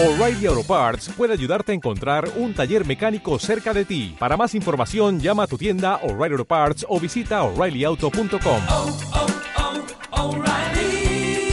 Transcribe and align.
O'Reilly 0.00 0.46
Auto 0.46 0.62
Parts 0.62 1.08
puede 1.16 1.32
ayudarte 1.32 1.72
a 1.72 1.74
encontrar 1.74 2.30
un 2.36 2.54
taller 2.54 2.86
mecánico 2.86 3.36
cerca 3.40 3.74
de 3.74 3.84
ti. 3.84 4.14
Para 4.16 4.36
más 4.36 4.54
información, 4.54 5.18
llama 5.18 5.42
a 5.42 5.46
tu 5.48 5.58
tienda 5.58 5.96
O'Reilly 6.04 6.34
Auto 6.34 6.44
Parts 6.44 6.86
o 6.88 7.00
visita 7.00 7.42
oreillyauto.com. 7.42 8.62
oh, 8.68 8.96
oh, 10.12 10.28
O'Reilly 10.28 11.50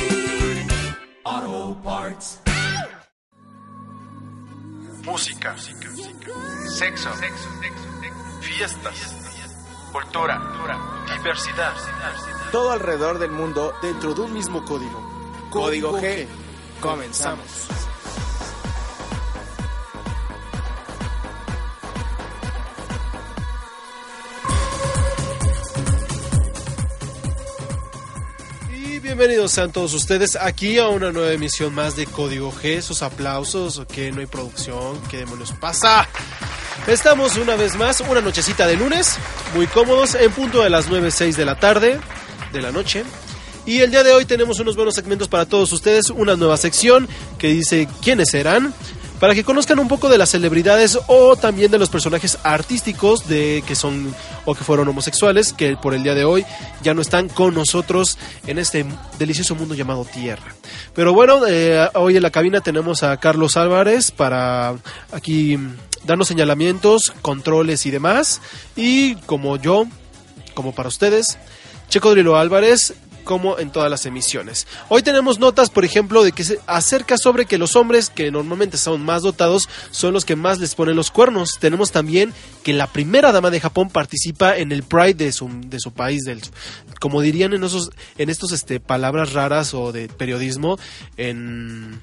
Auto 1.23 1.81
Parts. 1.83 2.41
música, 5.03 5.55
sexo, 5.57 7.09
fiestas, 8.41 9.15
cultura, 9.91 10.39
diversidad. 11.17 11.73
Todo 12.51 12.73
alrededor 12.73 13.17
del 13.17 13.31
mundo 13.31 13.73
dentro 13.81 14.13
de 14.13 14.21
un 14.21 14.33
mismo 14.33 14.63
código. 14.65 15.01
Código 15.49 15.97
G. 15.99 16.27
Comenzamos. 16.79 17.84
Bienvenidos 29.17 29.53
sean 29.53 29.71
todos 29.71 29.93
ustedes 29.93 30.35
aquí 30.35 30.77
a 30.77 30.89
una 30.89 31.09
nueva 31.09 31.31
emisión 31.31 31.73
más 31.73 31.95
de 31.95 32.05
Código 32.05 32.51
G. 32.51 32.75
Esos 32.75 33.01
aplausos, 33.01 33.81
que 33.87 34.11
no 34.11 34.19
hay 34.19 34.25
producción, 34.25 34.99
qué 35.09 35.19
demonios 35.19 35.53
pasa. 35.53 36.05
Estamos 36.85 37.37
una 37.37 37.55
vez 37.55 37.77
más, 37.77 38.01
una 38.01 38.19
nochecita 38.19 38.67
de 38.67 38.75
lunes, 38.75 39.15
muy 39.55 39.67
cómodos, 39.67 40.15
en 40.15 40.29
punto 40.33 40.61
de 40.63 40.69
las 40.69 40.89
9.06 40.89 41.35
de 41.35 41.45
la 41.45 41.57
tarde, 41.57 41.97
de 42.51 42.61
la 42.61 42.73
noche. 42.73 43.05
Y 43.65 43.79
el 43.79 43.89
día 43.89 44.03
de 44.03 44.11
hoy 44.11 44.25
tenemos 44.25 44.59
unos 44.59 44.75
buenos 44.75 44.95
segmentos 44.95 45.29
para 45.29 45.45
todos 45.45 45.71
ustedes, 45.71 46.09
una 46.09 46.35
nueva 46.35 46.57
sección 46.57 47.07
que 47.37 47.47
dice 47.47 47.87
quiénes 48.03 48.31
serán, 48.31 48.73
para 49.19 49.33
que 49.33 49.43
conozcan 49.43 49.79
un 49.79 49.87
poco 49.87 50.09
de 50.09 50.17
las 50.17 50.29
celebridades 50.29 50.99
o 51.07 51.35
también 51.35 51.71
de 51.71 51.77
los 51.77 51.89
personajes 51.89 52.37
artísticos 52.43 53.27
de 53.27 53.63
que 53.65 53.75
son 53.75 54.13
o 54.45 54.55
que 54.55 54.63
fueron 54.63 54.87
homosexuales, 54.87 55.53
que 55.53 55.77
por 55.77 55.93
el 55.93 56.03
día 56.03 56.15
de 56.15 56.25
hoy 56.25 56.45
ya 56.83 56.93
no 56.93 57.01
están 57.01 57.29
con 57.29 57.53
nosotros 57.53 58.17
en 58.47 58.57
este 58.57 58.85
delicioso 59.17 59.55
mundo 59.55 59.75
llamado 59.75 60.05
Tierra. 60.05 60.53
Pero 60.93 61.13
bueno, 61.13 61.47
eh, 61.47 61.89
hoy 61.93 62.17
en 62.17 62.23
la 62.23 62.31
cabina 62.31 62.61
tenemos 62.61 63.03
a 63.03 63.17
Carlos 63.17 63.57
Álvarez 63.57 64.11
para 64.11 64.75
aquí 65.11 65.57
darnos 66.05 66.27
señalamientos, 66.27 67.13
controles 67.21 67.85
y 67.85 67.91
demás. 67.91 68.41
Y 68.75 69.15
como 69.25 69.57
yo, 69.57 69.85
como 70.53 70.73
para 70.73 70.89
ustedes, 70.89 71.37
Checo 71.89 72.11
Drilo 72.11 72.37
Álvarez, 72.37 72.93
como 73.25 73.59
en 73.59 73.71
todas 73.71 73.91
las 73.91 74.05
emisiones. 74.05 74.67
Hoy 74.87 75.03
tenemos 75.03 75.39
notas, 75.39 75.69
por 75.69 75.83
ejemplo, 75.83 76.23
de 76.23 76.31
que 76.31 76.45
se 76.45 76.59
acerca 76.67 77.17
sobre 77.17 77.45
que 77.45 77.57
los 77.57 77.75
hombres 77.75 78.09
que 78.09 78.31
normalmente 78.31 78.77
son 78.77 79.03
más 79.03 79.23
dotados 79.23 79.67
son 79.91 80.13
los 80.13 80.23
que 80.23 80.37
más 80.37 80.59
les 80.59 80.75
ponen 80.75 80.95
los 80.95 81.11
cuernos. 81.11 81.57
Tenemos 81.59 81.91
también 81.91 82.33
que 82.63 82.71
la 82.71 82.87
primera 82.87 83.33
dama 83.33 83.49
de 83.49 83.59
Japón 83.59 83.89
participa 83.89 84.55
en 84.55 84.71
el 84.71 84.83
Pride 84.83 85.15
de 85.15 85.31
su, 85.33 85.49
de 85.67 85.79
su 85.79 85.91
país, 85.91 86.23
del, 86.23 86.41
como 87.01 87.19
dirían 87.19 87.51
en 87.51 87.65
esos, 87.65 87.91
en 88.17 88.29
estos 88.29 88.53
este, 88.53 88.79
palabras 88.79 89.33
raras 89.33 89.73
o 89.73 89.91
de 89.91 90.07
periodismo, 90.07 90.79
en 91.17 91.99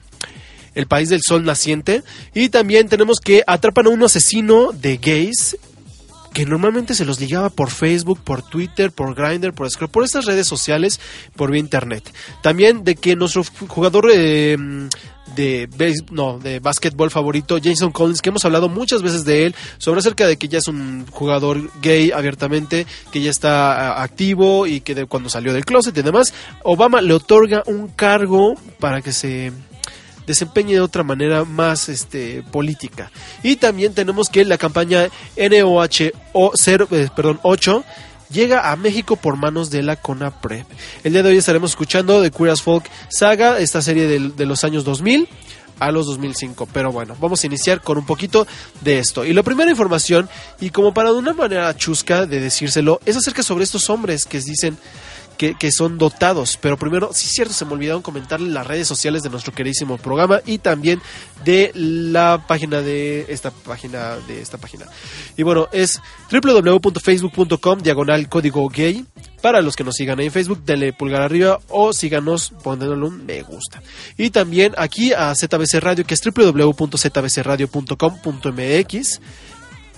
el 0.74 0.86
país 0.86 1.08
del 1.08 1.20
sol 1.26 1.44
naciente. 1.44 2.02
Y 2.34 2.48
también 2.48 2.88
tenemos 2.88 3.20
que 3.20 3.42
atrapan 3.46 3.86
a 3.86 3.90
un 3.90 4.02
asesino 4.02 4.72
de 4.72 4.96
gays 4.98 5.56
que 6.32 6.46
normalmente 6.46 6.94
se 6.94 7.04
los 7.04 7.20
ligaba 7.20 7.50
por 7.50 7.70
Facebook, 7.70 8.20
por 8.22 8.42
Twitter, 8.42 8.90
por 8.90 9.14
Grindr, 9.14 9.52
por 9.52 9.70
Scrub, 9.70 9.90
por 9.90 10.04
estas 10.04 10.24
redes 10.24 10.46
sociales, 10.46 11.00
por 11.36 11.50
vía 11.50 11.60
internet. 11.60 12.12
También 12.42 12.84
de 12.84 12.94
que 12.94 13.16
nuestro 13.16 13.44
jugador 13.68 14.10
eh, 14.12 14.56
de 15.34 15.68
no, 16.10 16.38
de 16.38 16.60
básquetbol 16.60 17.10
favorito, 17.10 17.58
Jason 17.62 17.92
Collins, 17.92 18.20
que 18.20 18.30
hemos 18.30 18.44
hablado 18.44 18.68
muchas 18.68 19.02
veces 19.02 19.24
de 19.24 19.46
él, 19.46 19.54
sobre 19.78 20.00
acerca 20.00 20.26
de 20.26 20.36
que 20.36 20.48
ya 20.48 20.58
es 20.58 20.68
un 20.68 21.06
jugador 21.10 21.70
gay 21.80 22.10
abiertamente, 22.10 22.86
que 23.10 23.20
ya 23.20 23.30
está 23.30 23.96
uh, 23.96 24.00
activo 24.00 24.66
y 24.66 24.80
que 24.80 24.94
de, 24.94 25.06
cuando 25.06 25.28
salió 25.28 25.52
del 25.52 25.64
closet 25.64 25.96
y 25.96 26.02
demás, 26.02 26.34
Obama 26.62 27.00
le 27.00 27.14
otorga 27.14 27.62
un 27.66 27.88
cargo 27.88 28.54
para 28.78 29.00
que 29.00 29.12
se 29.12 29.52
desempeñe 30.26 30.74
de 30.74 30.80
otra 30.80 31.02
manera 31.02 31.44
más 31.44 31.88
este, 31.88 32.42
política. 32.42 33.10
Y 33.42 33.56
también 33.56 33.94
tenemos 33.94 34.28
que 34.28 34.44
la 34.44 34.58
campaña 34.58 35.08
NOH 35.36 36.12
0, 36.54 36.88
eh, 36.90 37.08
8 37.42 37.84
llega 38.30 38.72
a 38.72 38.76
México 38.76 39.16
por 39.16 39.36
manos 39.36 39.70
de 39.70 39.82
la 39.82 39.96
CONAPREP. 39.96 40.66
El 41.04 41.12
día 41.12 41.22
de 41.22 41.30
hoy 41.30 41.36
estaremos 41.36 41.70
escuchando 41.70 42.22
The 42.22 42.30
Queer 42.30 42.50
as 42.50 42.62
Folk 42.62 42.88
Saga, 43.08 43.58
esta 43.58 43.82
serie 43.82 44.06
de, 44.06 44.30
de 44.30 44.46
los 44.46 44.64
años 44.64 44.84
2000 44.84 45.28
a 45.78 45.90
los 45.90 46.06
2005. 46.06 46.68
Pero 46.72 46.92
bueno, 46.92 47.16
vamos 47.20 47.42
a 47.42 47.46
iniciar 47.46 47.80
con 47.80 47.98
un 47.98 48.06
poquito 48.06 48.46
de 48.80 48.98
esto. 48.98 49.24
Y 49.24 49.32
la 49.32 49.42
primera 49.42 49.70
información, 49.70 50.28
y 50.60 50.70
como 50.70 50.94
para 50.94 51.10
de 51.10 51.18
una 51.18 51.34
manera 51.34 51.76
chusca 51.76 52.26
de 52.26 52.40
decírselo, 52.40 53.00
es 53.04 53.16
acerca 53.16 53.42
sobre 53.42 53.64
estos 53.64 53.90
hombres 53.90 54.24
que 54.24 54.40
dicen 54.40 54.78
que, 55.50 55.72
son 55.72 55.98
dotados. 55.98 56.56
Pero 56.60 56.76
primero, 56.76 57.10
sí 57.12 57.26
es 57.26 57.32
cierto, 57.32 57.52
se 57.52 57.64
me 57.64 57.72
olvidaron 57.72 58.02
comentarle 58.02 58.48
las 58.50 58.64
redes 58.66 58.86
sociales 58.86 59.22
de 59.22 59.30
nuestro 59.30 59.52
queridísimo 59.52 59.98
programa 59.98 60.40
y 60.46 60.58
también 60.58 61.02
de 61.44 61.72
la 61.74 62.44
página 62.46 62.80
de 62.80 63.26
esta 63.28 63.50
página 63.50 64.16
de 64.28 64.40
esta 64.40 64.58
página. 64.58 64.86
Y 65.36 65.42
bueno, 65.42 65.66
es 65.72 66.00
www.facebook.com 66.30 67.80
diagonal 67.80 68.28
código 68.28 68.68
gay. 68.68 69.04
Para 69.40 69.60
los 69.60 69.74
que 69.74 69.82
nos 69.82 69.96
sigan 69.96 70.20
en 70.20 70.30
Facebook, 70.30 70.62
denle 70.64 70.92
pulgar 70.92 71.22
arriba 71.22 71.58
o 71.68 71.92
síganos 71.92 72.52
poniéndole 72.62 73.04
un 73.04 73.26
me 73.26 73.42
gusta. 73.42 73.82
Y 74.16 74.30
también 74.30 74.72
aquí 74.78 75.12
a 75.12 75.34
ZBC 75.34 75.80
Radio, 75.80 76.06
que 76.06 76.14
es 76.14 76.20
www.zbcradio.com.mx 76.24 79.20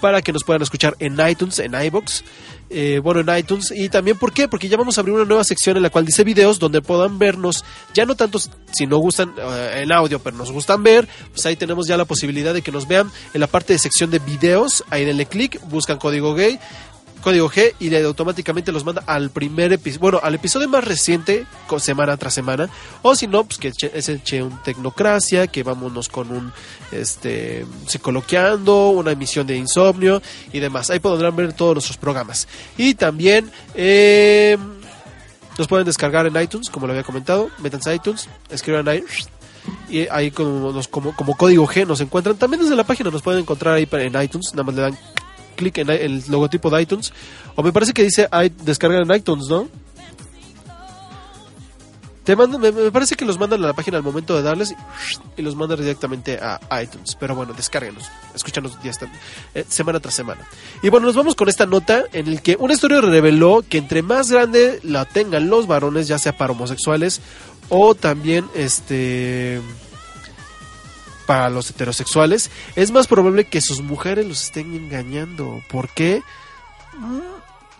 para 0.04 0.20
que 0.20 0.34
nos 0.34 0.44
puedan 0.44 0.60
escuchar 0.60 0.94
en 0.98 1.18
iTunes, 1.26 1.58
en 1.60 1.72
iBox, 1.72 2.24
eh, 2.68 3.00
bueno, 3.02 3.20
en 3.20 3.38
iTunes. 3.38 3.72
Y 3.74 3.88
también, 3.88 4.18
¿por 4.18 4.34
qué? 4.34 4.48
Porque 4.48 4.68
ya 4.68 4.76
vamos 4.76 4.98
a 4.98 5.00
abrir 5.00 5.14
una 5.14 5.24
nueva 5.24 5.44
sección 5.44 5.78
en 5.78 5.82
la 5.82 5.88
cual 5.88 6.04
dice 6.04 6.24
videos 6.24 6.58
donde 6.58 6.82
puedan 6.82 7.18
vernos, 7.18 7.64
ya 7.94 8.04
no 8.04 8.14
tanto 8.14 8.38
si 8.38 8.86
no 8.86 8.98
gustan 8.98 9.32
eh, 9.38 9.80
en 9.82 9.92
audio, 9.92 10.18
pero 10.18 10.36
nos 10.36 10.52
gustan 10.52 10.82
ver, 10.82 11.08
pues 11.32 11.46
ahí 11.46 11.56
tenemos 11.56 11.86
ya 11.86 11.96
la 11.96 12.04
posibilidad 12.04 12.52
de 12.52 12.60
que 12.60 12.70
nos 12.70 12.86
vean 12.86 13.10
en 13.32 13.40
la 13.40 13.46
parte 13.46 13.72
de 13.72 13.78
sección 13.78 14.10
de 14.10 14.18
videos. 14.18 14.84
Ahí 14.90 15.06
denle 15.06 15.24
clic, 15.24 15.58
buscan 15.70 15.96
código 15.96 16.34
gay 16.34 16.60
código 17.24 17.48
G 17.48 17.74
y 17.80 17.88
le 17.88 18.04
automáticamente 18.04 18.70
los 18.70 18.84
manda 18.84 19.02
al 19.06 19.30
primer 19.30 19.72
episodio, 19.72 20.00
bueno, 20.00 20.20
al 20.22 20.34
episodio 20.34 20.68
más 20.68 20.84
reciente, 20.84 21.46
semana 21.78 22.18
tras 22.18 22.34
semana, 22.34 22.68
o 23.00 23.16
si 23.16 23.26
no, 23.26 23.44
pues 23.44 23.58
que 23.58 23.68
es 23.68 24.08
eche 24.10 24.42
un 24.42 24.62
Tecnocracia, 24.62 25.46
que 25.46 25.62
vámonos 25.62 26.10
con 26.10 26.30
un 26.30 26.52
este 26.92 27.64
psicoloqueando, 27.86 28.90
una 28.90 29.12
emisión 29.12 29.46
de 29.46 29.56
insomnio 29.56 30.20
y 30.52 30.60
demás. 30.60 30.90
Ahí 30.90 30.98
podrán 30.98 31.34
ver 31.34 31.54
todos 31.54 31.74
nuestros 31.74 31.96
programas. 31.96 32.46
Y 32.76 32.94
también 32.94 33.50
eh, 33.74 34.58
nos 35.56 35.66
pueden 35.66 35.86
descargar 35.86 36.26
en 36.26 36.40
iTunes, 36.40 36.68
como 36.68 36.86
lo 36.86 36.92
había 36.92 37.04
comentado, 37.04 37.48
métanse 37.58 37.88
a 37.88 37.94
iTunes, 37.94 38.28
escriban 38.50 38.86
ahí 38.86 39.02
y 39.88 40.06
ahí 40.08 40.30
como, 40.30 40.78
como, 40.90 41.16
como 41.16 41.36
código 41.38 41.66
G 41.66 41.86
nos 41.86 42.02
encuentran. 42.02 42.36
También 42.36 42.62
desde 42.62 42.76
la 42.76 42.84
página 42.84 43.10
nos 43.10 43.22
pueden 43.22 43.40
encontrar 43.40 43.74
ahí 43.74 43.88
en 43.90 44.22
iTunes, 44.22 44.52
nada 44.52 44.64
más 44.64 44.74
le 44.74 44.82
dan 44.82 44.98
clic 45.54 45.78
en 45.78 45.90
el 45.90 46.22
logotipo 46.28 46.70
de 46.70 46.82
iTunes. 46.82 47.12
O 47.56 47.62
me 47.62 47.72
parece 47.72 47.92
que 47.92 48.02
dice 48.02 48.28
descargar 48.64 49.02
en 49.02 49.14
iTunes, 49.14 49.46
¿no? 49.48 49.68
Te 52.24 52.36
mandan, 52.36 52.58
me, 52.58 52.72
parece 52.90 53.16
que 53.16 53.26
los 53.26 53.38
mandan 53.38 53.62
a 53.62 53.66
la 53.66 53.72
página 53.74 53.98
al 53.98 54.02
momento 54.02 54.34
de 54.34 54.42
darles 54.42 54.74
y, 55.36 55.42
los 55.42 55.54
mandan 55.54 55.78
directamente 55.78 56.38
a 56.40 56.58
iTunes. 56.82 57.16
Pero 57.20 57.34
bueno, 57.34 57.52
descárguenlos, 57.52 58.10
escúchanos 58.34 58.82
día 58.82 58.92
eh, 59.54 59.64
semana 59.68 60.00
tras 60.00 60.14
semana. 60.14 60.40
Y 60.82 60.88
bueno, 60.88 61.06
nos 61.06 61.16
vamos 61.16 61.34
con 61.34 61.50
esta 61.50 61.66
nota 61.66 62.04
en 62.14 62.26
el 62.26 62.40
que 62.40 62.56
un 62.58 62.70
estudio 62.70 63.02
reveló 63.02 63.62
que 63.68 63.76
entre 63.76 64.00
más 64.00 64.30
grande 64.30 64.80
la 64.82 65.04
tengan 65.04 65.50
los 65.50 65.66
varones, 65.66 66.08
ya 66.08 66.18
sea 66.18 66.34
para 66.34 66.52
homosexuales 66.52 67.20
o 67.68 67.94
también 67.94 68.46
este 68.54 69.60
para 71.26 71.50
los 71.50 71.70
heterosexuales, 71.70 72.50
es 72.76 72.90
más 72.90 73.06
probable 73.06 73.44
que 73.44 73.60
sus 73.60 73.80
mujeres 73.80 74.26
los 74.26 74.44
estén 74.44 74.74
engañando. 74.74 75.62
¿Por 75.70 75.88
qué? 75.88 76.22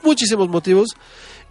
Muchísimos 0.03 0.49
motivos. 0.49 0.91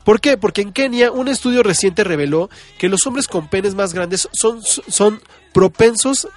¿Por 0.03 0.19
qué? 0.19 0.37
Porque 0.37 0.61
en 0.61 0.73
Kenia 0.73 1.11
un 1.11 1.27
estudio 1.27 1.63
reciente 1.63 2.03
reveló 2.03 2.49
que 2.77 2.89
los 2.89 3.05
hombres 3.07 3.27
con 3.27 3.47
penes 3.47 3.73
más 3.75 3.93
grandes 3.93 4.27
son, 4.33 4.61
son 4.63 5.21
propensos 5.53 6.27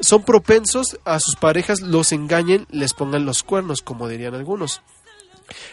son 0.00 0.22
propensos 0.22 0.98
a 1.04 1.20
sus 1.20 1.36
parejas 1.36 1.80
los 1.82 2.12
engañen, 2.12 2.66
les 2.70 2.94
pongan 2.94 3.26
los 3.26 3.42
cuernos, 3.42 3.82
como 3.82 4.08
dirían 4.08 4.34
algunos. 4.34 4.80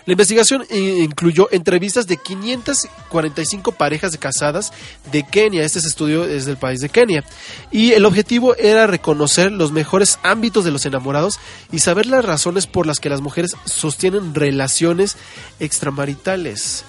La 0.06 0.14
investigación 0.14 0.66
incluyó 0.70 1.50
entrevistas 1.52 2.08
de 2.08 2.18
545 2.18 3.72
parejas 3.74 4.12
de 4.12 4.18
casadas 4.18 4.72
de 5.12 5.24
Kenia. 5.24 5.64
Este 5.64 5.80
estudio 5.80 6.26
es 6.26 6.46
del 6.46 6.58
país 6.58 6.80
de 6.80 6.90
Kenia. 6.90 7.24
Y 7.72 7.94
el 7.94 8.06
objetivo 8.06 8.56
era 8.56 8.88
reconocer 8.88 9.52
los 9.52 9.72
mejores 9.72 10.20
ámbitos 10.24 10.66
de 10.66 10.72
los 10.72 10.86
enamorados 10.86 11.40
y 11.72 11.80
saber 11.80 12.06
las 12.06 12.26
razones 12.26 12.68
por 12.68 12.88
las 12.88 13.00
que 13.00 13.10
las 13.10 13.22
mujeres 13.22 13.56
sostienen 13.66 14.36
relaciones 14.36 15.18
extramaritales. 15.60 16.84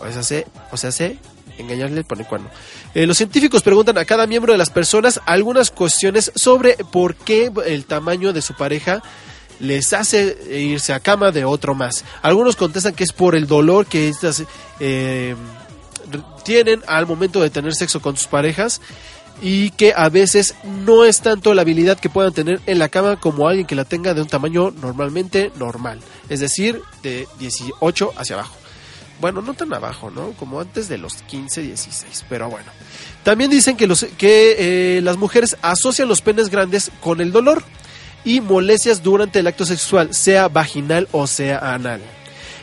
O 0.00 0.12
sea, 0.12 0.22
se, 0.22 0.46
o 0.70 0.76
sea, 0.76 0.90
poner 2.06 2.26
cuerno. 2.26 2.48
Eh, 2.94 3.06
los 3.06 3.16
científicos 3.16 3.62
preguntan 3.62 3.98
a 3.98 4.04
cada 4.04 4.26
miembro 4.26 4.52
de 4.52 4.58
las 4.58 4.70
personas 4.70 5.20
algunas 5.26 5.70
cuestiones 5.70 6.32
sobre 6.34 6.76
por 6.76 7.14
qué 7.14 7.50
el 7.66 7.84
tamaño 7.84 8.32
de 8.32 8.42
su 8.42 8.54
pareja 8.54 9.02
les 9.60 9.92
hace 9.92 10.36
irse 10.50 10.92
a 10.92 11.00
cama 11.00 11.30
de 11.30 11.44
otro 11.44 11.74
más. 11.74 12.04
Algunos 12.22 12.56
contestan 12.56 12.94
que 12.94 13.04
es 13.04 13.12
por 13.12 13.34
el 13.34 13.46
dolor 13.46 13.86
que 13.86 14.08
estas 14.08 14.42
eh, 14.80 15.36
tienen 16.44 16.82
al 16.86 17.06
momento 17.06 17.40
de 17.40 17.50
tener 17.50 17.74
sexo 17.74 18.00
con 18.00 18.16
sus 18.16 18.26
parejas 18.26 18.80
y 19.42 19.70
que 19.70 19.92
a 19.96 20.08
veces 20.08 20.54
no 20.84 21.04
es 21.04 21.20
tanto 21.20 21.54
la 21.54 21.62
habilidad 21.62 21.98
que 21.98 22.10
puedan 22.10 22.32
tener 22.32 22.60
en 22.66 22.78
la 22.78 22.88
cama 22.88 23.16
como 23.16 23.48
alguien 23.48 23.66
que 23.66 23.74
la 23.74 23.84
tenga 23.84 24.14
de 24.14 24.22
un 24.22 24.28
tamaño 24.28 24.70
normalmente 24.70 25.52
normal, 25.56 26.00
es 26.28 26.40
decir, 26.40 26.82
de 27.02 27.26
18 27.38 28.12
hacia 28.16 28.36
abajo. 28.36 28.56
Bueno, 29.20 29.42
no 29.42 29.52
tan 29.52 29.72
abajo, 29.74 30.10
¿no? 30.10 30.32
Como 30.32 30.60
antes 30.60 30.88
de 30.88 30.96
los 30.96 31.16
15, 31.22 31.60
16, 31.62 32.24
pero 32.28 32.48
bueno. 32.48 32.70
También 33.22 33.50
dicen 33.50 33.76
que, 33.76 33.86
los, 33.86 34.06
que 34.16 34.96
eh, 34.96 35.02
las 35.02 35.18
mujeres 35.18 35.58
asocian 35.60 36.08
los 36.08 36.22
penes 36.22 36.48
grandes 36.48 36.90
con 37.02 37.20
el 37.20 37.30
dolor 37.30 37.62
y 38.24 38.40
molestias 38.40 39.02
durante 39.02 39.38
el 39.38 39.46
acto 39.46 39.64
sexual, 39.64 40.14
sea 40.14 40.48
vaginal 40.48 41.08
o 41.12 41.26
sea 41.26 41.58
anal. 41.74 42.00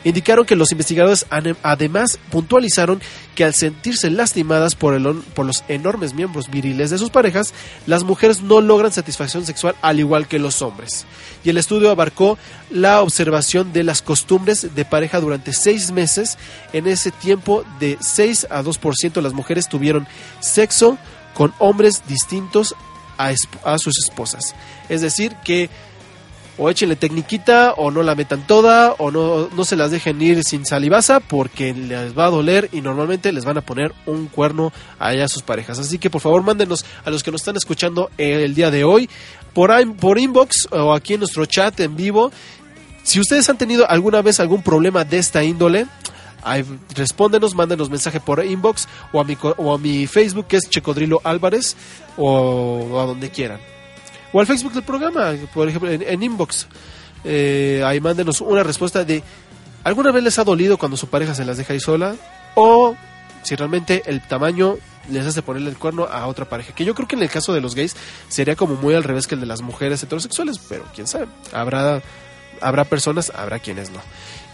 Indicaron 0.04 0.46
que 0.46 0.56
los 0.56 0.70
investigadores 0.70 1.26
además 1.62 2.18
puntualizaron 2.30 3.00
que 3.34 3.44
al 3.44 3.54
sentirse 3.54 4.10
lastimadas 4.10 4.74
por, 4.74 4.94
el 4.94 5.22
por 5.34 5.44
los 5.44 5.64
enormes 5.68 6.14
miembros 6.14 6.48
viriles 6.50 6.90
de 6.90 6.98
sus 6.98 7.10
parejas, 7.10 7.52
las 7.86 8.04
mujeres 8.04 8.40
no 8.42 8.60
logran 8.60 8.92
satisfacción 8.92 9.44
sexual 9.44 9.74
al 9.82 9.98
igual 9.98 10.28
que 10.28 10.38
los 10.38 10.62
hombres. 10.62 11.04
Y 11.44 11.50
el 11.50 11.58
estudio 11.58 11.90
abarcó 11.90 12.38
la 12.70 13.02
observación 13.02 13.72
de 13.72 13.84
las 13.84 14.02
costumbres 14.02 14.74
de 14.74 14.84
pareja 14.84 15.20
durante 15.20 15.52
seis 15.52 15.90
meses. 15.90 16.38
En 16.72 16.86
ese 16.86 17.10
tiempo, 17.10 17.64
de 17.80 17.98
6 18.00 18.48
a 18.50 18.62
2% 18.62 19.12
de 19.12 19.22
las 19.22 19.34
mujeres 19.34 19.68
tuvieron 19.68 20.06
sexo 20.40 20.96
con 21.34 21.52
hombres 21.58 22.02
distintos 22.08 22.74
a, 23.18 23.78
sus 23.78 23.98
esposas. 23.98 24.54
Es 24.88 25.00
decir, 25.00 25.36
que 25.44 25.68
o 26.56 26.68
échenle 26.68 26.96
tecniquita 26.96 27.74
o 27.76 27.92
no 27.92 28.02
la 28.02 28.16
metan 28.16 28.44
toda 28.44 28.92
o 28.98 29.12
no, 29.12 29.48
no 29.48 29.64
se 29.64 29.76
las 29.76 29.92
dejen 29.92 30.20
ir 30.20 30.42
sin 30.42 30.66
salivaza 30.66 31.20
porque 31.20 31.72
les 31.72 32.18
va 32.18 32.26
a 32.26 32.30
doler 32.30 32.68
y 32.72 32.80
normalmente 32.80 33.30
les 33.32 33.44
van 33.44 33.58
a 33.58 33.60
poner 33.60 33.94
un 34.06 34.26
cuerno 34.26 34.72
allá 34.98 35.26
a 35.26 35.28
sus 35.28 35.42
parejas. 35.42 35.78
Así 35.78 35.98
que 35.98 36.10
por 36.10 36.20
favor 36.20 36.42
mándenos 36.42 36.84
a 37.04 37.10
los 37.10 37.22
que 37.22 37.30
nos 37.30 37.42
están 37.42 37.56
escuchando 37.56 38.10
el 38.18 38.56
día 38.56 38.72
de 38.72 38.82
hoy 38.82 39.08
por, 39.54 39.70
por 39.96 40.18
inbox 40.18 40.68
o 40.72 40.92
aquí 40.94 41.14
en 41.14 41.20
nuestro 41.20 41.46
chat 41.46 41.78
en 41.78 41.94
vivo. 41.94 42.32
Si 43.04 43.20
ustedes 43.20 43.48
han 43.48 43.56
tenido 43.56 43.88
alguna 43.88 44.20
vez 44.20 44.40
algún 44.40 44.62
problema 44.62 45.04
de 45.04 45.18
esta 45.18 45.44
índole, 45.44 45.86
ahí 46.42 46.64
respóndenos, 46.94 47.54
mándenos 47.54 47.90
mensaje 47.90 48.20
por 48.20 48.44
inbox 48.44 48.88
o 49.12 49.20
a 49.20 49.24
mi, 49.24 49.36
o 49.40 49.74
a 49.74 49.78
mi 49.78 50.06
Facebook 50.06 50.46
que 50.46 50.56
es 50.56 50.68
Checodrilo 50.68 51.20
Álvarez 51.24 51.76
o, 52.16 53.00
a 53.00 53.06
donde 53.06 53.30
quieran 53.30 53.60
o 54.32 54.40
al 54.40 54.46
Facebook 54.46 54.74
del 54.74 54.82
programa, 54.82 55.32
por 55.54 55.68
ejemplo, 55.68 55.90
en, 55.90 56.02
en 56.02 56.22
inbox. 56.22 56.66
Eh, 57.24 57.82
ahí 57.84 58.00
mándenos 58.00 58.40
una 58.40 58.62
respuesta 58.62 59.04
de 59.04 59.22
¿alguna 59.84 60.12
vez 60.12 60.22
les 60.22 60.38
ha 60.38 60.44
dolido 60.44 60.76
cuando 60.76 60.96
su 60.96 61.08
pareja 61.08 61.34
se 61.34 61.44
las 61.44 61.56
deja 61.56 61.72
ahí 61.72 61.80
sola? 61.80 62.14
O 62.54 62.94
si 63.42 63.56
realmente 63.56 64.02
el 64.06 64.20
tamaño 64.20 64.76
les 65.10 65.26
hace 65.26 65.42
ponerle 65.42 65.70
el 65.70 65.78
cuerno 65.78 66.04
a 66.04 66.26
otra 66.26 66.44
pareja. 66.48 66.74
Que 66.74 66.84
yo 66.84 66.94
creo 66.94 67.08
que 67.08 67.16
en 67.16 67.22
el 67.22 67.30
caso 67.30 67.52
de 67.52 67.60
los 67.60 67.74
gays 67.74 67.96
sería 68.28 68.56
como 68.56 68.74
muy 68.74 68.94
al 68.94 69.04
revés 69.04 69.26
que 69.26 69.34
el 69.34 69.40
de 69.40 69.46
las 69.46 69.62
mujeres 69.62 70.02
heterosexuales, 70.02 70.58
pero 70.68 70.84
quién 70.94 71.06
sabe. 71.06 71.26
Habrá, 71.52 72.02
habrá 72.60 72.84
personas, 72.84 73.32
habrá 73.34 73.58
quienes 73.58 73.90
no. 73.90 74.00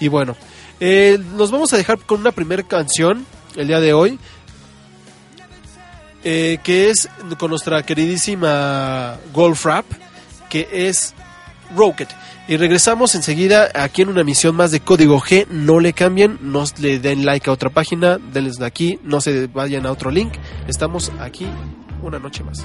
Y 0.01 0.09
bueno, 0.09 0.37
eh, 0.81 1.19
nos 1.37 1.51
vamos 1.51 1.73
a 1.73 1.77
dejar 1.77 1.99
con 1.99 2.21
una 2.21 2.33
primera 2.33 2.63
canción 2.63 3.27
el 3.57 3.69
día 3.69 3.81
de 3.81 3.93
hoy 3.93 4.19
eh, 6.27 6.59
que 6.65 6.89
es 6.89 7.09
con 7.39 7.51
nuestra 7.51 7.83
queridísima 7.83 9.19
Golf 9.35 9.67
Rap, 9.67 9.85
que 10.49 10.67
es 10.73 11.15
Rocket. 11.77 12.09
Y 12.49 12.57
regresamos 12.57 13.15
enseguida 13.15 13.69
aquí 13.75 14.03
en 14.03 14.09
una 14.09 14.23
emisión 14.23 14.57
más 14.57 14.71
de 14.71 14.81
Código 14.81 15.21
G. 15.21 15.47
No 15.49 15.81
le 15.81 15.93
cambien, 15.93 16.39
no 16.41 16.65
le 16.79 16.99
den 16.99 17.27
like 17.27 17.51
a 17.51 17.53
otra 17.53 17.69
página, 17.69 18.17
denles 18.19 18.57
de 18.57 18.65
aquí, 18.65 18.99
no 19.03 19.21
se 19.21 19.49
vayan 19.49 19.85
a 19.85 19.93
otro 19.93 20.11
link. 20.11 20.33
Estamos 20.67 21.13
aquí 21.21 21.47
una 22.03 22.19
noche 22.19 22.43
más. 22.43 22.65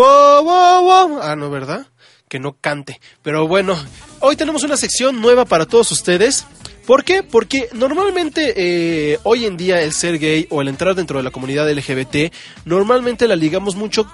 Wow, 0.00 0.44
wow, 0.44 0.82
wow. 0.82 1.20
Ah, 1.22 1.36
no, 1.36 1.50
¿verdad? 1.50 1.86
Que 2.26 2.38
no 2.38 2.56
cante. 2.58 2.98
Pero 3.22 3.46
bueno, 3.46 3.76
hoy 4.20 4.34
tenemos 4.34 4.62
una 4.62 4.78
sección 4.78 5.20
nueva 5.20 5.44
para 5.44 5.66
todos 5.66 5.92
ustedes. 5.92 6.46
¿Por 6.86 7.04
qué? 7.04 7.22
Porque 7.22 7.68
normalmente 7.74 8.54
eh, 8.56 9.18
hoy 9.24 9.44
en 9.44 9.58
día 9.58 9.82
el 9.82 9.92
ser 9.92 10.18
gay 10.18 10.46
o 10.48 10.62
el 10.62 10.68
entrar 10.68 10.94
dentro 10.94 11.18
de 11.18 11.22
la 11.22 11.30
comunidad 11.30 11.70
LGBT, 11.70 12.32
normalmente 12.64 13.28
la 13.28 13.36
ligamos 13.36 13.76
mucho 13.76 14.10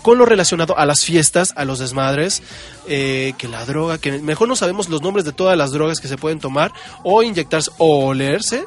con 0.00 0.16
lo 0.16 0.24
relacionado 0.24 0.78
a 0.78 0.86
las 0.86 1.04
fiestas, 1.04 1.52
a 1.56 1.66
los 1.66 1.80
desmadres, 1.80 2.42
eh, 2.88 3.34
que 3.36 3.46
la 3.46 3.66
droga, 3.66 3.98
que 3.98 4.12
mejor 4.20 4.48
no 4.48 4.56
sabemos 4.56 4.88
los 4.88 5.02
nombres 5.02 5.26
de 5.26 5.32
todas 5.32 5.58
las 5.58 5.70
drogas 5.70 6.00
que 6.00 6.08
se 6.08 6.16
pueden 6.16 6.40
tomar 6.40 6.72
o 7.02 7.22
inyectarse 7.22 7.72
o 7.76 8.06
olerse. 8.06 8.64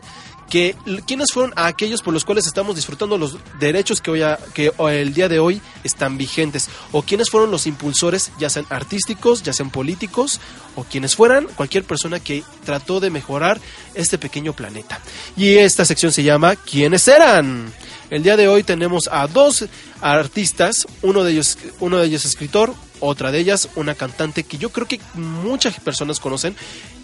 Que, 0.49 0.75
¿Quiénes 1.05 1.31
fueron 1.31 1.53
aquellos 1.55 2.01
por 2.01 2.13
los 2.13 2.25
cuales 2.25 2.47
estamos 2.47 2.75
disfrutando 2.75 3.17
los 3.19 3.37
derechos 3.59 4.01
que, 4.01 4.09
hoy 4.11 4.21
a- 4.23 4.39
que 4.55 4.71
el 4.91 5.13
día 5.13 5.29
de 5.29 5.37
hoy 5.39 5.61
están 5.83 6.17
vigentes? 6.17 6.69
¿O 6.91 7.03
quiénes 7.03 7.29
fueron 7.29 7.51
los 7.51 7.67
impulsores, 7.67 8.31
ya 8.39 8.49
sean 8.49 8.65
artísticos, 8.69 9.43
ya 9.43 9.53
sean 9.53 9.69
políticos, 9.69 10.39
o 10.75 10.83
quienes 10.83 11.15
fueran 11.15 11.45
cualquier 11.55 11.83
persona 11.83 12.19
que 12.19 12.43
trató 12.65 12.99
de 12.99 13.11
mejorar 13.11 13.61
este 13.93 14.17
pequeño 14.17 14.53
planeta? 14.53 14.99
Y 15.37 15.57
esta 15.57 15.85
sección 15.85 16.11
se 16.11 16.23
llama 16.23 16.55
¿Quiénes 16.55 17.07
eran? 17.07 17.71
El 18.09 18.23
día 18.23 18.35
de 18.35 18.47
hoy 18.47 18.63
tenemos 18.63 19.07
a 19.11 19.27
dos 19.27 19.65
artistas, 20.01 20.87
uno 21.03 21.23
de 21.23 21.33
ellos, 21.33 21.57
uno 21.79 21.97
de 21.97 22.07
ellos 22.07 22.25
escritor, 22.25 22.73
otra 22.99 23.31
de 23.31 23.39
ellas 23.39 23.69
una 23.75 23.95
cantante 23.95 24.43
que 24.43 24.57
yo 24.57 24.69
creo 24.69 24.87
que 24.87 24.99
muchas 25.13 25.79
personas 25.79 26.19
conocen, 26.19 26.55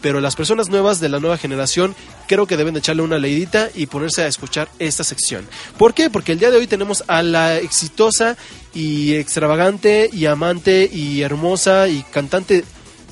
pero 0.01 0.21
las 0.21 0.35
personas 0.35 0.69
nuevas 0.69 0.99
de 0.99 1.09
la 1.09 1.19
nueva 1.19 1.37
generación 1.37 1.95
creo 2.27 2.47
que 2.47 2.57
deben 2.57 2.73
de 2.73 2.79
echarle 2.79 3.01
una 3.01 3.17
leidita 3.17 3.69
y 3.73 3.85
ponerse 3.87 4.23
a 4.23 4.27
escuchar 4.27 4.69
esta 4.79 5.03
sección. 5.03 5.47
¿Por 5.77 5.93
qué? 5.93 6.09
Porque 6.09 6.31
el 6.31 6.39
día 6.39 6.51
de 6.51 6.57
hoy 6.57 6.67
tenemos 6.67 7.03
a 7.07 7.23
la 7.23 7.57
exitosa 7.57 8.37
y 8.73 9.13
extravagante 9.15 10.09
y 10.11 10.25
amante 10.25 10.89
y 10.91 11.21
hermosa 11.21 11.87
y 11.87 12.03
cantante 12.03 12.63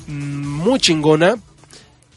mm, 0.06 0.12
muy 0.12 0.78
chingona 0.78 1.36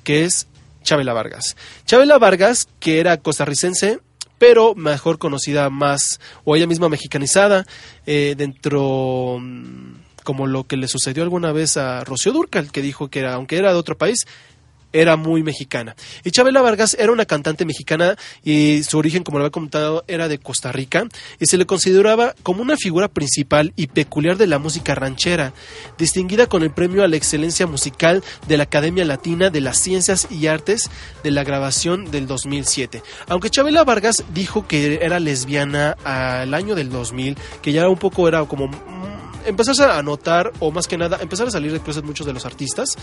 que 0.04 0.24
es 0.24 0.48
Chabela 0.84 1.12
Vargas. 1.12 1.58
Chabela 1.86 2.18
Vargas, 2.18 2.70
que 2.80 3.02
era 3.02 3.18
costarricense, 3.18 4.00
pero 4.38 4.76
mejor 4.76 5.18
conocida 5.18 5.70
más, 5.70 6.22
o 6.46 6.56
ella 6.56 6.68
misma 6.68 6.88
mexicanizada, 6.88 7.66
eh, 8.06 8.36
dentro 8.38 9.38
mm, 9.42 10.07
como 10.28 10.46
lo 10.46 10.66
que 10.66 10.76
le 10.76 10.90
sucedió 10.90 11.24
alguna 11.24 11.54
vez 11.54 11.78
a 11.78 12.04
Rocío 12.04 12.34
Durcal, 12.34 12.70
que 12.70 12.82
dijo 12.82 13.08
que 13.08 13.20
era, 13.20 13.36
aunque 13.36 13.56
era 13.56 13.72
de 13.72 13.80
otro 13.80 13.98
país, 13.98 14.26
era 14.94 15.16
muy 15.16 15.44
mexicana. 15.44 15.96
Y 16.24 16.32
Chabela 16.32 16.62
Vargas 16.62 16.96
era 17.00 17.12
una 17.12 17.26
cantante 17.26 17.66
mexicana 17.66 18.18
y 18.44 18.84
su 18.84 18.98
origen, 18.98 19.24
como 19.24 19.38
lo 19.38 19.46
había 19.46 19.52
comentado, 19.52 20.04
era 20.08 20.28
de 20.28 20.40
Costa 20.40 20.72
Rica 20.72 21.08
y 21.40 21.46
se 21.46 21.58
le 21.58 21.66
consideraba 21.66 22.36
como 22.44 22.62
una 22.62 22.78
figura 22.78 23.08
principal 23.08 23.74
y 23.76 23.88
peculiar 23.88 24.38
de 24.38 24.48
la 24.48 24.60
música 24.60 24.96
ranchera, 24.96 25.54
distinguida 25.98 26.48
con 26.48 26.64
el 26.64 26.72
premio 26.72 27.04
a 27.04 27.08
la 27.08 27.16
excelencia 27.16 27.68
musical 27.68 28.24
de 28.48 28.58
la 28.58 28.64
Academia 28.64 29.06
Latina 29.06 29.50
de 29.50 29.62
las 29.62 29.80
Ciencias 29.80 30.28
y 30.32 30.48
Artes 30.48 30.90
de 31.24 31.32
la 31.32 31.44
grabación 31.44 32.12
del 32.12 32.28
2007. 32.28 33.02
Aunque 33.28 33.50
Chabela 33.50 33.84
Vargas 33.84 34.24
dijo 34.34 34.68
que 34.68 35.00
era 35.02 35.20
lesbiana 35.20 35.96
al 36.04 36.54
año 36.54 36.76
del 36.76 36.90
2000, 36.90 37.38
que 37.62 37.72
ya 37.72 37.88
un 37.88 37.98
poco 37.98 38.28
era 38.28 38.44
como 38.46 38.70
empezarse 39.48 39.84
a 39.84 40.02
notar 40.04 40.52
o 40.60 40.72
más 40.72 40.88
que 40.88 40.98
nada 40.98 41.18
empezar 41.22 41.48
a 41.48 41.52
salir 41.52 41.72
de 41.72 41.80
closet 41.80 42.04
muchos 42.04 42.26
de 42.26 42.34
los 42.34 42.46
artistas. 42.46 42.98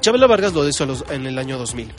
Chabela 0.00 0.26
Vargas 0.26 0.52
lo 0.52 0.66
hizo 0.68 0.86
en 1.10 1.26
el 1.26 1.38
año 1.38 1.58
2000. 1.58 1.92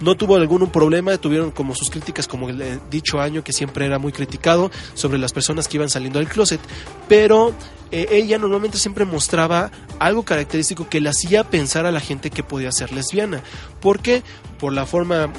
No 0.00 0.14
tuvo 0.14 0.36
algún 0.36 0.68
problema, 0.70 1.16
tuvieron 1.16 1.50
como 1.50 1.74
sus 1.74 1.88
críticas, 1.88 2.28
como 2.28 2.50
el 2.50 2.80
dicho 2.90 3.18
año 3.18 3.42
que 3.42 3.54
siempre 3.54 3.86
era 3.86 3.98
muy 3.98 4.12
criticado 4.12 4.70
sobre 4.92 5.16
las 5.16 5.32
personas 5.32 5.68
que 5.68 5.78
iban 5.78 5.88
saliendo 5.88 6.18
del 6.18 6.28
closet, 6.28 6.60
pero 7.08 7.54
eh, 7.90 8.08
ella 8.10 8.36
normalmente 8.36 8.78
siempre 8.78 9.06
mostraba 9.06 9.70
algo 9.98 10.22
característico 10.22 10.88
que 10.88 11.00
le 11.00 11.08
hacía 11.08 11.44
pensar 11.44 11.86
a 11.86 11.92
la 11.92 12.00
gente 12.00 12.30
que 12.30 12.42
podía 12.42 12.72
ser 12.72 12.92
lesbiana. 12.92 13.42
¿Por 13.80 14.00
qué? 14.00 14.22
Por 14.58 14.72
la 14.72 14.86
forma 14.86 15.30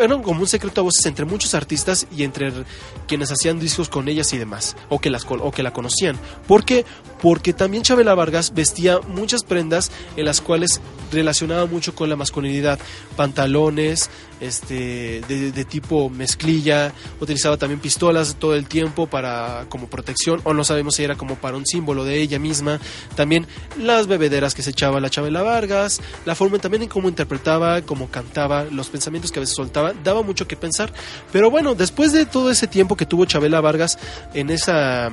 era 0.00 0.20
como 0.20 0.40
un 0.40 0.46
secreto 0.46 0.80
a 0.80 0.84
voces 0.84 1.04
entre 1.06 1.24
muchos 1.24 1.54
artistas 1.54 2.06
y 2.14 2.24
entre 2.24 2.52
quienes 3.06 3.32
hacían 3.32 3.58
discos 3.58 3.88
con 3.88 4.08
ellas 4.08 4.32
y 4.32 4.38
demás, 4.38 4.76
o 4.88 5.00
que, 5.00 5.10
las, 5.10 5.24
o 5.28 5.50
que 5.50 5.62
la 5.62 5.72
conocían. 5.72 6.18
¿Por 6.46 6.64
qué? 6.64 6.84
Porque 7.22 7.52
también 7.52 7.82
Chabela 7.82 8.14
Vargas 8.14 8.52
vestía 8.54 9.00
muchas 9.00 9.42
prendas 9.44 9.90
en 10.16 10.24
las 10.24 10.40
cuales 10.40 10.80
relacionaba 11.10 11.66
mucho 11.66 11.94
con 11.94 12.08
la 12.08 12.16
masculinidad, 12.16 12.78
pantalones, 13.16 14.10
este, 14.40 15.20
de, 15.28 15.52
de 15.52 15.64
tipo 15.64 16.10
mezclilla, 16.10 16.92
utilizaba 17.20 17.56
también 17.56 17.80
pistolas 17.80 18.36
todo 18.36 18.54
el 18.54 18.66
tiempo 18.66 19.06
para 19.06 19.66
como 19.68 19.88
protección, 19.88 20.40
o 20.44 20.54
no 20.54 20.64
sabemos 20.64 20.96
si 20.96 21.04
era 21.04 21.16
como 21.16 21.36
para 21.36 21.56
un 21.56 21.66
símbolo 21.66 22.04
de 22.04 22.20
ella 22.20 22.38
misma, 22.38 22.80
también 23.14 23.46
las 23.78 24.06
bebederas 24.06 24.54
que 24.54 24.62
se 24.62 24.70
echaba 24.70 25.00
la 25.00 25.10
Chabela 25.10 25.42
Vargas, 25.42 26.00
la 26.24 26.34
forma 26.34 26.58
también 26.58 26.84
en 26.84 26.88
cómo 26.88 27.08
interpretaba, 27.08 27.82
cómo 27.82 28.10
cantaba, 28.10 28.64
los 28.64 28.88
pensamientos 28.88 29.32
que 29.32 29.38
a 29.38 29.42
veces 29.42 29.56
soltaba, 29.56 29.92
daba 30.04 30.22
mucho 30.22 30.46
que 30.46 30.56
pensar, 30.56 30.92
pero 31.32 31.50
bueno, 31.50 31.74
después 31.74 32.12
de 32.12 32.26
todo 32.26 32.50
ese 32.50 32.66
tiempo 32.66 32.96
que 32.96 33.06
tuvo 33.06 33.24
Chabela 33.24 33.60
Vargas 33.60 33.98
en 34.34 34.50
esa... 34.50 35.10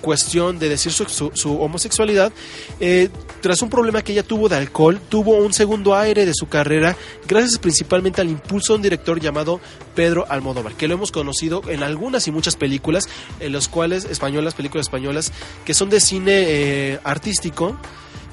cuestión 0.00 0.58
de 0.58 0.68
decir 0.68 0.92
su, 0.92 1.04
su- 1.34 1.60
homosexualidad, 1.60 2.32
eh, 2.80 3.08
tras 3.40 3.62
un 3.62 3.70
problema 3.70 4.02
que 4.02 4.12
ella 4.12 4.22
tuvo 4.22 4.48
de 4.48 4.56
alcohol, 4.56 5.00
tuvo 5.08 5.36
un 5.36 5.52
segundo 5.52 5.94
aire 5.94 6.26
de 6.26 6.32
su 6.34 6.48
carrera, 6.48 6.96
gracias 7.28 7.58
principalmente 7.58 8.20
al 8.20 8.28
impulso 8.28 8.72
de 8.72 8.76
un 8.76 8.82
director 8.82 9.20
llamado 9.20 9.60
Pedro 9.94 10.26
Almodóvar, 10.28 10.74
que 10.74 10.88
lo 10.88 10.94
hemos 10.94 11.12
conocido 11.12 11.62
en 11.68 11.82
algunas 11.82 12.26
y 12.26 12.32
muchas 12.32 12.56
películas, 12.56 13.08
en 13.40 13.52
las 13.52 13.68
cuales, 13.68 14.04
españolas, 14.04 14.54
películas 14.54 14.86
españolas, 14.86 15.32
que 15.64 15.74
son 15.74 15.90
de 15.90 16.00
cine 16.00 16.32
eh, 16.46 16.98
artístico. 17.04 17.76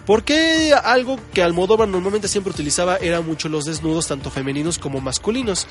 Porque 0.05 0.73
algo 0.85 1.19
que 1.33 1.43
Almodóvar 1.43 1.89
normalmente 1.89 2.29
siempre 2.29 2.51
utilizaba 2.53 2.95
era 2.95 3.19
mucho 3.19 3.49
los 3.49 3.65
desnudos, 3.65 4.07
tanto 4.07 4.31
femeninos 4.31 4.79
como 4.79 5.01
masculinos. 5.01 5.67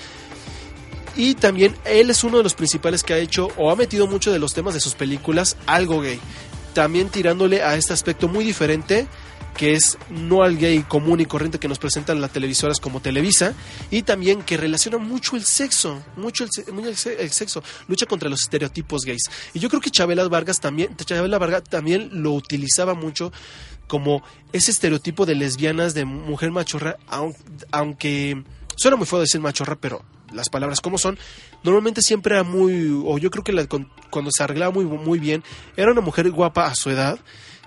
Y 1.16 1.34
también 1.34 1.74
él 1.84 2.10
es 2.10 2.24
uno 2.24 2.36
de 2.38 2.42
los 2.42 2.54
principales 2.54 3.02
que 3.02 3.14
ha 3.14 3.18
hecho 3.18 3.48
o 3.56 3.70
ha 3.70 3.76
metido 3.76 4.06
mucho 4.06 4.32
de 4.32 4.38
los 4.38 4.52
temas 4.52 4.74
de 4.74 4.80
sus 4.80 4.94
películas 4.94 5.56
algo 5.66 6.00
gay. 6.02 6.20
También 6.74 7.08
tirándole 7.08 7.62
a 7.62 7.74
este 7.76 7.92
aspecto 7.94 8.28
muy 8.28 8.44
diferente 8.44 9.06
que 9.56 9.72
es 9.72 9.96
no 10.10 10.42
al 10.42 10.58
gay 10.58 10.82
común 10.82 11.18
y 11.20 11.24
corriente 11.24 11.58
que 11.58 11.66
nos 11.66 11.78
presentan 11.78 12.20
las 12.20 12.30
televisoras 12.30 12.78
como 12.78 13.00
Televisa 13.00 13.54
y 13.90 14.02
también 14.02 14.42
que 14.42 14.58
relaciona 14.58 14.98
mucho 14.98 15.34
el 15.34 15.46
sexo, 15.46 16.02
mucho 16.16 16.44
el, 16.44 16.50
el 16.84 16.96
se- 16.98 17.22
el 17.22 17.30
sexo, 17.30 17.62
lucha 17.88 18.04
contra 18.04 18.28
los 18.28 18.42
estereotipos 18.42 19.06
gays. 19.06 19.22
Y 19.54 19.58
yo 19.60 19.70
creo 19.70 19.80
que 19.80 19.90
Chabela 19.90 20.28
Vargas 20.28 20.60
también, 20.60 20.94
Chabela 20.98 21.38
Vargas 21.38 21.64
también 21.64 22.10
lo 22.12 22.32
utilizaba 22.32 22.92
mucho 22.92 23.32
como 23.86 24.22
ese 24.52 24.72
estereotipo 24.72 25.24
de 25.24 25.36
lesbianas, 25.36 25.94
de 25.94 26.04
mujer 26.04 26.50
machorra, 26.50 26.98
aun- 27.08 27.34
aunque 27.72 28.44
suena 28.76 28.98
muy 28.98 29.06
feo 29.06 29.20
decir 29.20 29.40
machorra, 29.40 29.76
pero 29.80 30.02
las 30.36 30.48
palabras 30.48 30.80
como 30.80 30.98
son, 30.98 31.18
normalmente 31.64 32.02
siempre 32.02 32.34
era 32.36 32.44
muy, 32.44 32.88
o 33.04 33.18
yo 33.18 33.30
creo 33.30 33.42
que 33.42 33.52
la- 33.52 33.66
cuando 34.10 34.30
se 34.30 34.42
arreglaba 34.44 34.70
muy, 34.72 34.84
muy 34.84 35.18
bien, 35.18 35.42
era 35.76 35.90
una 35.90 36.00
mujer 36.00 36.30
guapa 36.30 36.66
a 36.66 36.74
su 36.76 36.90
edad, 36.90 37.18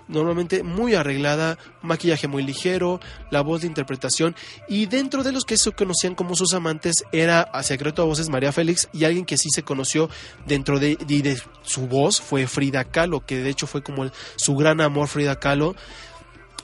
normalmente 0.08 0.64
muy 0.64 0.96
arreglada, 0.96 1.60
maquillaje 1.84 2.28
muy 2.28 2.42
ligero, 2.42 3.00
la 3.30 3.42
voz 3.42 3.62
de 3.62 3.68
interpretación, 3.68 4.36
y 4.68 4.88
dentro 4.88 5.22
de 5.24 5.32
los 5.32 5.46
que 5.46 5.56
se 5.56 5.72
conocían 5.72 6.16
como 6.16 6.36
sus 6.36 6.54
amantes 6.56 7.04
era 7.12 7.42
a 7.42 7.62
secreto 7.62 8.02
a 8.02 8.06
voces 8.06 8.28
María 8.30 8.52
Félix 8.52 8.90
y 8.92 9.04
alguien 9.04 9.24
que 9.26 9.38
sí 9.38 9.50
se 9.54 9.62
conoció 9.62 10.10
dentro 10.48 10.80
de, 10.80 10.96
de 10.96 11.40
su 11.62 11.82
voz 11.88 12.22
fue 12.22 12.48
Frida 12.48 12.86
Kahlo, 12.86 13.24
que 13.24 13.38
de 13.38 13.50
hecho 13.52 13.68
fue 13.68 13.84
como 13.84 14.04
el- 14.04 14.12
su 14.36 14.56
gran 14.56 14.82
amor 14.82 15.08
Frida 15.10 15.36
Kahlo 15.40 15.76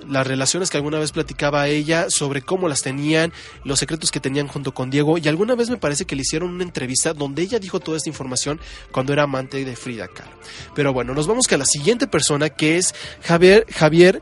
las 0.07 0.27
relaciones 0.27 0.69
que 0.69 0.77
alguna 0.77 0.99
vez 0.99 1.11
platicaba 1.11 1.67
ella 1.67 2.09
sobre 2.09 2.41
cómo 2.41 2.67
las 2.67 2.81
tenían, 2.81 3.33
los 3.63 3.79
secretos 3.79 4.11
que 4.11 4.19
tenían 4.19 4.47
junto 4.47 4.73
con 4.73 4.89
Diego 4.89 5.17
y 5.17 5.27
alguna 5.27 5.55
vez 5.55 5.69
me 5.69 5.77
parece 5.77 6.05
que 6.05 6.15
le 6.15 6.21
hicieron 6.21 6.49
una 6.49 6.63
entrevista 6.63 7.13
donde 7.13 7.41
ella 7.41 7.59
dijo 7.59 7.79
toda 7.79 7.97
esta 7.97 8.09
información 8.09 8.59
cuando 8.91 9.13
era 9.13 9.23
amante 9.23 9.63
de 9.63 9.75
Frida 9.75 10.07
Kahlo. 10.07 10.35
Pero 10.73 10.93
bueno, 10.93 11.13
nos 11.13 11.27
vamos 11.27 11.51
a 11.51 11.57
la 11.57 11.65
siguiente 11.65 12.07
persona 12.07 12.49
que 12.49 12.77
es 12.77 12.93
Javier 13.23 13.65
Javier 13.71 14.21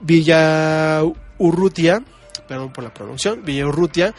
Villaurrutia, 0.00 2.02
perdón 2.46 2.72
por 2.72 2.84
la 2.84 2.92
pronunciación, 2.92 3.44
Villaurrutia. 3.44 4.14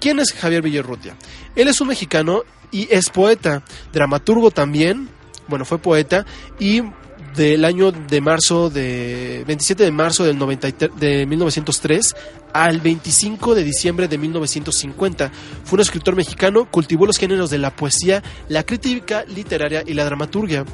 ¿Quién 0.00 0.18
es 0.18 0.32
Javier 0.32 0.62
Villaurrutia? 0.62 1.16
Él 1.54 1.68
es 1.68 1.80
un 1.80 1.88
mexicano 1.88 2.42
y 2.70 2.88
es 2.90 3.10
poeta, 3.10 3.62
dramaturgo 3.92 4.50
también, 4.50 5.08
bueno, 5.48 5.64
fue 5.64 5.78
poeta 5.78 6.26
y 6.58 6.82
del 7.36 7.64
año 7.64 7.92
de 7.92 8.20
marzo 8.20 8.70
de 8.70 9.44
27 9.46 9.84
de 9.84 9.90
marzo 9.90 10.24
del 10.24 10.38
93 10.38 10.90
de 10.98 11.26
1903 11.26 12.14
al 12.52 12.80
25 12.80 13.54
de 13.54 13.64
diciembre 13.64 14.08
de 14.08 14.18
1950. 14.18 15.32
Fue 15.64 15.76
un 15.76 15.80
escritor 15.80 16.16
mexicano, 16.16 16.70
cultivó 16.70 17.06
los 17.06 17.18
géneros 17.18 17.50
de 17.50 17.58
la 17.58 17.74
poesía, 17.74 18.22
la 18.48 18.64
crítica 18.64 19.24
literaria 19.24 19.82
y 19.86 19.94
la 19.94 20.04
dramaturgia. 20.04 20.64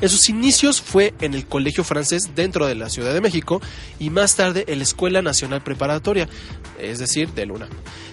En 0.00 0.08
sus 0.08 0.28
inicios 0.28 0.82
fue 0.82 1.14
en 1.20 1.32
el 1.32 1.46
Colegio 1.46 1.84
Francés 1.84 2.32
dentro 2.34 2.66
de 2.66 2.74
la 2.74 2.90
Ciudad 2.90 3.14
de 3.14 3.20
México 3.20 3.62
y 4.00 4.10
más 4.10 4.34
tarde 4.34 4.64
en 4.66 4.78
la 4.78 4.82
Escuela 4.82 5.22
Nacional 5.22 5.62
Preparatoria, 5.62 6.28
es 6.80 6.98
decir, 6.98 7.28
de 7.34 7.46
Luna. 7.46 7.68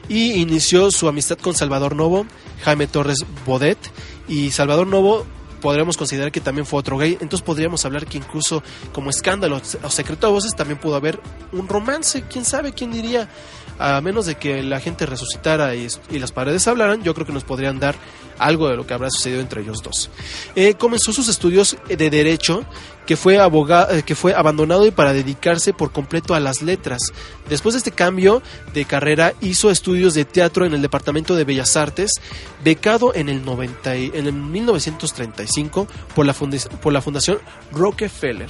Y 0.08 0.34
inició 0.34 0.92
su 0.92 1.08
amistad 1.08 1.40
con 1.40 1.56
Salvador 1.56 1.96
Novo, 1.96 2.28
Jaime 2.64 2.86
Torres 2.86 3.26
Bodet 3.44 3.80
y 4.28 4.52
Salvador 4.52 4.86
Novo 4.86 5.26
podríamos 5.62 5.98
considerar 5.98 6.32
que 6.32 6.42
también 6.42 6.66
fue 6.66 6.80
otro 6.80 6.98
gay. 6.98 7.14
Entonces 7.14 7.42
podríamos 7.42 7.86
hablar 7.86 8.06
que 8.06 8.18
incluso 8.18 8.64
como 8.92 9.10
escándalo 9.10 9.62
o 9.84 9.90
secreto 9.90 10.28
a 10.28 10.30
voces 10.30 10.56
también 10.56 10.80
pudo 10.80 10.96
haber 10.96 11.20
un 11.52 11.68
romance. 11.68 12.24
¿Quién 12.30 12.46
sabe? 12.46 12.74
¿Quién 12.74 12.92
diría? 12.92 13.30
A 13.80 14.00
menos 14.02 14.26
de 14.26 14.36
que 14.36 14.62
la 14.62 14.80
gente 14.80 15.06
resucitara 15.06 15.74
y, 15.76 15.88
y 16.12 16.20
las 16.20 16.32
paredes 16.34 16.68
hablaran, 16.68 17.02
yo 17.02 17.14
creo 17.14 17.26
que 17.26 17.34
nos 17.34 17.44
podrían 17.46 17.80
dar 17.80 17.96
algo 18.38 18.70
de 18.70 18.76
lo 18.78 18.86
que 18.86 18.94
habrá 18.94 19.10
sucedido 19.10 19.42
entre 19.42 19.62
ellos 19.62 19.82
dos. 19.82 20.10
Eh, 20.56 20.74
comenzó 20.76 21.12
sus 21.14 21.28
estudios 21.30 21.78
de 21.88 22.10
derecho, 22.10 22.64
que 23.06 23.18
fue 23.18 23.40
abogado, 23.40 23.88
que 24.06 24.16
fue 24.16 24.34
abandonado 24.34 24.86
y 24.86 24.92
para 24.92 25.14
dedicarse 25.14 25.74
por 25.74 25.92
completo 25.92 26.36
a 26.36 26.40
las 26.40 26.62
letras. 26.62 27.02
Después 27.50 27.74
de 27.74 27.80
este 27.80 27.92
cambio 27.92 28.42
de 28.74 28.86
carrera 28.86 29.34
hizo 29.42 29.72
estudios 29.72 30.14
de 30.14 30.26
teatro 30.26 30.66
en 30.66 30.74
el 30.74 30.82
Departamento 30.82 31.36
de 31.36 31.44
Bellas 31.44 31.76
Artes, 31.76 32.12
becado 32.64 33.14
en 33.16 33.28
el 33.30 33.44
90 33.44 33.98
y- 33.98 34.12
en 34.14 34.28
el 34.28 34.34
1935 34.34 35.88
por 36.16 36.26
la 36.26 36.34
por 36.34 36.94
la 36.94 37.02
Fundación 37.02 37.40
Rockefeller. 37.72 38.50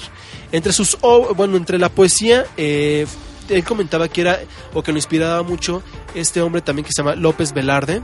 Entre 0.51 0.73
sus 0.73 0.97
bueno, 1.35 1.55
entre 1.57 1.77
la 1.79 1.89
poesía 1.89 2.45
eh, 2.57 3.05
él 3.49 3.63
comentaba 3.63 4.07
que 4.07 4.21
era 4.21 4.39
o 4.73 4.83
que 4.83 4.91
lo 4.91 4.97
inspiraba 4.97 5.43
mucho 5.43 5.83
este 6.15 6.41
hombre 6.41 6.61
también 6.61 6.85
que 6.85 6.91
se 6.93 7.01
llama 7.01 7.15
López 7.15 7.53
Velarde 7.53 8.01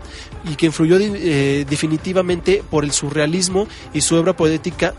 y 0.50 0.56
que 0.56 0.68
influyó 0.68 0.98
eh, 1.00 1.66
definitivamente 1.70 2.64
por 2.70 2.84
el 2.84 2.92
surrealismo 2.92 3.68
y 3.94 4.02
su 4.02 4.16
obra 4.16 4.36
poética 4.36 4.94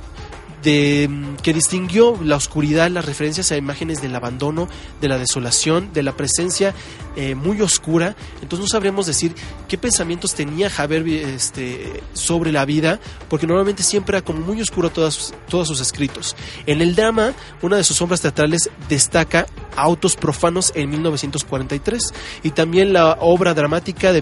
de, 0.67 1.07
mm, 1.09 1.37
que 1.45 1.53
distinguió 1.55 2.19
la 2.25 2.35
oscuridad, 2.35 2.91
las 2.91 3.05
referencias 3.07 3.53
a 3.53 3.57
imágenes 3.57 4.03
del 4.03 4.17
abandono, 4.17 4.69
de 5.01 5.07
la 5.09 5.17
desolación, 5.17 5.93
de 5.93 6.03
la 6.03 6.17
presencia 6.17 6.75
eh, 7.15 7.37
muy 7.37 7.61
oscura. 7.63 8.17
Entonces 8.43 8.59
no 8.61 8.67
sabríamos 8.67 9.07
decir 9.07 9.33
qué 9.69 9.79
pensamientos 9.79 10.35
tenía 10.35 10.69
vi- 11.05 11.19
este, 11.19 12.03
sobre 12.15 12.51
la 12.51 12.65
vida, 12.65 12.99
porque 13.29 13.47
normalmente 13.47 13.85
siempre 13.85 14.17
era 14.19 14.25
como 14.25 14.41
muy 14.41 14.61
oscuro 14.61 14.91
todas 14.91 15.33
todos 15.49 15.69
sus 15.69 15.81
escritos. 15.81 16.35
En 16.67 16.83
el 16.83 16.97
drama, 16.97 17.33
una 17.63 17.77
de 17.77 17.85
sus 17.85 18.03
obras 18.03 18.21
teatrales 18.21 18.69
destaca 18.89 19.47
Autos 19.77 20.17
Profanos 20.17 20.73
en 20.75 20.91
1943 20.91 22.13
y 22.43 22.51
también 22.51 22.93
la 22.93 23.19
obra 23.21 23.55
dramática 23.55 24.13
de, 24.13 24.21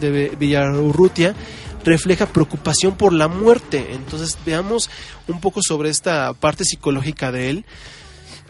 de 0.00 0.36
Villarurrutia 0.38 1.34
refleja 1.84 2.26
preocupación 2.26 2.96
por 2.96 3.12
la 3.12 3.28
muerte. 3.28 3.88
Entonces 3.92 4.38
veamos 4.44 4.90
un 5.28 5.40
poco 5.40 5.60
sobre 5.62 5.90
esta 5.90 6.32
parte 6.34 6.64
psicológica 6.64 7.32
de 7.32 7.50
él 7.50 7.64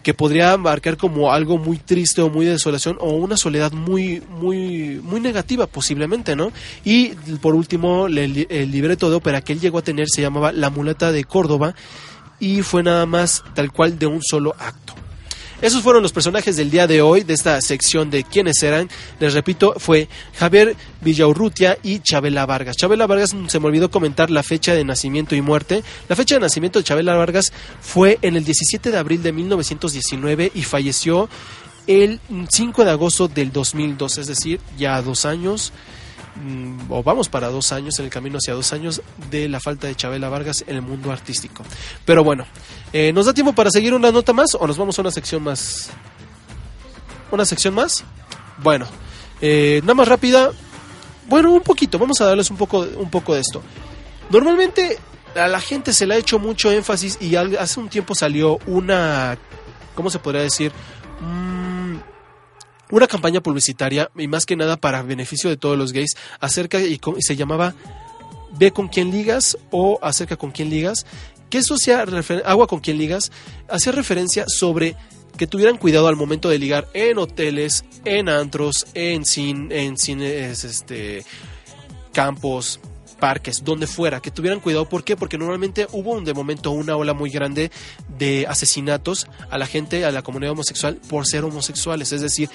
que 0.02 0.14
podría 0.14 0.56
marcar 0.56 0.96
como 0.96 1.32
algo 1.32 1.58
muy 1.58 1.78
triste 1.78 2.22
o 2.22 2.28
muy 2.28 2.44
de 2.44 2.52
desolación 2.52 2.96
o 3.00 3.12
una 3.12 3.36
soledad 3.36 3.72
muy 3.72 4.20
muy 4.40 5.00
muy 5.02 5.20
negativa 5.20 5.66
posiblemente, 5.66 6.34
¿no? 6.34 6.52
Y 6.84 7.10
por 7.40 7.54
último 7.54 8.08
el, 8.08 8.46
el 8.50 8.70
libreto 8.70 9.10
de 9.10 9.16
ópera 9.16 9.42
que 9.42 9.52
él 9.52 9.60
llegó 9.60 9.78
a 9.78 9.82
tener 9.82 10.08
se 10.08 10.22
llamaba 10.22 10.52
La 10.52 10.70
muleta 10.70 11.12
de 11.12 11.24
Córdoba 11.24 11.74
y 12.40 12.62
fue 12.62 12.82
nada 12.82 13.06
más 13.06 13.44
tal 13.54 13.70
cual 13.70 13.98
de 13.98 14.06
un 14.06 14.20
solo 14.22 14.54
acto. 14.58 15.01
Esos 15.62 15.84
fueron 15.84 16.02
los 16.02 16.10
personajes 16.12 16.56
del 16.56 16.72
día 16.72 16.88
de 16.88 17.02
hoy, 17.02 17.22
de 17.22 17.34
esta 17.34 17.60
sección 17.60 18.10
de 18.10 18.24
quiénes 18.24 18.60
eran. 18.64 18.90
Les 19.20 19.32
repito, 19.32 19.74
fue 19.76 20.08
Javier 20.34 20.74
Villaurrutia 21.00 21.78
y 21.84 22.00
Chabela 22.00 22.46
Vargas. 22.46 22.76
Chabela 22.76 23.06
Vargas, 23.06 23.32
mm, 23.32 23.46
se 23.46 23.60
me 23.60 23.66
olvidó 23.66 23.88
comentar 23.88 24.28
la 24.28 24.42
fecha 24.42 24.74
de 24.74 24.84
nacimiento 24.84 25.36
y 25.36 25.40
muerte. 25.40 25.84
La 26.08 26.16
fecha 26.16 26.34
de 26.34 26.40
nacimiento 26.40 26.80
de 26.80 26.84
Chabela 26.84 27.14
Vargas 27.14 27.52
fue 27.80 28.18
en 28.22 28.34
el 28.34 28.44
17 28.44 28.90
de 28.90 28.98
abril 28.98 29.22
de 29.22 29.30
1919 29.30 30.50
y 30.52 30.64
falleció 30.64 31.28
el 31.86 32.18
mm, 32.28 32.46
5 32.50 32.84
de 32.84 32.90
agosto 32.90 33.28
del 33.28 33.52
2002, 33.52 34.18
es 34.18 34.26
decir, 34.26 34.58
ya 34.76 35.00
dos 35.00 35.24
años 35.24 35.72
o 36.88 37.02
vamos 37.02 37.28
para 37.28 37.48
dos 37.48 37.72
años 37.72 37.98
en 37.98 38.06
el 38.06 38.10
camino 38.10 38.38
hacia 38.38 38.54
dos 38.54 38.72
años 38.72 39.02
de 39.30 39.48
la 39.48 39.60
falta 39.60 39.86
de 39.86 39.94
Chabela 39.94 40.28
Vargas 40.28 40.64
en 40.66 40.76
el 40.76 40.82
mundo 40.82 41.12
artístico. 41.12 41.62
Pero 42.04 42.24
bueno, 42.24 42.46
eh, 42.92 43.12
¿nos 43.12 43.26
da 43.26 43.34
tiempo 43.34 43.52
para 43.52 43.70
seguir 43.70 43.94
una 43.94 44.10
nota 44.10 44.32
más 44.32 44.54
o 44.54 44.66
nos 44.66 44.76
vamos 44.76 44.98
a 44.98 45.02
una 45.02 45.10
sección 45.10 45.42
más? 45.42 45.90
¿Una 47.30 47.44
sección 47.44 47.74
más? 47.74 48.04
Bueno, 48.62 48.86
eh, 49.40 49.80
nada 49.82 49.94
más 49.94 50.08
rápida. 50.08 50.50
Bueno, 51.28 51.52
un 51.52 51.62
poquito, 51.62 51.98
vamos 51.98 52.20
a 52.20 52.26
darles 52.26 52.50
un 52.50 52.56
poco, 52.56 52.80
un 52.80 53.10
poco 53.10 53.34
de 53.34 53.40
esto. 53.40 53.62
Normalmente 54.30 54.98
a 55.34 55.48
la 55.48 55.60
gente 55.60 55.92
se 55.92 56.06
le 56.06 56.14
ha 56.14 56.18
hecho 56.18 56.38
mucho 56.38 56.70
énfasis 56.70 57.18
y 57.20 57.36
hace 57.36 57.80
un 57.80 57.88
tiempo 57.88 58.14
salió 58.14 58.58
una, 58.66 59.38
¿cómo 59.94 60.10
se 60.10 60.18
podría 60.18 60.42
decir? 60.42 60.72
Mm, 61.20 61.71
una 62.92 63.08
campaña 63.08 63.40
publicitaria 63.42 64.08
y 64.16 64.28
más 64.28 64.46
que 64.46 64.54
nada 64.54 64.76
para 64.76 65.02
beneficio 65.02 65.50
de 65.50 65.56
todos 65.56 65.76
los 65.76 65.92
gays 65.92 66.14
acerca 66.38 66.78
y, 66.80 66.98
co- 66.98 67.16
y 67.18 67.22
se 67.22 67.34
llamaba 67.34 67.74
ve 68.56 68.70
con 68.70 68.86
quién 68.88 69.10
ligas 69.10 69.58
o 69.72 69.98
acerca 70.02 70.36
con 70.36 70.50
quién 70.52 70.70
ligas 70.70 71.04
que 71.50 71.58
eso 71.58 71.74
agua 72.44 72.66
con 72.66 72.80
quién 72.80 72.98
ligas 72.98 73.32
hacía 73.68 73.92
referencia 73.92 74.44
sobre 74.46 74.94
que 75.36 75.46
tuvieran 75.46 75.78
cuidado 75.78 76.06
al 76.08 76.16
momento 76.16 76.48
de 76.50 76.58
ligar 76.58 76.86
en 76.92 77.16
hoteles 77.18 77.84
en 78.04 78.28
antros 78.28 78.86
en 78.94 79.24
cin, 79.24 79.72
en 79.72 79.96
cines 79.96 80.64
este 80.64 81.24
campos 82.12 82.78
parques, 83.22 83.62
donde 83.62 83.86
fuera, 83.86 84.18
que 84.20 84.32
tuvieran 84.32 84.58
cuidado. 84.58 84.88
¿Por 84.88 85.04
qué? 85.04 85.16
Porque 85.16 85.38
normalmente 85.38 85.86
hubo 85.92 86.20
de 86.20 86.34
momento 86.34 86.72
una 86.72 86.96
ola 86.96 87.14
muy 87.14 87.30
grande 87.30 87.70
de 88.18 88.46
asesinatos 88.48 89.28
a 89.48 89.58
la 89.58 89.66
gente, 89.66 90.04
a 90.04 90.10
la 90.10 90.22
comunidad 90.22 90.52
homosexual, 90.54 90.98
por 91.08 91.24
ser 91.24 91.44
homosexuales. 91.44 92.10
Es 92.10 92.20
decir, 92.20 92.50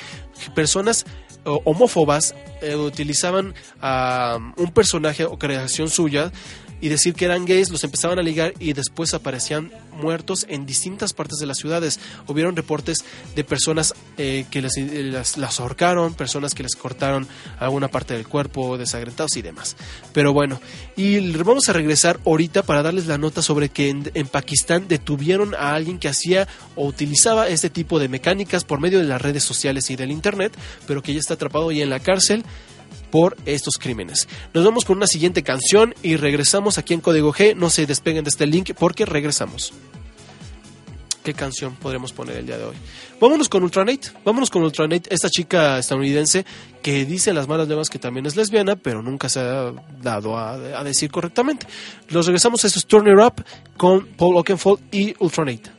personas 0.53 1.05
o- 1.45 1.61
homófobas 1.63 2.35
eh, 2.61 2.75
utilizaban 2.75 3.53
a 3.81 4.37
un 4.57 4.71
personaje 4.73 5.23
o 5.23 5.39
creación 5.39 5.89
suya 5.89 6.33
y 6.81 6.89
decir 6.89 7.13
que 7.13 7.25
eran 7.25 7.45
gays, 7.45 7.69
los 7.69 7.83
empezaban 7.83 8.19
a 8.19 8.21
ligar 8.21 8.53
y 8.59 8.73
después 8.73 9.13
aparecían 9.13 9.71
muertos 9.93 10.45
en 10.49 10.65
distintas 10.65 11.13
partes 11.13 11.39
de 11.39 11.45
las 11.45 11.57
ciudades. 11.57 11.99
Hubieron 12.27 12.55
reportes 12.55 12.99
de 13.35 13.43
personas 13.43 13.93
eh, 14.17 14.45
que 14.51 14.61
les, 14.61 14.77
eh, 14.77 15.03
las, 15.03 15.59
ahorcaron, 15.59 16.13
personas 16.13 16.53
que 16.53 16.63
les 16.63 16.75
cortaron 16.75 17.27
alguna 17.59 17.87
parte 17.87 18.13
del 18.13 18.27
cuerpo, 18.27 18.77
desagrentados 18.77 19.35
y 19.37 19.41
demás. 19.41 19.75
Pero 20.13 20.33
bueno, 20.33 20.61
y 20.95 21.31
vamos 21.31 21.69
a 21.69 21.73
regresar 21.73 22.19
ahorita 22.25 22.63
para 22.63 22.83
darles 22.83 23.07
la 23.07 23.17
nota 23.17 23.41
sobre 23.41 23.69
que 23.69 23.89
en, 23.89 24.11
en 24.13 24.27
Pakistán 24.27 24.87
detuvieron 24.87 25.55
a 25.55 25.73
alguien 25.73 25.99
que 25.99 26.07
hacía 26.07 26.47
o 26.75 26.85
utilizaba 26.85 27.47
este 27.47 27.69
tipo 27.69 27.99
de 27.99 28.09
mecánicas 28.09 28.63
por 28.63 28.79
medio 28.79 28.99
de 28.99 29.05
las 29.05 29.21
redes 29.21 29.43
sociales 29.43 29.89
y 29.89 29.95
del 29.95 30.11
internet, 30.11 30.55
pero 30.85 31.01
que 31.01 31.13
ya 31.13 31.19
está 31.19 31.33
atrapado 31.33 31.71
y 31.71 31.81
en 31.81 31.89
la 31.89 31.99
cárcel 31.99 32.43
por 33.11 33.37
estos 33.45 33.75
crímenes. 33.77 34.27
Nos 34.53 34.63
vamos 34.63 34.85
con 34.85 34.97
una 34.97 35.07
siguiente 35.07 35.43
canción 35.43 35.93
y 36.03 36.15
regresamos 36.15 36.77
aquí 36.77 36.93
en 36.93 37.01
Código 37.01 37.33
G. 37.33 37.55
No 37.55 37.69
se 37.69 37.85
despeguen 37.85 38.23
de 38.23 38.29
este 38.29 38.45
link 38.47 38.71
porque 38.77 39.05
regresamos. 39.05 39.73
¿Qué 41.27 41.33
canción 41.33 41.75
podremos 41.75 42.13
poner 42.13 42.37
el 42.37 42.45
día 42.45 42.57
de 42.57 42.63
hoy? 42.63 42.75
Vámonos 43.19 43.49
con 43.49 43.61
Ultranate. 43.61 44.11
Vámonos 44.23 44.49
con 44.49 44.63
Ultranate, 44.63 45.13
esta 45.13 45.29
chica 45.29 45.77
estadounidense 45.77 46.45
que 46.81 47.03
dice 47.03 47.33
las 47.33 47.49
malas 47.49 47.67
lenguas 47.67 47.89
que 47.89 47.99
también 47.99 48.25
es 48.25 48.37
lesbiana, 48.37 48.77
pero 48.77 49.01
nunca 49.01 49.27
se 49.27 49.41
ha 49.41 49.73
dado 50.01 50.37
a, 50.37 50.57
decir 50.85 51.11
correctamente. 51.11 51.67
Los 52.07 52.27
regresamos 52.27 52.63
a 52.63 52.67
estos 52.67 52.85
Turn 52.85 53.09
It 53.09 53.19
Up 53.21 53.43
con 53.75 54.05
Paul 54.05 54.37
Oakenfold 54.37 54.79
y 54.89 55.15
Ultranate. 55.19 55.76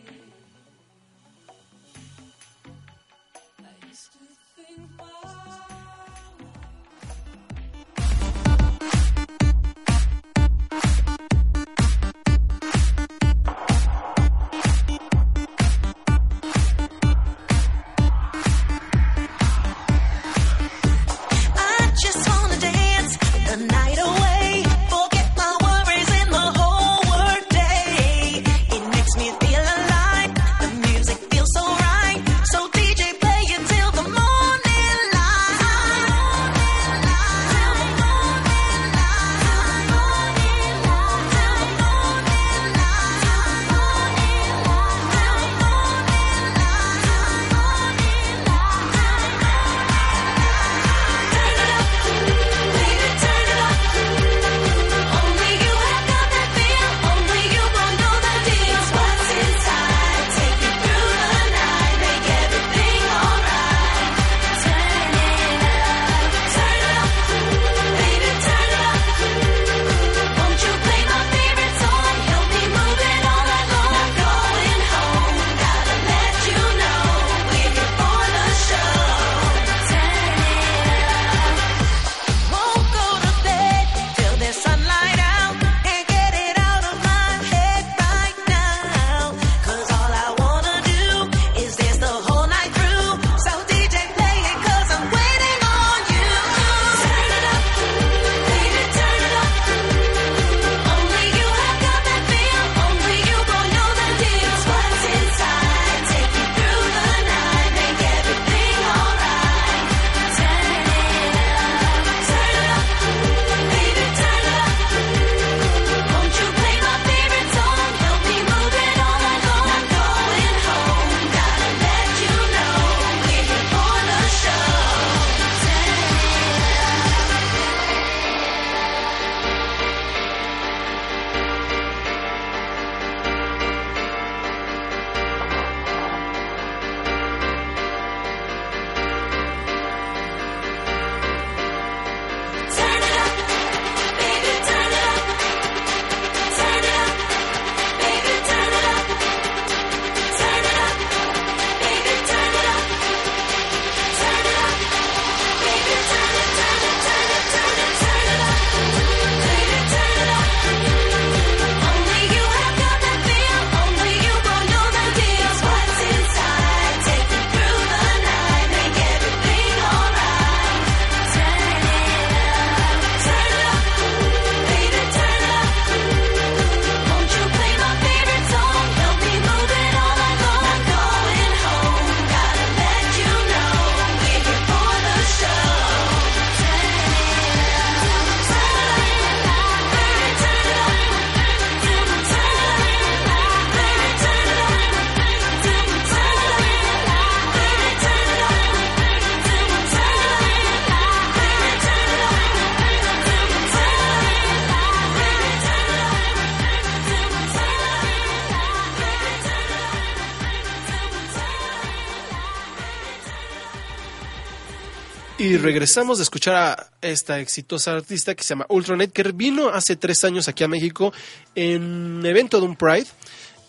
Regresamos 215.58 216.18
de 216.18 216.24
escuchar 216.24 216.56
a 216.56 216.90
esta 217.02 217.40
exitosa 217.40 217.92
artista 217.92 218.34
que 218.34 218.42
se 218.42 218.50
llama 218.50 218.66
Ultranet, 218.68 219.12
que 219.12 219.22
vino 219.32 219.68
hace 219.68 219.96
tres 219.96 220.24
años 220.24 220.48
aquí 220.48 220.64
a 220.64 220.68
México 220.68 221.12
en 221.54 222.24
evento 222.24 222.60
de 222.60 222.66
un 222.66 222.76
Pride. 222.76 223.06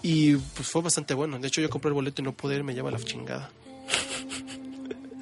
Y 0.02 0.36
pues 0.36 0.68
fue 0.68 0.82
bastante 0.82 1.14
bueno. 1.14 1.40
De 1.40 1.48
hecho, 1.48 1.62
yo 1.62 1.70
compré 1.70 1.90
el 1.90 1.94
boleto 1.94 2.22
y 2.22 2.26
no 2.26 2.32
pude 2.32 2.56
ir, 2.56 2.64
me 2.64 2.74
lleva 2.74 2.90
la 2.92 3.00
chingada. 3.00 3.52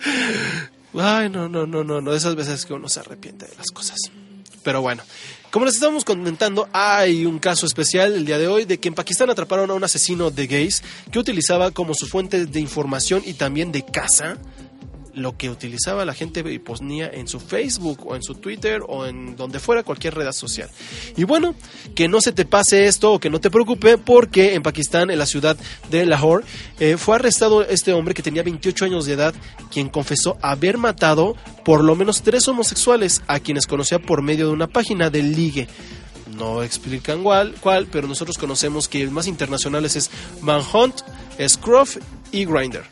Ay, 0.94 1.30
no, 1.30 1.50
no, 1.50 1.66
no, 1.66 1.84
no, 1.84 2.02
no. 2.02 2.12
De 2.12 2.18
esas 2.18 2.36
veces 2.36 2.66
que 2.66 2.74
uno 2.74 2.88
se 2.88 3.00
arrepiente 3.00 3.48
de 3.48 3.56
las 3.56 3.72
cosas. 3.72 3.98
Pero 4.64 4.82
bueno, 4.82 5.02
como 5.50 5.66
les 5.66 5.76
estábamos 5.76 6.04
comentando, 6.04 6.68
hay 6.74 7.26
un 7.26 7.40
caso 7.40 7.66
especial 7.66 8.14
el 8.14 8.26
día 8.26 8.38
de 8.38 8.48
hoy 8.48 8.66
de 8.66 8.80
que 8.80 8.90
en 8.90 8.96
Pakistán 8.96 9.30
atraparon 9.30 9.72
a 9.72 9.74
un 9.74 9.84
asesino 9.84 10.30
de 10.30 10.46
gays 10.46 10.84
que 11.12 11.20
utilizaba 11.20 11.72
como 11.72 11.94
su 11.94 12.06
fuente 12.06 12.46
de 12.46 12.60
información 12.60 13.24
y 13.26 13.34
también 13.34 13.72
de 13.72 13.86
caza 13.86 14.38
lo 15.18 15.36
que 15.36 15.50
utilizaba 15.50 16.06
la 16.06 16.14
gente 16.14 16.44
y 16.52 16.60
ponía 16.60 17.08
en 17.08 17.28
su 17.28 17.40
Facebook 17.40 18.06
o 18.06 18.16
en 18.16 18.24
su 18.24 18.36
Twitter 18.36 18.82
o 18.88 19.06
en 19.06 19.36
donde 19.36 19.60
fuera 19.60 19.84
cualquier 19.84 20.16
red 20.16 20.32
social. 20.32 20.70
Y 21.16 21.24
bueno, 21.24 21.56
que 21.96 22.08
no 22.08 22.22
se 22.22 22.32
te 22.32 22.46
pase 22.46 22.88
esto 22.88 23.14
o 23.14 23.20
que 23.20 23.30
no 23.30 23.42
te 23.42 23.50
preocupe 23.50 23.98
porque 23.98 24.54
en 24.54 24.64
Pakistán, 24.64 25.10
en 25.10 25.20
la 25.20 25.26
ciudad 25.26 25.58
de 25.90 26.06
Lahore, 26.06 26.46
eh, 26.80 26.98
fue 26.98 27.16
arrestado 27.16 27.64
este 27.64 27.94
hombre 27.94 28.14
que 28.14 28.24
tenía 28.24 28.44
28 28.44 28.86
años 28.86 29.06
de 29.06 29.14
edad, 29.14 29.34
quien 29.72 29.90
confesó 29.90 30.38
haber 30.42 30.78
matado 30.78 31.36
por 31.66 31.84
lo 31.84 31.96
menos 31.96 32.22
tres 32.22 32.48
homosexuales 32.48 33.22
a 33.28 33.40
quienes 33.40 33.68
conocía 33.68 34.00
por 34.00 34.22
medio 34.22 34.48
de 34.48 34.54
una 34.54 34.68
página 34.68 35.10
de 35.10 35.24
ligue. 35.24 35.68
No 36.38 36.62
explican 36.62 37.24
cuál, 37.24 37.56
cuál, 37.60 37.88
pero 37.88 38.08
nosotros 38.08 38.38
conocemos 38.38 38.88
que 38.88 39.02
el 39.02 39.12
más 39.12 39.28
internacionales 39.28 39.96
es 39.96 40.12
Manhunt, 40.42 41.02
Scruff 41.48 41.98
y 42.32 42.46
Grinder. 42.46 42.84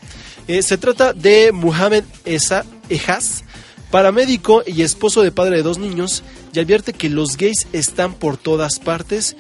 Eh, 0.48 0.62
se 0.62 0.78
trata 0.78 1.14
de 1.14 1.52
Muhammad 1.52 2.04
Esa 2.24 2.66
Ejas, 2.90 3.44
paramédico 3.90 4.64
y 4.66 4.84
esposo 4.84 5.22
de 5.22 5.32
padre 5.32 5.58
de 5.58 5.64
dos 5.64 5.80
niños, 5.80 6.24
y 6.54 6.60
advierte 6.60 6.94
que 6.94 7.10
los 7.10 7.38
gays 7.38 7.68
están 7.74 8.14
por 8.14 8.38
todas 8.38 8.80
partes 8.80 9.36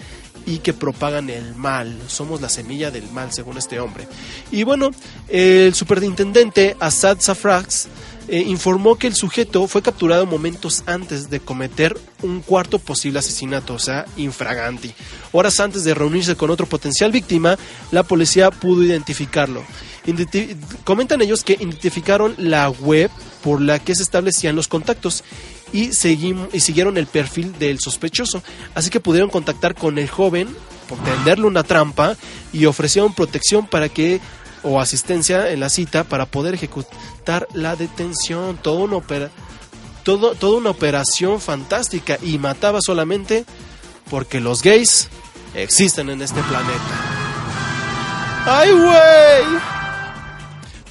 y 0.45 0.59
que 0.59 0.73
propagan 0.73 1.29
el 1.29 1.55
mal. 1.55 1.95
Somos 2.07 2.41
la 2.41 2.49
semilla 2.49 2.91
del 2.91 3.09
mal, 3.11 3.31
según 3.31 3.57
este 3.57 3.79
hombre. 3.79 4.07
Y 4.51 4.63
bueno, 4.63 4.91
el 5.27 5.73
superintendente 5.73 6.75
Assad 6.79 7.19
Safrax 7.19 7.87
eh, 8.27 8.43
informó 8.47 8.95
que 8.97 9.07
el 9.07 9.15
sujeto 9.15 9.67
fue 9.67 9.81
capturado 9.81 10.25
momentos 10.25 10.83
antes 10.85 11.29
de 11.29 11.39
cometer 11.39 11.97
un 12.21 12.41
cuarto 12.41 12.79
posible 12.79 13.19
asesinato, 13.19 13.73
o 13.73 13.79
sea, 13.79 14.05
infraganti. 14.17 14.93
Horas 15.31 15.59
antes 15.59 15.83
de 15.83 15.93
reunirse 15.93 16.35
con 16.35 16.49
otro 16.49 16.65
potencial 16.65 17.11
víctima, 17.11 17.57
la 17.91 18.03
policía 18.03 18.51
pudo 18.51 18.83
identificarlo. 18.83 19.63
Identi- 20.05 20.55
comentan 20.83 21.21
ellos 21.21 21.43
que 21.43 21.53
identificaron 21.53 22.35
la 22.37 22.69
web 22.69 23.09
por 23.43 23.61
la 23.61 23.79
que 23.79 23.95
se 23.95 24.03
establecían 24.03 24.55
los 24.55 24.67
contactos 24.67 25.23
y, 25.73 25.89
y 25.89 26.59
siguieron 26.59 26.97
el 26.97 27.07
perfil 27.07 27.57
del 27.59 27.79
sospechoso. 27.79 28.43
Así 28.75 28.89
que 28.89 28.99
pudieron 28.99 29.29
contactar 29.29 29.75
con 29.75 29.97
el 29.97 30.09
joven, 30.09 30.47
por 30.87 30.99
tenderle 30.99 31.47
una 31.47 31.63
trampa 31.63 32.15
y 32.53 32.65
ofrecieron 32.65 33.13
protección 33.13 33.65
para 33.65 33.89
que 33.89 34.21
o 34.65 34.81
asistencia 34.81 35.51
en 35.51 35.59
la 35.59 35.69
cita 35.69 36.03
para 36.03 36.25
poder 36.25 36.55
ejecutar 36.55 37.47
la 37.53 37.75
detención. 37.75 38.57
Todo 38.57 38.79
una 38.79 38.97
opera, 38.97 39.29
todo, 40.03 40.35
toda 40.35 40.57
una 40.57 40.71
operación 40.71 41.39
fantástica 41.39 42.17
y 42.21 42.37
mataba 42.37 42.79
solamente 42.81 43.45
porque 44.09 44.39
los 44.39 44.61
gays 44.61 45.07
existen 45.53 46.09
en 46.09 46.21
este 46.21 46.41
planeta. 46.41 46.81
¡Ay, 48.45 48.71
güey! 48.71 49.74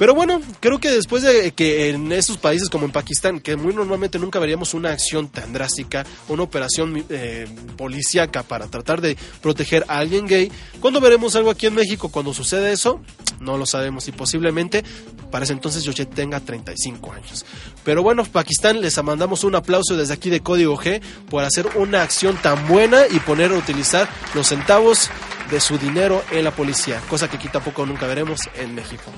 Pero 0.04 0.14
bueno, 0.14 0.42
creo 0.60 0.78
que 0.78 0.90
después 0.90 1.22
de 1.22 1.52
que 1.52 1.88
en 1.88 2.12
estos 2.12 2.36
países 2.36 2.68
como 2.68 2.84
en 2.84 2.92
Pakistán, 2.92 3.40
que 3.40 3.56
muy 3.56 3.72
normalmente 3.72 4.18
nunca 4.18 4.38
veríamos 4.38 4.74
una 4.74 4.90
acción 4.90 5.28
tan 5.28 5.54
drástica, 5.54 6.04
una 6.28 6.42
operación 6.42 7.06
eh, 7.08 7.46
policíaca 7.78 8.42
para 8.42 8.66
tratar 8.66 9.00
de 9.00 9.16
proteger 9.40 9.86
a 9.88 9.96
alguien 9.96 10.26
gay, 10.26 10.52
¿cuándo 10.78 11.00
veremos 11.00 11.36
algo 11.36 11.48
aquí 11.48 11.68
en 11.68 11.74
México? 11.74 12.10
Cuando 12.10 12.34
sucede 12.34 12.70
eso, 12.70 13.00
no 13.40 13.56
lo 13.56 13.64
sabemos 13.64 14.06
y 14.06 14.12
posiblemente 14.12 14.84
para 15.30 15.46
ese 15.46 15.54
entonces 15.54 15.84
yo 15.84 15.92
ya 15.92 16.04
tenga 16.04 16.38
35 16.38 17.10
años. 17.10 17.46
Pero 17.82 18.02
bueno, 18.02 18.26
Pakistán, 18.26 18.82
les 18.82 19.02
mandamos 19.02 19.42
un 19.42 19.54
aplauso 19.54 19.96
desde 19.96 20.12
aquí 20.12 20.28
de 20.28 20.40
Código 20.40 20.76
G 20.76 21.00
por 21.30 21.44
hacer 21.44 21.66
una 21.76 22.02
acción 22.02 22.36
tan 22.42 22.68
buena 22.68 23.06
y 23.10 23.20
poner 23.20 23.52
a 23.52 23.56
utilizar 23.56 24.06
los 24.34 24.48
centavos 24.48 25.08
de 25.50 25.60
su 25.60 25.78
dinero 25.78 26.22
en 26.30 26.44
la 26.44 26.50
policía, 26.50 27.00
cosa 27.08 27.30
que 27.30 27.38
aquí 27.38 27.48
tampoco 27.48 27.86
nunca 27.86 28.06
veremos 28.06 28.40
en 28.58 28.74
México. 28.74 29.10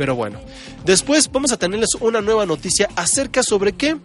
Pero 0.00 0.14
bueno, 0.14 0.40
después 0.82 1.30
vamos 1.30 1.52
a 1.52 1.58
tenerles 1.58 1.90
una 2.00 2.22
nueva 2.22 2.46
noticia 2.46 2.88
acerca 2.96 3.42
sobre 3.42 3.74
qué. 3.74 3.98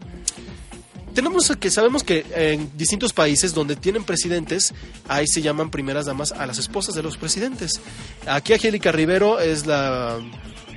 Tenemos 1.14 1.50
que 1.58 1.72
sabemos 1.72 2.04
que 2.04 2.26
en 2.36 2.70
distintos 2.76 3.14
países 3.14 3.54
donde 3.54 3.78
tienen 3.78 4.04
presidentes, 4.04 4.74
ahí 5.08 5.26
se 5.26 5.42
llaman 5.42 5.72
primeras 5.72 6.06
damas 6.06 6.34
a 6.34 6.46
las 6.48 6.58
esposas 6.58 6.96
de 6.96 7.02
los 7.02 7.16
presidentes. 7.16 7.80
Aquí 8.28 8.52
Angélica 8.52 8.92
Rivero 8.92 9.40
es 9.40 9.68
la 9.68 10.20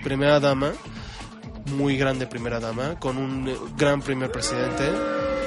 primera 0.04 0.38
dama, 0.38 0.72
muy 1.72 1.96
grande 1.96 2.28
primera 2.28 2.61
dama, 2.61 3.00
con 3.00 3.16
un 3.16 3.52
gran 3.76 4.00
primer 4.02 4.31
presidente, 4.31 4.85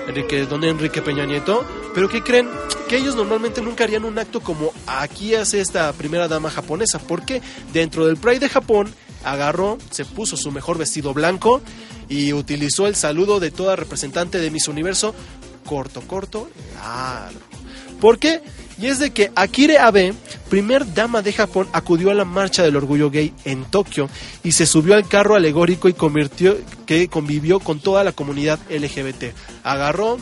Enrique, 0.05 0.47
don 0.47 0.65
Enrique 0.65 1.01
Peña 1.01 1.25
Nieto. 1.25 1.65
Pero 1.95 2.09
¿qué 2.09 2.21
creen? 2.21 2.49
Que 2.89 2.97
ellos 2.97 3.15
normalmente 3.15 3.61
nunca 3.61 3.85
harían 3.85 4.03
un 4.03 4.19
acto 4.19 4.41
como 4.41 4.73
aquí 4.85 5.33
hace 5.33 5.61
esta 5.61 5.93
primera 5.93 6.27
dama 6.27 6.49
japonesa, 6.49 6.99
porque 6.99 7.41
dentro 7.71 8.05
del 8.05 8.17
Pride 8.17 8.39
de 8.39 8.49
Japón 8.49 8.93
agarró, 9.23 9.77
se 9.89 10.05
puso 10.05 10.37
su 10.37 10.51
mejor 10.51 10.77
vestido 10.77 11.13
blanco 11.13 11.61
y 12.09 12.33
utilizó 12.33 12.87
el 12.87 12.95
saludo 12.95 13.39
de 13.39 13.51
toda 13.51 13.75
representante 13.75 14.39
de 14.39 14.51
Miss 14.51 14.67
Universo, 14.67 15.15
corto, 15.65 16.01
corto, 16.01 16.49
largo. 16.75 17.39
¿Por 17.99 18.17
qué? 18.17 18.41
Y 18.79 18.87
es 18.87 18.97
de 18.97 19.11
que 19.11 19.31
Akire 19.35 19.77
Abe, 19.77 20.13
primer 20.49 20.91
dama 20.95 21.21
de 21.21 21.33
Japón, 21.33 21.67
acudió 21.71 22.09
a 22.09 22.15
la 22.15 22.25
marcha 22.25 22.63
del 22.63 22.75
orgullo 22.75 23.11
gay 23.11 23.31
en 23.45 23.63
Tokio 23.65 24.09
y 24.43 24.53
se 24.53 24.65
subió 24.65 24.95
al 24.95 25.07
carro 25.07 25.35
alegórico 25.35 25.87
y 25.87 25.93
convirtió, 25.93 26.57
que 26.87 27.07
convivió 27.07 27.59
con 27.59 27.79
toda 27.79 28.03
la 28.03 28.11
comunidad 28.11 28.59
LGBT. 28.71 29.35
Agarró, 29.63 30.17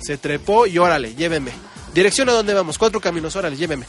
se 0.00 0.18
trepó 0.18 0.66
y 0.66 0.76
órale, 0.76 1.14
lléveme. 1.14 1.52
Dirección 1.94 2.28
a 2.28 2.32
dónde 2.32 2.52
vamos, 2.52 2.76
cuatro 2.76 3.00
caminos, 3.00 3.36
órale, 3.36 3.56
lléveme. 3.56 3.86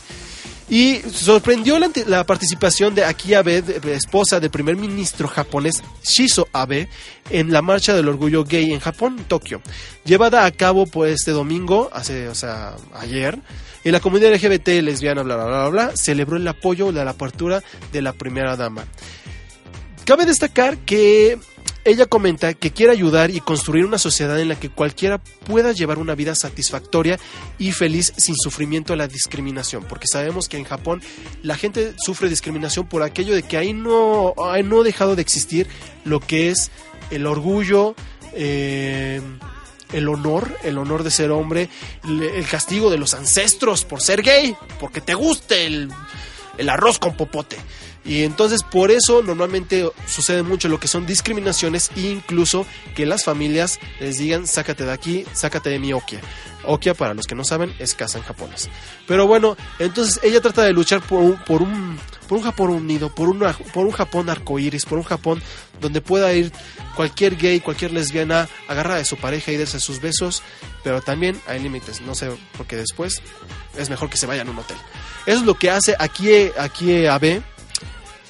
Y 0.68 0.96
sorprendió 1.12 1.78
la, 2.08 2.26
participación 2.26 2.96
de 2.96 3.06
Aki 3.06 3.34
Abe, 3.36 3.64
esposa 3.92 4.40
del 4.40 4.50
primer 4.50 4.76
ministro 4.76 5.28
japonés 5.28 5.84
Shizo 6.04 6.48
Abe, 6.54 6.90
en 7.30 7.52
la 7.52 7.62
marcha 7.62 7.94
del 7.94 8.08
orgullo 8.08 8.44
gay 8.44 8.74
en 8.74 8.80
Japón, 8.80 9.26
Tokio, 9.28 9.62
llevada 10.06 10.46
a 10.46 10.52
cabo 10.52 10.88
pues 10.88 11.20
este 11.20 11.32
domingo, 11.32 11.90
hace, 11.94 12.28
o 12.30 12.36
sea, 12.36 12.76
ayer. 12.94 13.38
Y 13.84 13.92
la 13.92 14.00
comunidad 14.00 14.34
LGBT 14.34 14.68
lesbiana, 14.82 15.22
bla, 15.22 15.36
bla, 15.36 15.46
bla, 15.46 15.68
bla, 15.70 15.92
celebró 15.96 16.38
el 16.38 16.48
apoyo 16.48 16.92
de 16.92 17.06
la 17.06 17.12
apertura 17.12 17.62
de 17.92 18.02
la 18.02 18.14
primera 18.14 18.56
dama. 18.56 18.86
Cabe 20.06 20.26
destacar 20.26 20.80
que 20.80 21.38
ella 21.86 22.08
comenta 22.08 22.54
que 22.56 22.72
quiere 22.72 22.92
ayudar 22.92 23.30
y 23.30 23.40
construir 23.40 23.86
una 23.86 24.00
sociedad 24.00 24.40
en 24.40 24.50
la 24.50 24.60
que 24.60 24.70
cualquiera 24.70 25.20
pueda 25.20 25.72
llevar 25.72 26.00
una 26.00 26.16
vida 26.16 26.34
satisfactoria 26.34 27.20
y 27.60 27.72
feliz 27.72 28.12
sin 28.18 28.36
sufrimiento 28.36 28.92
a 28.92 28.96
la 28.96 29.08
discriminación, 29.08 29.86
porque 29.88 30.08
sabemos 30.12 30.50
que 30.50 30.58
en 30.58 30.64
Japón 30.64 31.04
la 31.44 31.56
gente 31.56 31.94
sufre 32.04 32.28
discriminación 32.28 32.88
por 32.88 33.04
aquello 33.04 33.36
de 33.36 33.44
que 33.44 33.58
ahí 33.58 33.72
no, 33.72 34.34
ahí 34.50 34.64
no 34.64 34.82
ha 34.82 34.84
dejado 34.84 35.16
de 35.16 35.22
existir 35.22 35.68
lo 36.04 36.20
que 36.20 36.50
es 36.50 36.72
el 37.12 37.28
orgullo, 37.28 37.96
eh, 38.34 39.22
el 39.94 40.08
honor, 40.10 40.58
el 40.64 40.80
honor 40.80 41.04
de 41.04 41.12
ser 41.12 41.30
hombre, 41.30 41.70
el, 42.04 42.48
castigo 42.48 42.90
de 42.90 42.98
los 42.98 43.14
ancestros 43.14 43.86
por 43.86 44.02
ser 44.02 44.24
gay, 44.24 44.56
porque 44.80 45.02
te 45.02 45.14
guste 45.14 45.68
el, 45.68 45.92
el 46.58 46.70
arroz 46.70 46.98
con 46.98 47.16
popote. 47.16 47.58
Y 48.06 48.24
entonces 48.24 48.62
por 48.62 48.92
eso 48.92 49.24
normalmente 49.24 49.90
sucede 50.08 50.44
mucho 50.44 50.70
lo 50.70 50.80
que 50.80 50.88
son 50.88 51.08
discriminaciones 51.08 51.90
e 51.96 52.02
incluso 52.02 52.68
que 52.96 53.08
las 53.08 53.24
familias 53.24 53.80
les 54.00 54.20
digan 54.20 54.46
sácate 54.46 54.86
de 54.86 54.92
aquí, 54.92 55.26
sácate 55.34 55.72
de 55.72 55.80
mi 55.80 55.92
Okia. 55.92 56.22
Okia, 56.64 56.94
para 56.94 57.16
los 57.16 57.26
que 57.26 57.36
no 57.36 57.44
saben, 57.44 57.74
es 57.80 57.96
casa 57.96 58.20
en 58.20 58.24
japonés. 58.24 58.70
Pero 59.08 59.26
bueno, 59.26 59.58
entonces 59.80 60.20
ella 60.24 60.40
trata 60.40 60.62
de 60.62 60.74
luchar 60.74 61.02
por 61.02 61.20
un, 61.20 61.38
por 61.46 61.64
un, 61.64 61.98
por 62.28 62.38
un 62.38 62.44
Japón 62.44 62.70
unido, 62.70 63.14
por, 63.14 63.28
una, 63.28 63.54
por 63.54 63.88
un 63.88 63.92
Japón 63.92 64.30
arcoíris, 64.30 64.86
por 64.86 65.00
un 65.00 65.04
Japón 65.04 65.42
donde 65.82 66.02
pueda 66.02 66.32
ir 66.34 66.52
cualquier 66.96 67.36
gay, 67.36 67.60
cualquier 67.60 67.92
lesbiana, 67.92 68.48
agarra 68.68 68.96
de 68.96 69.06
su 69.06 69.18
pareja 69.18 69.52
y 69.52 69.58
darse 69.58 69.80
sus 69.80 70.00
besos, 70.00 70.44
pero 70.84 71.02
también 71.02 71.40
hay 71.48 71.60
límites, 71.60 72.02
no 72.02 72.14
sé, 72.14 72.30
porque 72.56 72.76
después 72.76 73.22
es 73.78 73.90
mejor 73.90 74.12
que 74.12 74.18
se 74.18 74.28
vayan 74.28 74.48
a 74.48 74.52
un 74.52 74.60
hotel. 74.60 74.78
Eso 75.26 75.40
es 75.40 75.46
lo 75.46 75.56
que 75.56 75.72
hace 75.72 75.96
aquí, 75.98 76.30
aquí 76.58 77.08
AB 77.08 77.44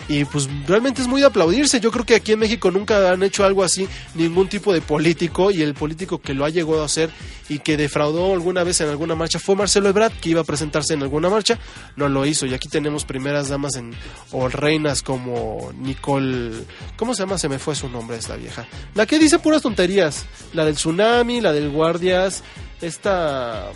y 0.07 0.25
pues 0.25 0.47
realmente 0.67 1.01
es 1.01 1.07
muy 1.07 1.21
de 1.21 1.27
aplaudirse. 1.27 1.79
Yo 1.79 1.91
creo 1.91 2.05
que 2.05 2.15
aquí 2.15 2.33
en 2.33 2.39
México 2.39 2.71
nunca 2.71 3.11
han 3.11 3.23
hecho 3.23 3.45
algo 3.45 3.63
así 3.63 3.87
ningún 4.13 4.47
tipo 4.47 4.73
de 4.73 4.81
político 4.81 5.51
y 5.51 5.61
el 5.61 5.73
político 5.73 6.19
que 6.19 6.33
lo 6.33 6.45
ha 6.45 6.49
llegado 6.49 6.81
a 6.81 6.85
hacer 6.85 7.09
y 7.49 7.59
que 7.59 7.77
defraudó 7.77 8.33
alguna 8.33 8.63
vez 8.63 8.81
en 8.81 8.89
alguna 8.89 9.15
marcha 9.15 9.39
fue 9.39 9.55
Marcelo 9.55 9.89
Ebrard, 9.89 10.13
que 10.13 10.29
iba 10.29 10.41
a 10.41 10.45
presentarse 10.45 10.93
en 10.93 11.03
alguna 11.03 11.29
marcha, 11.29 11.59
no 11.95 12.09
lo 12.09 12.25
hizo 12.25 12.45
y 12.45 12.53
aquí 12.53 12.69
tenemos 12.69 13.05
primeras 13.05 13.49
damas 13.49 13.75
en 13.75 13.93
o 14.31 14.47
reinas 14.47 15.01
como 15.01 15.71
Nicole, 15.77 16.65
¿cómo 16.95 17.13
se 17.13 17.23
llama? 17.23 17.37
Se 17.37 17.49
me 17.49 17.59
fue 17.59 17.75
su 17.75 17.89
nombre 17.89 18.17
esta 18.17 18.35
vieja. 18.35 18.65
La 18.93 19.05
que 19.05 19.19
dice 19.19 19.39
puras 19.39 19.61
tonterías, 19.61 20.25
la 20.53 20.65
del 20.65 20.75
tsunami, 20.75 21.41
la 21.41 21.51
del 21.51 21.69
guardias, 21.69 22.43
esta 22.81 23.71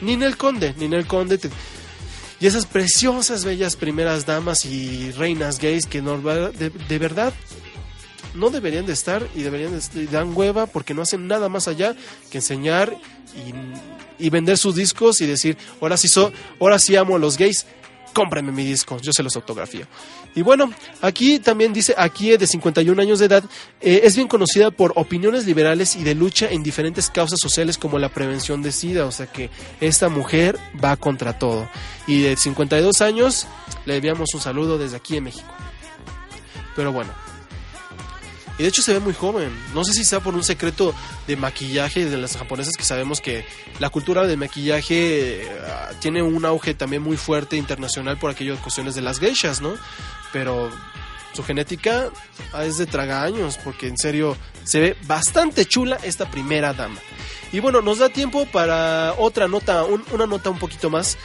Ninel 0.00 0.36
Conde, 0.36 0.74
Ninel 0.78 1.06
Conde 1.06 1.38
y 2.44 2.46
esas 2.46 2.66
preciosas, 2.66 3.42
bellas 3.46 3.74
primeras 3.74 4.26
damas 4.26 4.66
y 4.66 5.10
reinas 5.12 5.58
gays 5.58 5.86
que 5.86 6.02
no- 6.02 6.18
de, 6.18 6.98
verdad 6.98 7.32
no 8.34 8.50
deberían 8.50 8.84
de 8.84 8.92
estar 8.92 9.26
y 9.34 9.40
deberían 9.40 9.72
de 9.72 10.06
dan 10.08 10.36
hueva 10.36 10.66
porque 10.66 10.92
no 10.92 11.00
hacen 11.00 11.26
nada 11.26 11.48
más 11.48 11.68
allá 11.68 11.96
que 12.30 12.36
enseñar 12.38 12.94
y, 14.18 14.24
y 14.26 14.28
vender 14.28 14.58
sus 14.58 14.74
discos 14.74 15.22
y 15.22 15.26
decir, 15.26 15.56
ahora 15.80 15.96
sí, 15.96 16.06
so, 16.06 16.34
ahora 16.60 16.78
sí 16.78 16.94
amo 16.96 17.16
a 17.16 17.18
los 17.18 17.38
gays, 17.38 17.64
cómprenme 18.14 18.52
mi 18.52 18.64
disco, 18.64 18.96
yo 19.02 19.12
se 19.12 19.22
los 19.22 19.36
autografío. 19.36 19.86
Y 20.34 20.40
bueno, 20.40 20.72
aquí 21.02 21.38
también 21.38 21.74
dice, 21.74 21.94
aquí 21.98 22.34
de 22.34 22.46
51 22.46 23.02
años 23.02 23.18
de 23.18 23.26
edad, 23.26 23.44
eh, 23.82 24.00
es 24.04 24.16
bien 24.16 24.28
conocida 24.28 24.70
por 24.70 24.92
opiniones 24.96 25.44
liberales 25.44 25.96
y 25.96 26.04
de 26.04 26.14
lucha 26.14 26.48
en 26.50 26.62
diferentes 26.62 27.10
causas 27.10 27.38
sociales 27.38 27.76
como 27.76 27.98
la 27.98 28.08
prevención 28.08 28.62
de 28.62 28.72
SIDA, 28.72 29.04
o 29.04 29.12
sea 29.12 29.26
que 29.26 29.50
esta 29.80 30.08
mujer 30.08 30.58
va 30.82 30.96
contra 30.96 31.38
todo. 31.38 31.68
Y 32.06 32.22
de 32.22 32.36
52 32.36 33.02
años, 33.02 33.46
le 33.84 33.96
enviamos 33.96 34.32
un 34.32 34.40
saludo 34.40 34.78
desde 34.78 34.96
aquí 34.96 35.18
en 35.18 35.24
México. 35.24 35.52
Pero 36.74 36.92
bueno. 36.92 37.23
Y 38.58 38.62
de 38.62 38.68
hecho 38.68 38.82
se 38.82 38.92
ve 38.92 39.00
muy 39.00 39.14
joven. 39.14 39.50
No 39.74 39.84
sé 39.84 39.92
si 39.92 40.04
sea 40.04 40.20
por 40.20 40.34
un 40.34 40.44
secreto 40.44 40.94
de 41.26 41.36
maquillaje 41.36 42.04
de 42.06 42.16
las 42.16 42.36
japonesas 42.36 42.74
que 42.76 42.84
sabemos 42.84 43.20
que 43.20 43.44
la 43.80 43.90
cultura 43.90 44.26
de 44.26 44.36
maquillaje 44.36 45.42
eh, 45.42 45.48
tiene 46.00 46.22
un 46.22 46.44
auge 46.44 46.74
también 46.74 47.02
muy 47.02 47.16
fuerte 47.16 47.56
internacional 47.56 48.16
por 48.18 48.30
aquellas 48.30 48.60
cuestiones 48.60 48.94
de 48.94 49.00
las 49.02 49.18
geishas, 49.18 49.60
¿no? 49.60 49.74
Pero 50.32 50.70
su 51.32 51.42
genética 51.42 52.10
ah, 52.52 52.64
es 52.64 52.78
de 52.78 52.86
tragaños 52.86 53.58
porque 53.64 53.88
en 53.88 53.98
serio 53.98 54.36
se 54.62 54.78
ve 54.78 54.96
bastante 55.06 55.66
chula 55.66 55.98
esta 56.04 56.30
primera 56.30 56.72
dama. 56.72 57.00
Y 57.52 57.58
bueno, 57.58 57.82
nos 57.82 57.98
da 57.98 58.08
tiempo 58.08 58.46
para 58.46 59.14
otra 59.18 59.48
nota, 59.48 59.82
un- 59.84 60.04
una 60.12 60.26
nota 60.26 60.50
un 60.50 60.58
poquito 60.60 60.90
más 60.90 61.18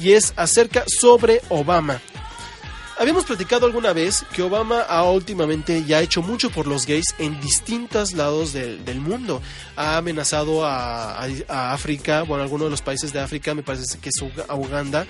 y 0.00 0.12
es 0.12 0.32
acerca 0.36 0.84
sobre 0.86 1.40
Obama. 1.48 2.00
Habíamos 2.98 3.24
platicado 3.24 3.64
alguna 3.64 3.92
vez 3.92 4.24
que 4.32 4.42
Obama 4.42 4.80
ha 4.80 5.04
últimamente 5.04 5.84
ya 5.84 6.00
hecho 6.00 6.20
mucho 6.20 6.50
por 6.50 6.66
los 6.66 6.84
gays 6.84 7.14
en 7.20 7.40
distintos 7.40 8.12
lados 8.12 8.52
del, 8.52 8.84
del 8.84 8.98
mundo. 8.98 9.40
Ha 9.76 9.98
amenazado 9.98 10.66
a, 10.66 11.22
África, 11.48 12.22
bueno, 12.22 12.42
algunos 12.42 12.66
de 12.66 12.70
los 12.72 12.82
países 12.82 13.12
de 13.12 13.20
África, 13.20 13.54
me 13.54 13.62
parece 13.62 13.98
que 14.00 14.08
es 14.08 14.20
Uganda, 14.20 15.06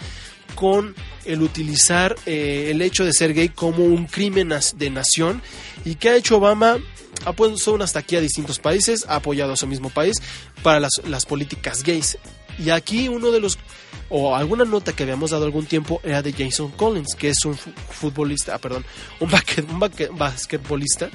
con 0.55 0.94
el 1.24 1.40
utilizar 1.40 2.14
eh, 2.27 2.68
el 2.70 2.83
hecho 2.83 3.07
de 3.07 3.14
ser 3.14 3.33
gay 3.33 3.48
como 3.48 3.85
un 3.85 4.05
crimen 4.05 4.53
de 4.77 4.90
nación. 4.90 5.40
¿Y 5.87 5.94
qué 5.94 6.11
ha 6.11 6.16
hecho 6.16 6.37
Obama? 6.37 6.77
Ha 7.24 7.33
puesto 7.33 7.83
hasta 7.83 8.01
aquí 8.01 8.16
a 8.16 8.20
distintos 8.20 8.59
países, 8.59 9.07
ha 9.09 9.16
apoyado 9.16 9.55
a 9.55 9.57
su 9.57 9.66
mismo 9.66 9.88
país 9.88 10.18
para 10.62 10.79
las, 10.79 10.92
las 11.07 11.24
políticas 11.24 11.83
gays. 11.83 12.18
Y 12.59 12.71
aquí 12.71 13.09
uno 13.09 13.31
de 13.31 13.40
los 13.40 13.59
o 14.11 14.35
alguna 14.35 14.64
nota 14.64 14.94
que 14.94 15.03
habíamos 15.03 15.31
dado 15.33 15.44
algún 15.44 15.66
tiempo 15.66 16.01
era 16.03 16.23
de 16.23 16.33
Jason 16.33 16.71
Collins, 16.71 17.14
que 17.14 17.29
es 17.29 17.44
un 17.44 17.55
fu- 17.57 17.71
futbolista, 17.90 18.55
ah, 18.55 18.59
perdón, 18.59 18.85
un, 19.21 19.29
basquet- 19.31 19.68
un 19.71 19.79
basque- 19.79 20.09
basquetbolista 20.11 21.11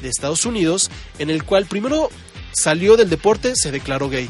de 0.00 0.08
Estados 0.08 0.44
Unidos, 0.44 0.90
en 1.20 1.30
el 1.30 1.44
cual 1.44 1.66
primero 1.66 2.10
salió 2.52 2.96
del 2.96 3.08
deporte, 3.10 3.54
se 3.54 3.70
declaró 3.70 4.08
gay. 4.08 4.28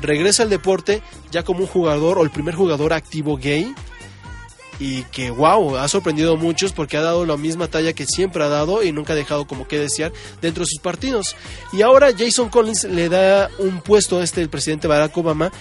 Regresa 0.00 0.44
al 0.44 0.48
deporte 0.50 1.02
ya 1.30 1.42
como 1.42 1.60
un 1.60 1.66
jugador 1.66 2.18
o 2.18 2.22
el 2.22 2.30
primer 2.30 2.54
jugador 2.54 2.92
activo 2.94 3.36
gay. 3.36 3.74
Y 4.78 5.02
que, 5.12 5.30
wow, 5.30 5.76
ha 5.76 5.86
sorprendido 5.88 6.32
a 6.32 6.36
muchos 6.36 6.72
porque 6.72 6.96
ha 6.96 7.02
dado 7.02 7.26
la 7.26 7.36
misma 7.36 7.68
talla 7.68 7.92
que 7.92 8.06
siempre 8.06 8.42
ha 8.42 8.48
dado 8.48 8.82
y 8.82 8.92
nunca 8.92 9.12
ha 9.12 9.16
dejado 9.16 9.46
como 9.46 9.68
que 9.68 9.78
desear 9.78 10.10
dentro 10.40 10.62
de 10.64 10.68
sus 10.70 10.80
partidos. 10.80 11.36
Y 11.74 11.82
ahora 11.82 12.08
Jason 12.16 12.48
Collins 12.48 12.84
le 12.84 13.10
da 13.10 13.50
un 13.58 13.82
puesto 13.82 14.20
a 14.20 14.24
este 14.24 14.40
el 14.40 14.48
presidente 14.48 14.88
Barack 14.88 15.14
Obama 15.18 15.52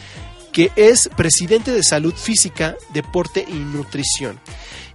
que 0.52 0.72
es 0.76 1.10
presidente 1.16 1.72
de 1.72 1.84
salud 1.84 2.14
física, 2.14 2.76
deporte 2.94 3.46
y 3.48 3.54
nutrición. 3.54 4.40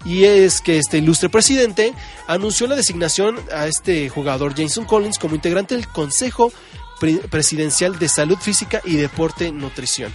Y 0.05 0.25
es 0.25 0.61
que 0.61 0.79
este 0.79 0.99
ilustre 0.99 1.29
presidente 1.31 1.95
anunció 2.27 2.67
la 2.67 2.77
designación 2.77 3.38
a 3.55 3.67
este 3.67 4.09
jugador 4.11 4.55
Jason 4.55 4.85
Collins 4.85 5.19
como 5.19 5.35
integrante 5.35 5.75
del 5.77 5.88
Consejo 5.88 6.53
Pre- 7.01 7.17
Presidencial 7.31 7.99
de 7.99 8.09
Salud 8.09 8.37
Física 8.38 8.83
y 8.85 8.97
Deporte 8.97 9.51
Nutrición. 9.51 10.12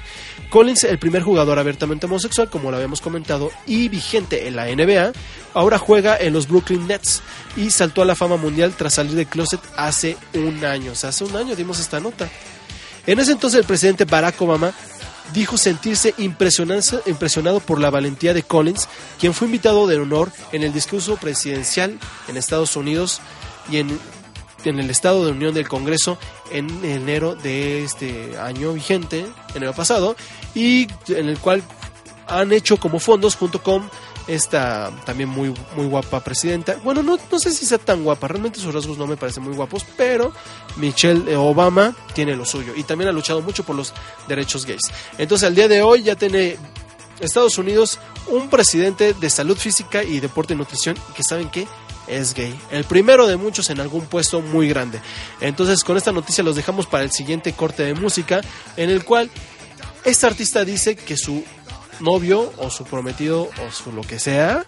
Collins, 0.49 0.83
el 0.83 0.99
primer 0.99 1.23
jugador 1.23 1.57
abiertamente 1.57 2.05
homosexual, 2.05 2.49
como 2.49 2.69
lo 2.69 2.77
habíamos 2.77 3.01
comentado, 3.01 3.51
y 3.65 3.89
vigente 3.89 4.47
en 4.47 4.55
la 4.55 4.65
NBA, 4.67 5.11
ahora 5.55 5.77
juega 5.79 6.17
en 6.17 6.33
los 6.33 6.47
Brooklyn 6.47 6.87
Nets 6.87 7.21
y 7.57 7.71
saltó 7.71 8.01
a 8.03 8.05
la 8.05 8.15
fama 8.15 8.37
mundial 8.37 8.73
tras 8.77 8.93
salir 8.95 9.13
del 9.13 9.27
closet 9.27 9.59
hace 9.75 10.17
un 10.35 10.63
año. 10.65 10.91
O 10.91 10.95
sea, 10.95 11.09
hace 11.09 11.23
un 11.23 11.35
año 11.35 11.55
dimos 11.55 11.79
esta 11.79 11.99
nota. 11.99 12.29
En 13.07 13.19
ese 13.19 13.31
entonces 13.31 13.59
el 13.59 13.65
presidente 13.65 14.05
Barack 14.05 14.39
Obama 14.41 14.71
dijo 15.33 15.57
sentirse 15.57 16.13
impresionado 16.17 17.59
por 17.59 17.79
la 17.79 17.89
valentía 17.89 18.33
de 18.33 18.43
Collins, 18.43 18.87
quien 19.19 19.33
fue 19.33 19.47
invitado 19.47 19.87
de 19.87 19.97
honor 19.97 20.31
en 20.51 20.63
el 20.63 20.73
discurso 20.73 21.17
presidencial 21.17 21.97
en 22.27 22.37
Estados 22.37 22.75
Unidos 22.75 23.21
y 23.69 23.77
en, 23.77 23.99
en 24.65 24.79
el 24.79 24.89
Estado 24.89 25.25
de 25.25 25.31
Unión 25.31 25.53
del 25.53 25.67
Congreso 25.67 26.17
en 26.51 26.83
enero 26.83 27.35
de 27.35 27.83
este 27.83 28.37
año 28.37 28.73
vigente, 28.73 29.25
enero 29.53 29.73
pasado, 29.73 30.15
y 30.55 30.87
en 31.07 31.29
el 31.29 31.37
cual 31.37 31.63
han 32.27 32.51
hecho 32.51 32.77
como 32.77 32.99
fondos 32.99 33.35
junto 33.35 33.61
con 33.61 33.89
esta 34.29 34.91
también 35.05 35.27
muy, 35.27 35.53
muy 35.75 35.87
guapa 35.87 36.23
presidenta. 36.23 36.75
Bueno, 36.83 37.01
no, 37.01 37.17
no 37.31 37.39
sé 37.39 37.51
si 37.51 37.65
sea 37.65 37.79
tan 37.79 38.03
guapa, 38.03 38.27
realmente 38.27 38.59
sus 38.59 38.73
rasgos 38.73 38.97
no 38.97 39.07
me 39.07 39.17
parecen 39.17 39.43
muy 39.43 39.55
guapos, 39.55 39.85
pero 39.97 40.31
Michelle 40.77 41.35
Obama 41.35 41.95
tiene 42.13 42.35
lo 42.35 42.45
suyo 42.45 42.73
y 42.75 42.83
también 42.83 43.09
ha 43.09 43.13
luchado 43.13 43.41
mucho 43.41 43.63
por 43.63 43.75
los 43.75 43.93
derechos 44.27 44.65
gays. 44.65 44.83
Entonces, 45.17 45.47
al 45.47 45.55
día 45.55 45.67
de 45.67 45.81
hoy 45.81 46.03
ya 46.03 46.15
tiene 46.15 46.57
Estados 47.19 47.57
Unidos 47.57 47.99
un 48.27 48.49
presidente 48.49 49.13
de 49.13 49.29
salud 49.29 49.57
física 49.57 50.03
y 50.03 50.19
deporte 50.19 50.53
y 50.53 50.57
nutrición 50.57 50.95
que 51.15 51.23
saben 51.23 51.49
que 51.49 51.67
es 52.07 52.33
gay. 52.33 52.57
El 52.71 52.83
primero 52.83 53.27
de 53.27 53.37
muchos 53.37 53.69
en 53.69 53.79
algún 53.79 54.05
puesto 54.05 54.41
muy 54.41 54.69
grande. 54.69 54.99
Entonces, 55.41 55.83
con 55.83 55.97
esta 55.97 56.11
noticia 56.11 56.43
los 56.43 56.55
dejamos 56.55 56.85
para 56.85 57.03
el 57.03 57.11
siguiente 57.11 57.53
corte 57.53 57.83
de 57.83 57.93
música 57.93 58.41
en 58.77 58.89
el 58.89 59.03
cual 59.03 59.29
este 60.05 60.25
artista 60.25 60.63
dice 60.65 60.95
que 60.95 61.17
su 61.17 61.43
novio 62.01 62.51
o 62.57 62.69
su 62.69 62.83
prometido 62.85 63.43
o 63.43 63.71
su 63.71 63.91
lo 63.91 64.01
que 64.01 64.19
sea 64.19 64.65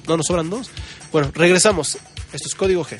No, 0.07 0.15
nos 0.17 0.25
sobran 0.27 0.49
dos. 0.49 0.69
Bueno, 1.11 1.29
regresamos. 1.33 1.97
Esto 2.33 2.49
es 2.49 2.55
Código 2.55 2.83
G. 2.83 2.97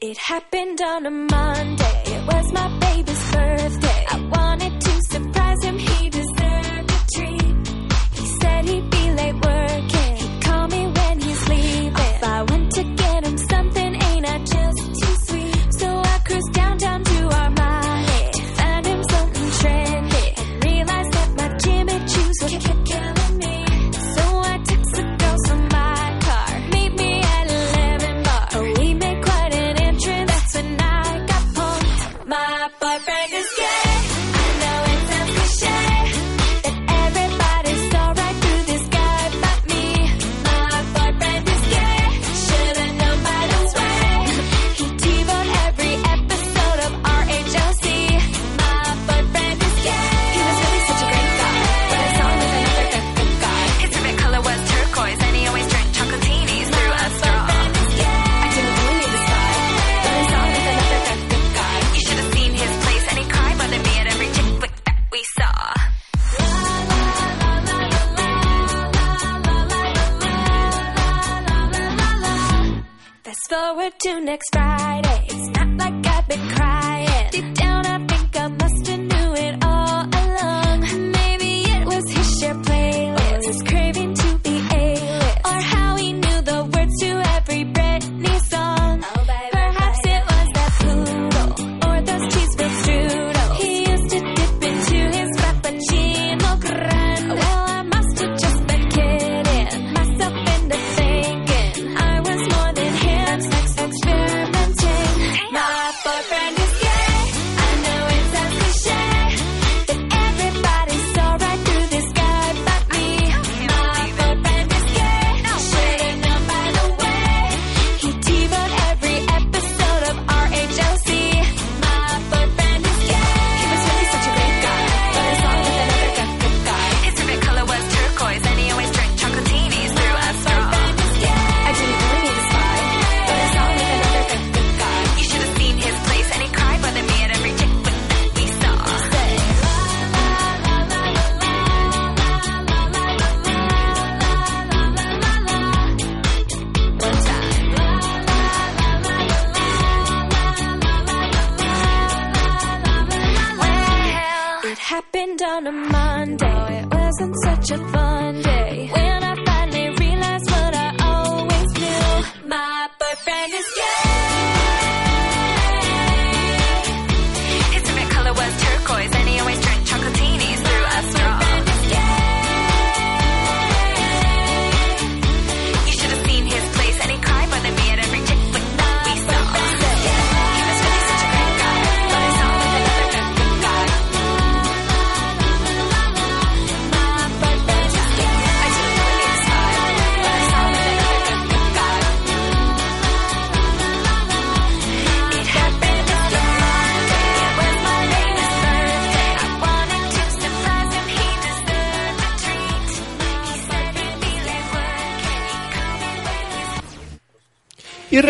It 0.00 0.18
happened 0.18 0.80
on 0.80 1.06
a 1.06 1.10
Monday. 1.10 2.02
It 2.06 2.26
was 2.26 2.52
my 2.52 2.68
baby's 2.78 3.32
birthday. 3.32 3.83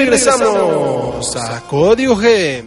Regresamos 0.04 1.36
a 1.36 1.60
Código 1.62 2.16
G. 2.16 2.64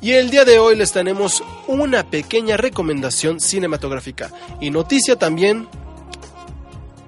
Y 0.00 0.12
el 0.12 0.30
día 0.30 0.44
de 0.44 0.58
hoy 0.58 0.74
les 0.76 0.90
tenemos 0.92 1.42
una 1.68 2.08
pequeña 2.10 2.56
recomendación 2.56 3.38
cinematográfica 3.40 4.32
y 4.60 4.70
noticia 4.70 5.16
también. 5.16 5.68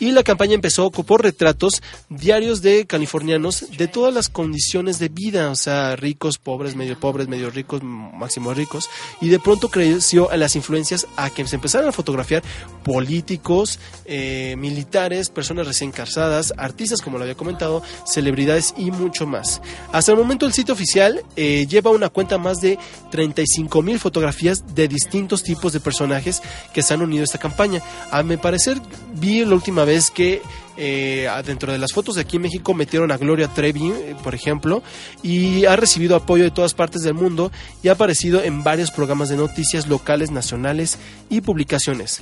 Y 0.00 0.10
la 0.10 0.24
campaña 0.24 0.54
empezó 0.54 0.90
por 0.90 1.22
retratos 1.22 1.80
diarios 2.08 2.60
de 2.60 2.86
californianos 2.86 3.66
de 3.76 3.86
todas 3.86 4.12
las 4.12 4.28
condiciones 4.28 4.98
de 4.98 5.08
vida, 5.08 5.48
o 5.48 5.54
sea, 5.54 5.94
ricos, 5.94 6.38
pobres, 6.38 6.74
medio 6.74 6.98
pobres, 6.98 7.28
medio 7.28 7.50
ricos, 7.50 7.84
máximo 7.84 8.52
ricos, 8.52 8.90
y 9.20 9.28
de 9.28 9.38
pronto 9.38 9.68
creció 9.68 10.28
a 10.32 10.36
las 10.36 10.56
influencias 10.56 11.06
a 11.16 11.30
que 11.30 11.46
se 11.46 11.54
empezaron 11.54 11.88
a 11.88 11.92
fotografiar 11.92 12.42
políticos, 12.82 13.78
eh, 14.04 14.56
militares, 14.58 15.28
personas 15.28 15.68
recién 15.68 15.92
casadas, 15.92 16.52
artistas, 16.56 17.00
como 17.00 17.18
lo 17.18 17.22
había 17.24 17.36
comentado, 17.36 17.82
celebridades 18.04 18.74
y 18.76 18.90
mucho 18.90 19.26
más. 19.26 19.62
Hasta 19.92 20.10
el 20.10 20.18
momento 20.18 20.46
el 20.46 20.52
sitio 20.52 20.74
oficial 20.74 21.22
eh, 21.36 21.66
lleva 21.68 21.92
una 21.92 22.08
cuenta 22.08 22.38
más 22.38 22.60
de 22.60 22.76
35 23.12 23.82
mil 23.82 24.00
fotografías 24.00 24.61
de 24.74 24.88
distintos 24.88 25.42
tipos 25.42 25.72
de 25.72 25.80
personajes 25.80 26.42
que 26.72 26.82
se 26.82 26.94
han 26.94 27.02
unido 27.02 27.22
a 27.22 27.24
esta 27.24 27.38
campaña. 27.38 27.82
A 28.10 28.22
mi 28.22 28.36
parecer 28.36 28.80
vi 29.14 29.44
la 29.44 29.54
última 29.54 29.84
vez 29.84 30.10
que 30.10 30.42
eh, 30.76 31.28
dentro 31.44 31.72
de 31.72 31.78
las 31.78 31.92
fotos 31.92 32.14
de 32.14 32.22
aquí 32.22 32.36
en 32.36 32.42
México 32.42 32.74
metieron 32.74 33.10
a 33.12 33.16
Gloria 33.16 33.48
Trevi, 33.48 33.88
eh, 33.90 34.16
por 34.22 34.34
ejemplo, 34.34 34.82
y 35.22 35.64
ha 35.66 35.76
recibido 35.76 36.16
apoyo 36.16 36.44
de 36.44 36.50
todas 36.50 36.74
partes 36.74 37.02
del 37.02 37.14
mundo 37.14 37.52
y 37.82 37.88
ha 37.88 37.92
aparecido 37.92 38.42
en 38.42 38.62
varios 38.64 38.90
programas 38.90 39.28
de 39.28 39.36
noticias 39.36 39.86
locales, 39.86 40.30
nacionales 40.30 40.98
y 41.28 41.40
publicaciones. 41.40 42.20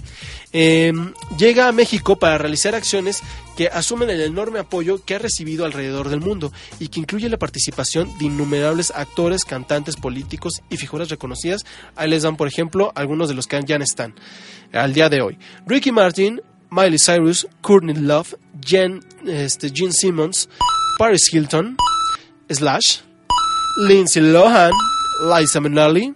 Eh, 0.53 0.93
llega 1.39 1.69
a 1.69 1.73
México 1.73 2.19
para 2.19 2.39
realizar 2.39 2.75
acciones 2.75 3.23
que 3.57 3.69
asumen 3.69 4.11
el 4.11 4.21
enorme 4.21 4.59
apoyo 4.59 5.05
que 5.05 5.15
ha 5.15 5.19
recibido 5.19 5.65
alrededor 5.65 6.09
del 6.09 6.21
mundo 6.21 6.53
y 6.79 6.89
que 6.89 7.01
incluye 7.01 7.29
la 7.29 7.37
participación 7.37 8.17
de 8.19 8.27
innumerables 8.27 8.91
actores, 8.95 9.45
cantantes, 9.45 9.97
políticos 9.97 10.63
y 10.71 10.77
figuras 10.77 11.11
reconocidas. 11.11 11.65
Ahí 11.95 12.09
les 12.09 12.23
dan, 12.23 12.37
por 12.37 12.49
ejemplo, 12.49 12.93
algunos 12.95 13.29
de 13.29 13.35
los 13.35 13.47
que 13.47 13.61
ya 13.65 13.77
están 13.77 14.15
al 14.73 14.93
día 14.93 15.09
de 15.09 15.21
hoy. 15.21 15.39
Ricky 15.67 15.93
Martin, 15.93 16.41
Miley 16.71 16.99
Cyrus, 16.99 17.47
Courtney 17.61 17.95
Love, 17.95 18.35
Jen, 18.65 19.01
este, 19.27 19.71
Gene 19.71 19.93
Simmons, 19.93 20.49
Paris 20.99 21.33
Hilton, 21.33 21.77
Slash, 22.49 22.99
Lindsay 23.79 24.23
Lohan, 24.23 24.73
Liza 25.37 25.61
Minnelli 25.61 26.15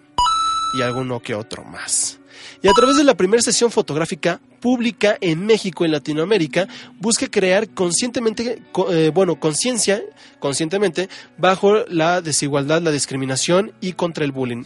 y 0.79 0.83
alguno 0.83 1.21
que 1.21 1.35
otro 1.35 1.65
más. 1.65 2.19
Y 2.63 2.69
a 2.69 2.73
través 2.73 2.97
de 2.97 3.05
la 3.05 3.15
primera 3.15 3.43
sesión 3.43 3.71
fotográfica 3.71 4.41
pública 4.61 5.19
en 5.21 5.45
México 5.45 5.85
y 5.85 5.89
Latinoamérica, 5.89 6.67
busca 6.99 7.27
crear 7.29 7.69
conscientemente, 7.69 8.63
co- 8.73 8.91
eh, 8.91 9.11
bueno, 9.11 9.39
conciencia, 9.39 10.03
conscientemente, 10.39 11.11
bajo 11.37 11.85
la 11.89 12.23
desigualdad, 12.23 12.81
la 12.81 12.91
discriminación 12.91 13.73
y 13.83 13.93
contra 13.93 14.25
el 14.25 14.33
bullying. 14.33 14.65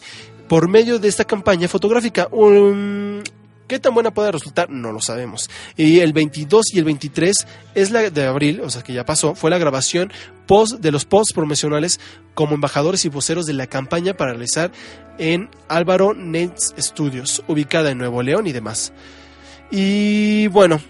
Por 0.48 0.68
medio 0.68 1.00
de 1.00 1.08
esta 1.08 1.24
campaña 1.24 1.66
fotográfica, 1.66 2.28
um, 2.30 3.20
¿Qué 3.68 3.78
tan 3.78 3.92
buena 3.92 4.12
puede 4.12 4.32
resultar? 4.32 4.70
No 4.70 4.92
lo 4.92 5.00
sabemos. 5.02 5.50
Y 5.76 6.00
el 6.00 6.14
22 6.14 6.72
y 6.72 6.78
el 6.78 6.84
23 6.84 7.46
es 7.74 7.90
la 7.90 8.08
de 8.08 8.24
abril, 8.26 8.62
o 8.62 8.70
sea 8.70 8.82
que 8.82 8.94
ya 8.94 9.04
pasó, 9.04 9.34
fue 9.34 9.50
la 9.50 9.58
grabación 9.58 10.10
post 10.46 10.80
de 10.80 10.90
los 10.90 11.04
posts 11.04 11.34
promocionales 11.34 12.00
como 12.32 12.54
embajadores 12.54 13.04
y 13.04 13.10
voceros 13.10 13.44
de 13.44 13.52
la 13.52 13.66
campaña 13.66 14.14
para 14.14 14.32
realizar 14.32 14.72
en 15.18 15.50
Álvaro 15.68 16.14
Nets 16.14 16.74
Studios, 16.78 17.44
ubicada 17.46 17.90
en 17.90 17.98
Nuevo 17.98 18.22
León 18.22 18.46
y 18.46 18.52
demás. 18.52 18.94
Y 19.70 20.46
bueno, 20.46 20.80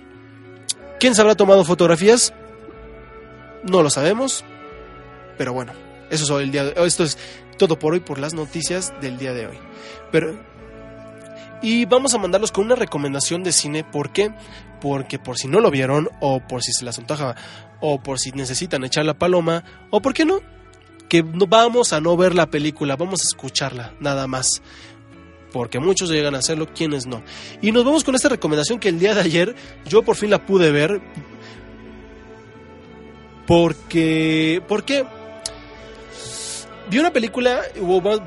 ¿quién 1.01 1.17
se 1.17 1.21
habrá 1.21 1.35
tomado 1.35 1.65
fotografías? 1.65 2.33
No 3.65 3.83
lo 3.83 3.91
sabemos, 3.91 4.45
pero 5.37 5.53
bueno, 5.53 5.73
eso 6.11 6.39
es 6.39 6.45
el 6.45 6.53
día 6.53 6.65
de, 6.65 6.87
esto 6.87 7.03
es 7.03 7.19
todo 7.57 7.77
por 7.77 7.95
hoy 7.95 8.01
por 8.01 8.21
las 8.21 8.35
noticias 8.35 8.93
del 9.01 9.19
día 9.19 9.33
de 9.35 9.49
hoy. 9.49 9.59
Pero 10.13 10.39
y 11.63 11.85
vamos 11.85 12.15
a 12.15 12.19
mandarlos 12.19 12.53
con 12.53 12.67
una 12.67 12.75
recomendación 12.75 13.43
de 13.43 13.53
cine. 13.53 13.85
¿Por 13.85 14.11
qué? 14.11 14.33
Porque 14.81 15.19
por 15.19 15.39
si 15.39 15.49
no 15.49 15.61
lo 15.61 15.71
vieron, 15.71 16.09
o 16.21 16.41
por 16.41 16.63
si 16.63 16.73
se 16.73 16.85
les 16.85 16.99
antoja, 16.99 17.37
o 17.81 18.01
por 18.01 18.19
si 18.19 18.33
necesitan 18.33 18.85
echar 18.85 19.05
la 19.05 19.19
paloma, 19.19 19.65
o 19.91 20.01
por 20.01 20.15
qué 20.15 20.25
no, 20.25 20.41
que 21.09 21.23
no 21.23 21.47
vamos 21.47 21.93
a 21.93 22.01
no 22.01 22.17
ver 22.17 22.35
la 22.35 22.47
película, 22.47 22.97
vamos 22.97 23.23
a 23.23 23.29
escucharla, 23.29 23.95
nada 24.01 24.27
más. 24.27 24.63
Porque 25.53 25.79
muchos 25.79 26.11
llegan 26.11 26.35
a 26.35 26.39
hacerlo, 26.39 26.69
quienes 26.75 27.07
no. 27.07 27.23
Y 27.63 27.73
nos 27.73 27.85
vamos 27.85 28.05
con 28.05 28.15
esta 28.15 28.29
recomendación 28.29 28.79
que 28.79 28.91
el 28.91 28.99
día 28.99 29.15
de 29.15 29.23
ayer 29.23 29.57
yo 29.87 30.03
por 30.03 30.17
fin 30.17 30.31
la 30.31 30.45
pude 30.45 30.71
ver. 30.71 31.01
Porque. 33.47 34.63
¿Por 34.69 34.85
qué? 34.85 35.07
Vi 36.91 36.99
una 36.99 37.13
película 37.13 37.61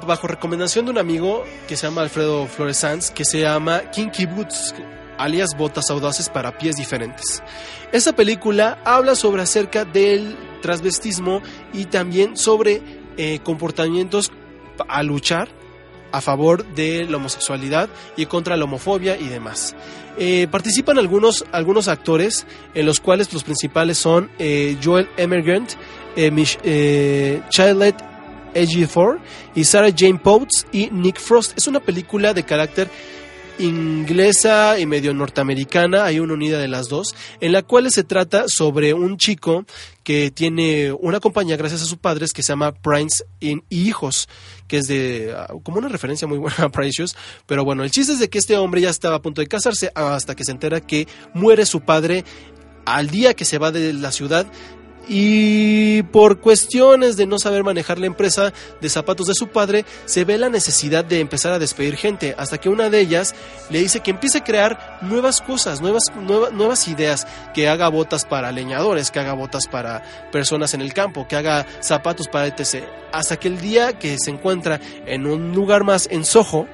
bajo 0.06 0.28
recomendación 0.28 0.86
de 0.86 0.92
un 0.92 1.00
amigo 1.00 1.44
que 1.68 1.76
se 1.76 1.88
llama 1.88 2.02
Alfredo 2.02 2.46
Flores 2.46 2.78
Sanz, 2.78 3.10
que 3.10 3.26
se 3.26 3.40
llama 3.40 3.90
Kinky 3.90 4.28
Boots, 4.28 4.76
alias 5.18 5.58
Botas 5.58 5.90
Audaces 5.90 6.30
para 6.30 6.56
Pies 6.56 6.76
Diferentes. 6.76 7.42
Esta 7.92 8.14
película 8.14 8.80
habla 8.86 9.16
sobre 9.16 9.42
acerca 9.42 9.84
del 9.84 10.38
transvestismo 10.62 11.42
y 11.74 11.86
también 11.86 12.38
sobre 12.38 12.84
eh, 13.18 13.40
comportamientos 13.44 14.32
a 14.88 15.02
luchar 15.02 15.50
a 16.12 16.22
favor 16.22 16.64
de 16.76 17.06
la 17.06 17.18
homosexualidad 17.18 17.90
y 18.16 18.28
contra 18.28 18.58
la 18.58 18.66
homofobia 18.66 19.18
y 19.18 19.28
demás. 19.28 19.76
Eh, 20.18 20.48
participan 20.52 21.00
algunos, 21.00 21.46
algunos 21.52 21.88
actores, 21.88 22.46
en 22.76 22.86
los 22.86 23.00
cuales 23.00 23.34
los 23.34 23.44
principales 23.44 23.98
son 23.98 24.30
eh, 24.38 24.78
Joel 24.84 25.10
Emergent, 25.18 25.72
eh, 26.16 26.30
Mich 26.30 26.60
AG4 28.54 29.20
y 29.56 29.64
Sarah 29.64 29.94
Jane 29.96 30.20
Potts 30.20 30.66
y 30.72 30.90
Nick 30.92 31.20
Frost. 31.20 31.58
Es 31.58 31.68
una 31.68 31.80
película 31.80 32.34
de 32.34 32.44
carácter 32.44 32.90
inglesa 33.62 34.80
y 34.80 34.86
medio 34.86 35.14
norteamericana, 35.14 36.06
hay 36.06 36.20
una 36.20 36.34
unida 36.34 36.60
de 36.60 36.68
las 36.68 36.88
dos, 36.88 37.16
en 37.40 37.52
la 37.52 37.62
cual 37.62 37.92
se 37.92 38.04
trata 38.04 38.46
sobre 38.48 38.94
un 38.94 39.18
chico 39.18 39.66
que 40.04 40.32
tiene 40.32 40.92
una 40.92 41.20
compañía 41.20 41.58
gracias 41.58 41.84
a 41.84 41.86
sus 41.86 41.98
padres 41.98 42.32
que 42.34 42.44
se 42.44 42.54
llama 42.54 42.72
Prince 42.72 43.24
y 43.40 43.62
Hijos, 43.70 44.28
que 44.68 44.78
es 44.78 44.88
de 44.88 45.36
uh, 45.50 45.62
como 45.62 45.78
una 45.78 45.90
referencia 45.90 46.28
muy 46.28 46.38
buena 46.40 46.66
a 46.66 46.70
Precious, 46.70 47.16
pero 47.46 47.64
bueno, 47.64 47.84
el 47.84 47.92
chiste 47.92 48.14
es 48.14 48.20
de 48.20 48.30
que 48.30 48.40
este 48.40 48.58
hombre 48.58 48.82
ya 48.82 48.90
estaba 48.90 49.18
a 49.18 49.22
punto 49.22 49.42
de 49.42 49.48
casarse 49.48 49.92
hasta 49.94 50.36
que 50.36 50.44
se 50.44 50.52
entera 50.52 50.82
que 50.82 51.08
muere 51.34 51.66
su 51.66 51.82
padre 51.82 52.26
al 52.86 53.10
día 53.10 53.36
que 53.36 53.46
se 53.46 53.60
va 53.60 53.72
de 53.72 53.94
la 53.94 54.12
ciudad 54.12 54.48
y 55.14 56.04
por 56.04 56.40
cuestiones 56.40 57.18
de 57.18 57.26
no 57.26 57.38
saber 57.38 57.66
manejar 57.66 58.00
la 58.00 58.06
empresa 58.06 58.54
de 58.80 58.88
zapatos 58.88 59.28
de 59.28 59.34
su 59.34 59.50
padre, 59.50 59.84
se 60.06 60.24
ve 60.24 60.38
la 60.38 60.48
necesidad 60.48 61.04
de 61.04 61.20
empezar 61.20 61.52
a 61.52 61.60
despedir 61.60 61.98
gente, 61.98 62.34
hasta 62.38 62.60
que 62.60 62.70
una 62.70 62.90
de 62.90 63.02
ellas 63.02 63.36
le 63.70 63.80
dice 63.80 64.00
que 64.00 64.12
empiece 64.12 64.38
a 64.38 64.44
crear 64.46 65.00
nuevas 65.02 65.42
cosas, 65.42 65.82
nuevas, 65.82 66.04
nuevas, 66.16 66.88
ideas, 66.88 67.28
que 67.54 67.68
haga 67.68 67.90
botas 67.90 68.24
para 68.24 68.54
leñadores, 68.54 69.12
que 69.12 69.20
haga 69.20 69.34
botas 69.34 69.68
para 69.68 70.02
personas 70.32 70.74
en 70.76 70.80
el 70.80 70.94
campo, 70.94 71.28
que 71.28 71.36
haga 71.36 71.66
zapatos 71.82 72.30
para 72.30 72.48
etc. 72.48 72.86
Hasta 73.12 73.36
que 73.36 73.50
el 73.50 73.60
día 73.60 74.00
que 74.00 74.18
se 74.18 74.32
encuentra 74.32 74.80
en 75.06 75.28
un 75.28 75.52
lugar 75.52 75.84
más 75.84 76.08
en 76.10 76.24
Soho, 76.24 76.68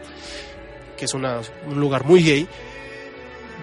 que 0.96 1.06
es 1.06 1.16
una, 1.16 1.40
un 1.66 1.80
lugar 1.80 2.06
muy 2.06 2.22
gay, 2.22 2.48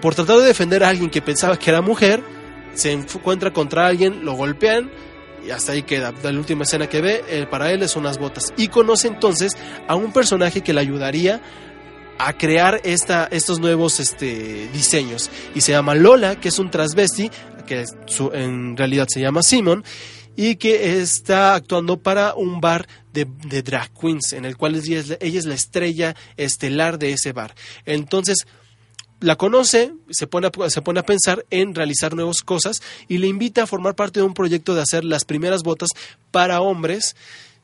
por 0.01 0.15
tratar 0.15 0.39
de 0.39 0.47
defender 0.47 0.83
a 0.83 0.89
alguien 0.89 1.09
que 1.09 1.21
pensaba 1.21 1.57
que 1.57 1.69
era 1.69 1.79
mujer, 1.79 2.21
se 2.75 2.91
encuentra 2.91 3.51
contra 3.51 3.87
alguien, 3.87 4.23
lo 4.23 4.33
golpean 4.33 4.91
y 5.45 5.51
hasta 5.51 5.73
ahí 5.73 5.83
queda. 5.83 6.13
La 6.23 6.29
última 6.31 6.63
escena 6.63 6.87
que 6.87 7.01
ve 7.01 7.23
eh, 7.27 7.45
para 7.49 7.71
él 7.71 7.83
es 7.83 7.95
unas 7.95 8.17
botas. 8.17 8.53
Y 8.57 8.67
conoce 8.67 9.07
entonces 9.07 9.53
a 9.87 9.95
un 9.95 10.11
personaje 10.11 10.61
que 10.61 10.73
le 10.73 10.81
ayudaría 10.81 11.41
a 12.17 12.33
crear 12.33 12.81
esta, 12.83 13.25
estos 13.25 13.59
nuevos 13.59 13.99
este, 13.99 14.69
diseños. 14.73 15.29
Y 15.53 15.61
se 15.61 15.73
llama 15.73 15.95
Lola, 15.95 16.39
que 16.39 16.49
es 16.49 16.59
un 16.59 16.71
transvesti, 16.71 17.29
que 17.67 17.83
en 18.33 18.77
realidad 18.77 19.07
se 19.09 19.19
llama 19.19 19.43
Simon, 19.43 19.83
y 20.35 20.55
que 20.55 20.99
está 20.99 21.55
actuando 21.55 21.97
para 21.97 22.33
un 22.35 22.59
bar 22.59 22.87
de, 23.13 23.25
drag 23.61 23.91
queens, 23.93 24.33
en 24.33 24.45
el 24.45 24.57
cual 24.57 24.75
ella 24.75 24.99
es, 24.99 25.09
la, 25.09 25.17
ella 25.21 25.39
es 25.39 25.45
la 25.45 25.55
estrella 25.55 26.15
estelar 26.37 26.99
de 26.99 27.13
ese 27.13 27.31
bar. 27.31 27.55
Entonces, 27.85 28.45
la 29.25 29.35
conoce, 29.35 29.93
se 30.11 30.27
pone, 30.27 30.47
a, 30.47 30.69
se 30.69 30.81
pone 30.81 30.99
a 30.99 31.03
pensar 31.03 31.45
en 31.49 31.73
realizar 31.73 32.13
nuevas 32.13 32.43
cosas 32.43 32.81
y 33.07 33.17
le 33.17 33.27
invita 33.27 33.63
a 33.63 33.67
formar 33.67 33.95
parte 33.95 34.19
de 34.19 34.25
un 34.25 34.35
proyecto 34.35 34.75
de 34.75 34.81
hacer 34.81 35.03
las 35.03 35.25
primeras 35.25 35.63
botas 35.63 35.89
para 36.29 36.61
hombres 36.61 37.15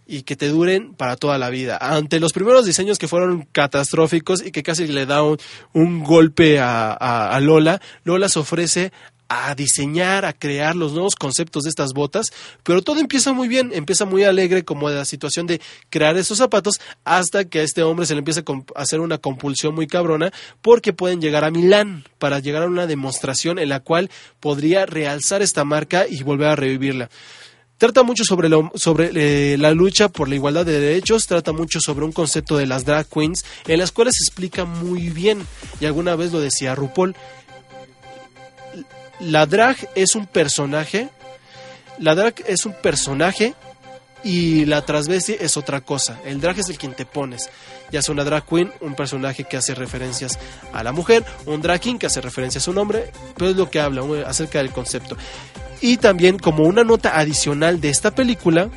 y 0.08 0.24
que 0.24 0.36
te 0.36 0.50
duren 0.50 0.96
para 0.96 1.16
toda 1.18 1.38
la 1.38 1.52
vida. 1.52 1.78
Ante 1.80 2.20
los 2.20 2.34
primeros 2.34 2.66
diseños 2.66 2.98
que 2.98 3.08
fueron 3.08 3.48
catastróficos 3.52 4.44
y 4.44 4.52
que 4.52 4.64
casi 4.64 4.88
le 4.88 5.06
da 5.06 5.22
un, 5.24 6.04
golpe 6.04 6.60
a, 6.60 6.92
a, 6.92 7.36
a 7.36 7.40
Lola, 7.40 7.80
Lola 8.06 8.28
se 8.28 8.40
ofrece 8.40 8.92
a 9.34 9.56
diseñar, 9.56 10.26
a 10.26 10.34
crear 10.34 10.76
los 10.76 10.92
nuevos 10.92 11.16
conceptos 11.16 11.64
de 11.64 11.70
estas 11.70 11.94
botas, 11.94 12.34
pero 12.64 12.82
todo 12.82 13.00
empieza 13.00 13.32
muy 13.32 13.48
bien, 13.48 13.72
empieza 13.74 14.04
muy 14.04 14.26
alegre 14.26 14.66
como 14.66 14.90
la 14.90 15.06
situación 15.06 15.48
de 15.48 15.62
crear 15.90 16.18
esos 16.18 16.38
zapatos 16.38 16.82
hasta 17.06 17.46
que 17.46 17.60
a 17.60 17.64
este 17.64 17.82
hombre 17.82 18.06
se 18.06 18.14
le 18.14 18.20
empieza 18.20 18.42
a 18.42 18.82
hacer 18.82 19.00
una 19.00 19.20
compulsión 19.20 19.74
muy 19.74 19.88
cabrona 19.88 20.34
porque 20.62 20.92
pueden 20.92 21.22
llegar 21.22 21.46
a 21.46 21.52
Milán 21.52 22.04
para 22.20 22.40
llegar 22.40 22.64
a 22.64 22.68
una 22.68 22.88
demostración 22.88 23.58
en 23.58 23.70
la 23.70 23.80
cual 23.80 24.10
podría 24.42 24.86
realzar 24.86 25.42
esta 25.42 25.64
marca 25.64 26.06
y 26.10 26.24
volver 26.24 26.50
a 26.50 26.56
revivirla. 26.58 27.10
Trata 27.78 28.04
mucho 28.04 28.26
sobre, 28.26 28.50
lo, 28.50 28.70
sobre 28.76 29.12
eh, 29.16 29.58
la 29.58 29.72
lucha 29.72 30.10
por 30.10 30.28
la 30.28 30.36
igualdad 30.36 30.66
de 30.66 30.78
derechos, 30.78 31.26
trata 31.26 31.54
mucho 31.54 31.80
sobre 31.80 32.04
un 32.04 32.12
concepto 32.12 32.58
de 32.58 32.68
las 32.68 32.84
drag 32.84 33.08
queens, 33.08 33.46
en 33.66 33.80
las 33.80 33.94
cuales 33.94 34.16
se 34.18 34.26
explica 34.26 34.66
muy 34.66 35.10
bien, 35.10 35.48
y 35.80 35.86
alguna 35.86 36.16
vez 36.16 36.32
lo 36.32 36.42
decía 36.42 36.76
RuPaul, 36.76 37.16
la 39.22 39.46
drag 39.46 39.78
es 39.96 40.16
un 40.16 40.26
personaje, 40.26 41.10
la 42.00 42.16
drag 42.16 42.36
es 42.48 42.66
un 42.66 42.74
personaje 42.74 43.54
y 44.24 44.66
la 44.66 44.84
transvesti 44.84 45.38
es 45.40 45.58
otra 45.58 45.82
cosa. 45.82 46.20
El 46.26 46.42
drag 46.42 46.60
es 46.60 46.70
el 46.70 46.78
quien 46.78 46.94
te 46.94 47.06
pones. 47.06 47.50
Ya 47.92 48.02
sea 48.02 48.14
una 48.14 48.24
drag 48.24 48.46
queen, 48.46 48.72
un 48.82 48.96
personaje 48.96 49.44
que 49.44 49.58
hace 49.58 49.76
referencias 49.76 50.40
a 50.74 50.84
la 50.84 50.92
mujer, 50.92 51.24
un 51.46 51.62
drag 51.62 51.80
king 51.80 51.98
que 51.98 52.08
hace 52.08 52.22
referencia 52.22 52.60
a 52.60 52.64
su 52.64 52.74
nombre, 52.74 53.12
pero 53.36 53.52
es 53.52 53.58
lo 53.58 53.70
que 53.70 53.80
habla 53.80 54.04
acerca 54.26 54.60
del 54.60 54.72
concepto. 54.72 55.16
Y 55.82 55.98
también 55.98 56.40
como 56.40 56.64
una 56.64 56.84
nota 56.84 57.18
adicional 57.20 57.82
de 57.82 57.90
esta 57.90 58.12
película, 58.12 58.70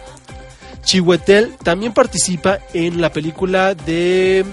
Chihuetel 0.85 1.57
también 1.63 1.93
participa 1.93 2.59
en 2.73 3.01
la 3.01 3.13
película 3.13 3.75
de 3.75 4.45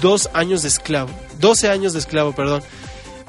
Dos 0.00 0.30
años 0.32 0.62
de 0.62 0.68
esclavo, 0.68 1.10
12 1.40 1.68
años 1.68 1.92
de 1.92 1.98
esclavo, 1.98 2.32
perdón 2.32 2.62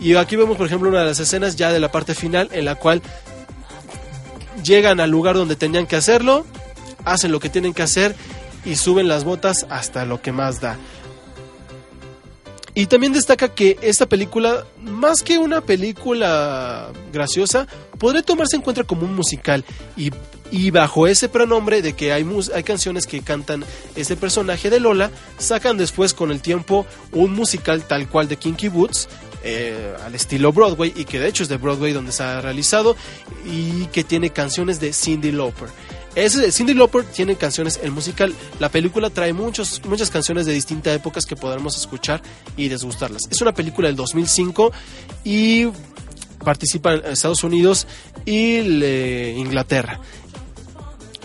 Y 0.01 0.15
aquí 0.15 0.35
vemos, 0.35 0.57
por 0.57 0.65
ejemplo, 0.65 0.89
una 0.89 0.99
de 0.99 1.05
las 1.05 1.19
escenas 1.19 1.55
ya 1.55 1.71
de 1.71 1.79
la 1.79 1.91
parte 1.91 2.15
final 2.15 2.49
en 2.51 2.65
la 2.65 2.75
cual 2.75 3.01
llegan 4.63 4.99
al 4.99 5.11
lugar 5.11 5.35
donde 5.35 5.55
tenían 5.55 5.85
que 5.87 5.95
hacerlo, 5.95 6.45
hacen 7.05 7.31
lo 7.31 7.39
que 7.39 7.49
tienen 7.49 7.73
que 7.73 7.83
hacer 7.83 8.15
y 8.65 8.75
suben 8.75 9.07
las 9.07 9.23
botas 9.23 9.65
hasta 9.69 10.03
lo 10.05 10.19
que 10.21 10.31
más 10.31 10.59
da. 10.59 10.77
Y 12.73 12.85
también 12.87 13.11
destaca 13.13 13.49
que 13.49 13.77
esta 13.81 14.07
película, 14.07 14.65
más 14.81 15.21
que 15.23 15.37
una 15.37 15.61
película 15.61 16.89
graciosa, 17.11 17.67
podría 17.99 18.23
tomarse 18.23 18.55
en 18.55 18.61
cuenta 18.61 18.83
como 18.85 19.03
un 19.05 19.13
musical. 19.13 19.65
Y, 19.97 20.09
y 20.51 20.71
bajo 20.71 21.05
ese 21.05 21.27
pronombre 21.27 21.81
de 21.81 21.93
que 21.93 22.13
hay, 22.13 22.23
mus- 22.23 22.49
hay 22.49 22.63
canciones 22.63 23.05
que 23.07 23.21
cantan 23.21 23.65
este 23.95 24.15
personaje 24.15 24.69
de 24.69 24.79
Lola, 24.79 25.11
sacan 25.37 25.77
después 25.77 26.13
con 26.13 26.31
el 26.31 26.41
tiempo 26.41 26.85
un 27.11 27.33
musical 27.33 27.83
tal 27.83 28.07
cual 28.07 28.27
de 28.29 28.37
Kinky 28.37 28.69
Boots. 28.69 29.09
Eh, 29.43 29.93
al 30.03 30.15
estilo 30.15 30.51
Broadway 30.51 30.93
y 30.95 31.05
que 31.05 31.19
de 31.19 31.27
hecho 31.27 31.43
es 31.43 31.49
de 31.49 31.57
Broadway 31.57 31.93
donde 31.93 32.11
se 32.11 32.23
ha 32.23 32.41
realizado 32.41 32.95
y 33.45 33.85
que 33.87 34.03
tiene 34.03 34.29
canciones 34.29 34.79
de 34.79 34.93
Cindy 34.93 35.31
Lauper. 35.31 35.69
Ese, 36.15 36.51
Cindy 36.51 36.73
Lauper 36.73 37.05
tiene 37.05 37.35
canciones, 37.35 37.79
el 37.81 37.91
musical, 37.91 38.33
la 38.59 38.69
película 38.69 39.09
trae 39.09 39.31
muchos, 39.31 39.81
muchas 39.85 40.09
canciones 40.09 40.45
de 40.45 40.53
distintas 40.53 40.95
épocas 40.95 41.25
que 41.25 41.35
podremos 41.35 41.77
escuchar 41.77 42.21
y 42.57 42.67
desgustarlas. 42.67 43.23
Es 43.29 43.41
una 43.41 43.53
película 43.53 43.87
del 43.87 43.95
2005 43.95 44.73
y 45.23 45.67
participa 46.43 46.93
en 46.93 47.05
Estados 47.05 47.43
Unidos 47.43 47.87
y 48.25 48.57
Inglaterra. 49.37 50.01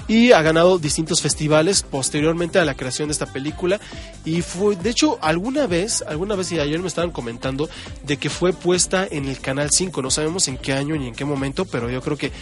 Y 0.09 0.33
ha 0.33 0.43
ganado 0.43 0.79
distintos 0.79 1.21
festivales 1.21 1.83
posteriormente 1.83 2.59
a 2.59 2.65
la 2.65 2.75
creación 2.75 3.09
de 3.09 3.13
esta 3.13 3.27
película. 3.27 3.81
Y 4.25 4.43
fue, 4.43 4.77
de 4.77 4.91
hecho, 4.91 5.19
alguna 5.21 5.67
vez, 5.67 6.03
alguna 6.07 6.37
vez 6.37 6.53
y 6.53 6.61
ayer 6.61 6.81
me 6.81 6.89
estaban 6.89 7.11
comentando 7.11 7.69
de 8.05 8.17
que 8.17 8.31
fue 8.31 8.53
puesta 8.53 9.07
en 9.11 9.27
el 9.27 9.41
Canal 9.41 9.71
5. 9.73 10.03
No 10.03 10.11
sabemos 10.11 10.49
en 10.49 10.59
qué 10.59 10.73
año 10.73 10.97
ni 10.97 11.09
en 11.09 11.15
qué 11.15 11.25
momento, 11.25 11.65
pero 11.65 11.91
yo 11.91 12.01
creo 12.01 12.17
que 12.17 12.33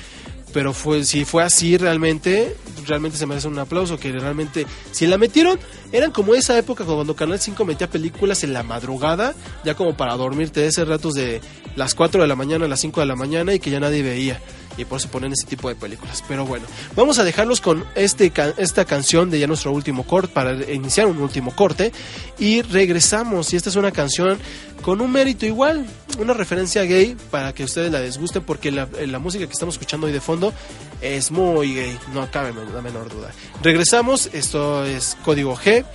pero 0.54 0.72
fue 0.72 1.04
si 1.04 1.24
fue 1.24 1.42
así 1.42 1.76
realmente 1.76 2.56
realmente 2.86 3.18
se 3.18 3.26
merece 3.26 3.48
un 3.48 3.58
aplauso 3.58 3.98
que 3.98 4.12
realmente 4.12 4.66
si 4.92 5.06
la 5.06 5.18
metieron 5.18 5.58
eran 5.90 6.12
como 6.12 6.34
esa 6.36 6.56
época 6.56 6.84
cuando 6.84 7.16
Canal 7.16 7.40
5 7.40 7.64
metía 7.64 7.90
películas 7.90 8.44
en 8.44 8.52
la 8.52 8.62
madrugada 8.62 9.34
ya 9.64 9.74
como 9.74 9.96
para 9.96 10.16
dormirte 10.16 10.60
de 10.60 10.68
esos 10.68 10.86
ratos 10.86 11.14
de 11.14 11.40
las 11.74 11.96
4 11.96 12.22
de 12.22 12.28
la 12.28 12.36
mañana 12.36 12.66
a 12.66 12.68
las 12.68 12.80
5 12.80 13.00
de 13.00 13.06
la 13.06 13.16
mañana 13.16 13.52
y 13.52 13.58
que 13.58 13.70
ya 13.70 13.80
nadie 13.80 14.02
veía 14.02 14.40
y 14.76 14.84
por 14.84 14.98
eso 14.98 15.08
ponen 15.08 15.32
ese 15.32 15.46
tipo 15.46 15.68
de 15.68 15.74
películas 15.74 16.22
pero 16.26 16.44
bueno 16.46 16.66
vamos 16.96 17.18
a 17.18 17.24
dejarlos 17.24 17.60
con 17.60 17.84
este 17.94 18.32
esta 18.56 18.84
canción 18.84 19.30
de 19.30 19.38
ya 19.38 19.46
nuestro 19.46 19.72
último 19.72 20.04
corte 20.04 20.32
para 20.32 20.54
iniciar 20.72 21.06
un 21.06 21.18
último 21.18 21.54
corte 21.54 21.92
y 22.38 22.62
regresamos 22.62 23.52
y 23.52 23.56
esta 23.56 23.70
es 23.70 23.76
una 23.76 23.92
canción 23.92 24.38
con 24.84 25.00
un 25.00 25.10
mérito 25.10 25.46
igual, 25.46 25.86
una 26.18 26.34
referencia 26.34 26.82
gay 26.82 27.16
para 27.30 27.54
que 27.54 27.64
ustedes 27.64 27.90
la 27.90 28.00
desgusten 28.00 28.42
porque 28.42 28.70
la, 28.70 28.86
la 29.06 29.18
música 29.18 29.46
que 29.46 29.52
estamos 29.52 29.76
escuchando 29.76 30.06
hoy 30.06 30.12
de 30.12 30.20
fondo 30.20 30.52
es 31.00 31.30
muy 31.30 31.74
gay, 31.74 31.98
no 32.12 32.30
cabe 32.30 32.52
la 32.52 32.82
menor 32.82 33.08
duda. 33.08 33.30
Regresamos, 33.62 34.28
esto 34.34 34.84
es 34.84 35.16
Código 35.24 35.56
G 35.56 35.86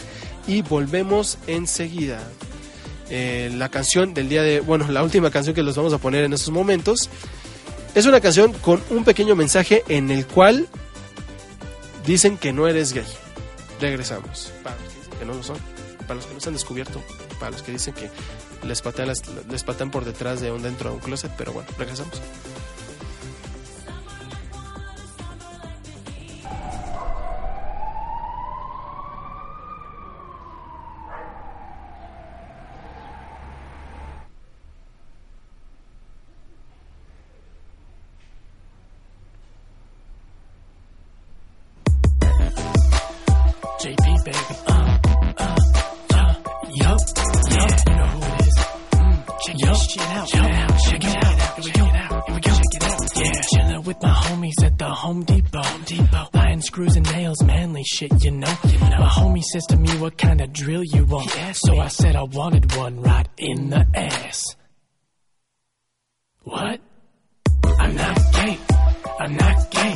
y 0.48 0.64
volvemos 0.64 1.38
enseguida. 1.46 2.20
Eh, 3.12 3.52
la 3.56 3.70
canción 3.70 4.16
del 4.16 4.28
día 4.28 4.42
de, 4.42 4.60
bueno, 4.60 4.88
la 4.92 5.04
última 5.04 5.30
canción 5.30 5.54
que 5.54 5.62
los 5.62 5.76
vamos 5.76 5.94
a 5.94 6.00
poner 6.00 6.24
en 6.24 6.34
estos 6.34 6.52
momentos 6.52 7.10
es 7.96 8.06
una 8.06 8.22
canción 8.22 8.54
con 8.54 8.82
un 8.90 9.04
pequeño 9.04 9.36
mensaje 9.36 9.84
en 9.88 10.12
el 10.12 10.26
cual 10.26 10.68
dicen 12.06 12.38
que 12.38 12.54
no 12.54 12.68
eres 12.68 12.94
gay. 12.94 13.06
Regresamos. 13.80 14.52
Para 14.64 14.76
los 14.76 14.90
que 14.94 15.00
dicen 15.00 15.20
que 15.20 15.26
no 15.26 15.34
lo 15.34 15.44
son, 15.44 15.58
para 16.02 16.16
los 16.16 16.26
que 16.26 16.34
no 16.34 16.40
se 16.40 16.50
han 16.50 16.54
descubierto, 16.54 17.02
para 17.40 17.52
los 17.52 17.62
que 17.62 17.72
dicen 17.72 17.94
que 17.94 18.10
les 18.68 18.82
patean, 18.82 19.12
les 19.50 19.64
patean 19.64 19.92
por 19.92 20.06
detrás 20.06 20.42
de 20.42 20.52
un 20.52 20.62
dentro 20.62 20.90
de 20.90 20.96
un 20.96 21.02
closet, 21.02 21.32
pero 21.38 21.54
bueno, 21.54 21.70
regresamos. 21.78 22.22
Shit, 58.00 58.24
you 58.24 58.32
know. 58.32 58.56
You 58.66 58.80
know. 58.80 59.00
My 59.00 59.10
homie 59.20 59.44
says 59.44 59.66
to 59.68 59.78
me, 59.78 59.90
what 60.00 60.18
kind 60.18 60.42
of 60.42 60.54
drill 60.54 60.84
you 60.84 61.06
want? 61.06 61.30
So 61.54 61.78
I 61.80 61.88
said 61.90 62.16
I 62.16 62.24
wanted 62.24 62.76
one 62.76 63.02
right 63.02 63.28
in 63.38 63.70
the 63.70 63.86
ass. 63.94 64.56
What? 66.44 66.80
I'm 67.80 67.96
not 67.96 68.18
gay. 68.34 68.58
I'm 69.20 69.36
not 69.36 69.72
gay. 69.72 69.96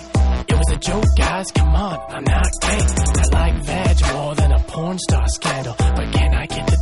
It 0.49 0.57
was 0.57 0.69
a 0.71 0.77
joke, 0.77 1.05
guys. 1.17 1.51
Come 1.51 1.75
on, 1.75 1.99
I'm 2.09 2.23
not 2.23 2.51
gay. 2.61 2.81
I 3.21 3.25
like 3.31 3.63
veg 3.63 4.13
more 4.13 4.35
than 4.35 4.51
a 4.51 4.59
porn 4.59 4.97
star 4.99 5.27
scandal. 5.27 5.75
But 5.77 6.11
can 6.11 6.33
I 6.33 6.45
get 6.45 6.72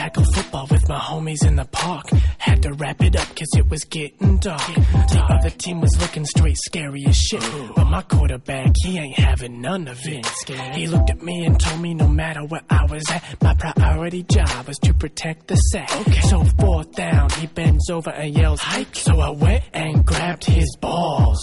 tackle 0.00 0.24
football 0.32 0.66
with 0.70 0.88
my 0.88 0.98
homies 0.98 1.46
in 1.46 1.56
the 1.56 1.64
park. 1.66 2.06
Had 2.38 2.62
to 2.62 2.72
wrap 2.72 3.02
it 3.02 3.14
up 3.16 3.28
cause 3.36 3.52
it 3.58 3.68
was 3.68 3.84
getting 3.84 4.38
dark. 4.38 4.74
The 5.12 5.22
other 5.28 5.50
team 5.50 5.82
was 5.82 5.94
looking 6.00 6.24
straight 6.24 6.56
scary 6.56 7.04
as 7.06 7.16
shit. 7.16 7.44
But 7.76 7.84
my 7.84 8.00
quarterback, 8.02 8.72
he 8.82 8.98
ain't 8.98 9.18
having 9.18 9.60
none 9.60 9.88
of 9.88 9.98
it. 10.04 10.26
He 10.74 10.86
looked 10.86 11.10
at 11.10 11.22
me 11.22 11.44
and 11.44 11.60
told 11.60 11.82
me 11.82 11.92
no 11.92 12.08
matter 12.08 12.42
where 12.46 12.62
I 12.70 12.86
was 12.86 13.04
at, 13.10 13.22
my 13.42 13.54
priority 13.54 14.22
job 14.22 14.66
was 14.66 14.78
to 14.78 14.94
protect 14.94 15.48
the 15.48 15.56
sack. 15.56 15.94
Okay. 15.94 16.20
So 16.22 16.44
fourth 16.58 16.92
down, 16.92 17.28
he 17.38 17.46
bends 17.46 17.90
over 17.90 18.10
and 18.10 18.34
yells, 18.34 18.60
hike. 18.60 18.96
So 18.96 19.20
I 19.20 19.30
went 19.30 19.64
and 19.74 20.06
grabbed 20.06 20.44
his 20.46 20.76
balls. 20.80 21.42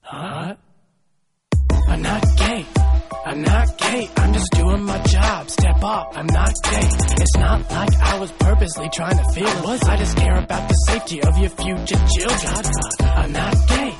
Huh? 0.00 0.54
I'm 1.88 2.00
not 2.00 2.24
gay. 2.38 2.64
I'm 3.26 3.42
not 3.42 3.78
gay. 3.78 4.10
I'm 4.16 4.32
just 4.32 4.50
doing 4.52 4.82
my 4.84 4.93
job. 5.44 5.50
Step 5.50 5.84
up. 5.84 6.12
I'm 6.16 6.26
not 6.26 6.52
gay. 6.62 6.88
It's 7.22 7.36
not 7.36 7.70
like 7.70 7.94
I 8.00 8.18
was 8.18 8.32
purposely 8.32 8.88
trying 8.90 9.16
to 9.16 9.24
feel 9.32 9.46
it. 9.46 9.88
I 9.88 9.96
just 9.96 10.16
care 10.16 10.36
about 10.36 10.68
the 10.68 10.74
safety 10.74 11.22
of 11.22 11.38
your 11.38 11.50
future 11.50 12.06
children. 12.16 12.64
I'm 13.00 13.32
not 13.32 13.54
gay. 13.68 13.94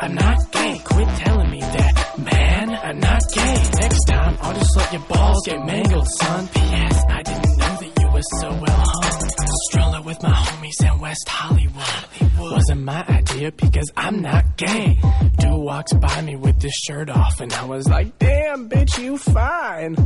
I'm 0.00 0.14
not 0.14 0.52
gay. 0.52 0.80
Quit 0.84 1.08
telling 1.08 1.50
me 1.50 1.60
that, 1.60 2.18
man. 2.18 2.70
I'm 2.70 3.00
not 3.00 3.22
gay. 3.34 3.70
Next 3.80 4.04
time, 4.04 4.38
I'll 4.40 4.54
just 4.54 4.76
let 4.76 4.92
your 4.92 5.02
balls 5.02 5.42
get 5.46 5.66
mangled, 5.66 6.08
son. 6.08 6.48
P.S. 6.48 7.04
I 7.08 7.22
didn't 7.22 7.58
know 7.58 7.76
that 7.80 7.92
you 8.00 8.10
were 8.10 8.28
so 8.40 8.48
well 8.48 8.84
hung. 8.86 9.30
Strolling 9.70 10.04
with 10.04 10.22
my 10.22 10.30
homies 10.30 10.92
in 10.92 11.00
West 11.00 11.28
Hollywood. 11.28 12.52
Wasn't 12.52 12.82
my 12.82 13.04
idea 13.08 13.52
because 13.52 13.90
I'm 13.96 14.22
not 14.22 14.56
gay. 14.56 14.98
Dude 15.38 15.50
walks 15.50 15.92
by 15.94 16.22
me 16.22 16.36
with 16.36 16.62
his 16.62 16.72
shirt 16.72 17.10
off, 17.10 17.40
and 17.40 17.52
I 17.52 17.64
was 17.64 17.88
like, 17.88 18.18
damn, 18.18 18.68
bitch, 18.68 19.02
you 19.02 19.18
fine. 19.18 19.96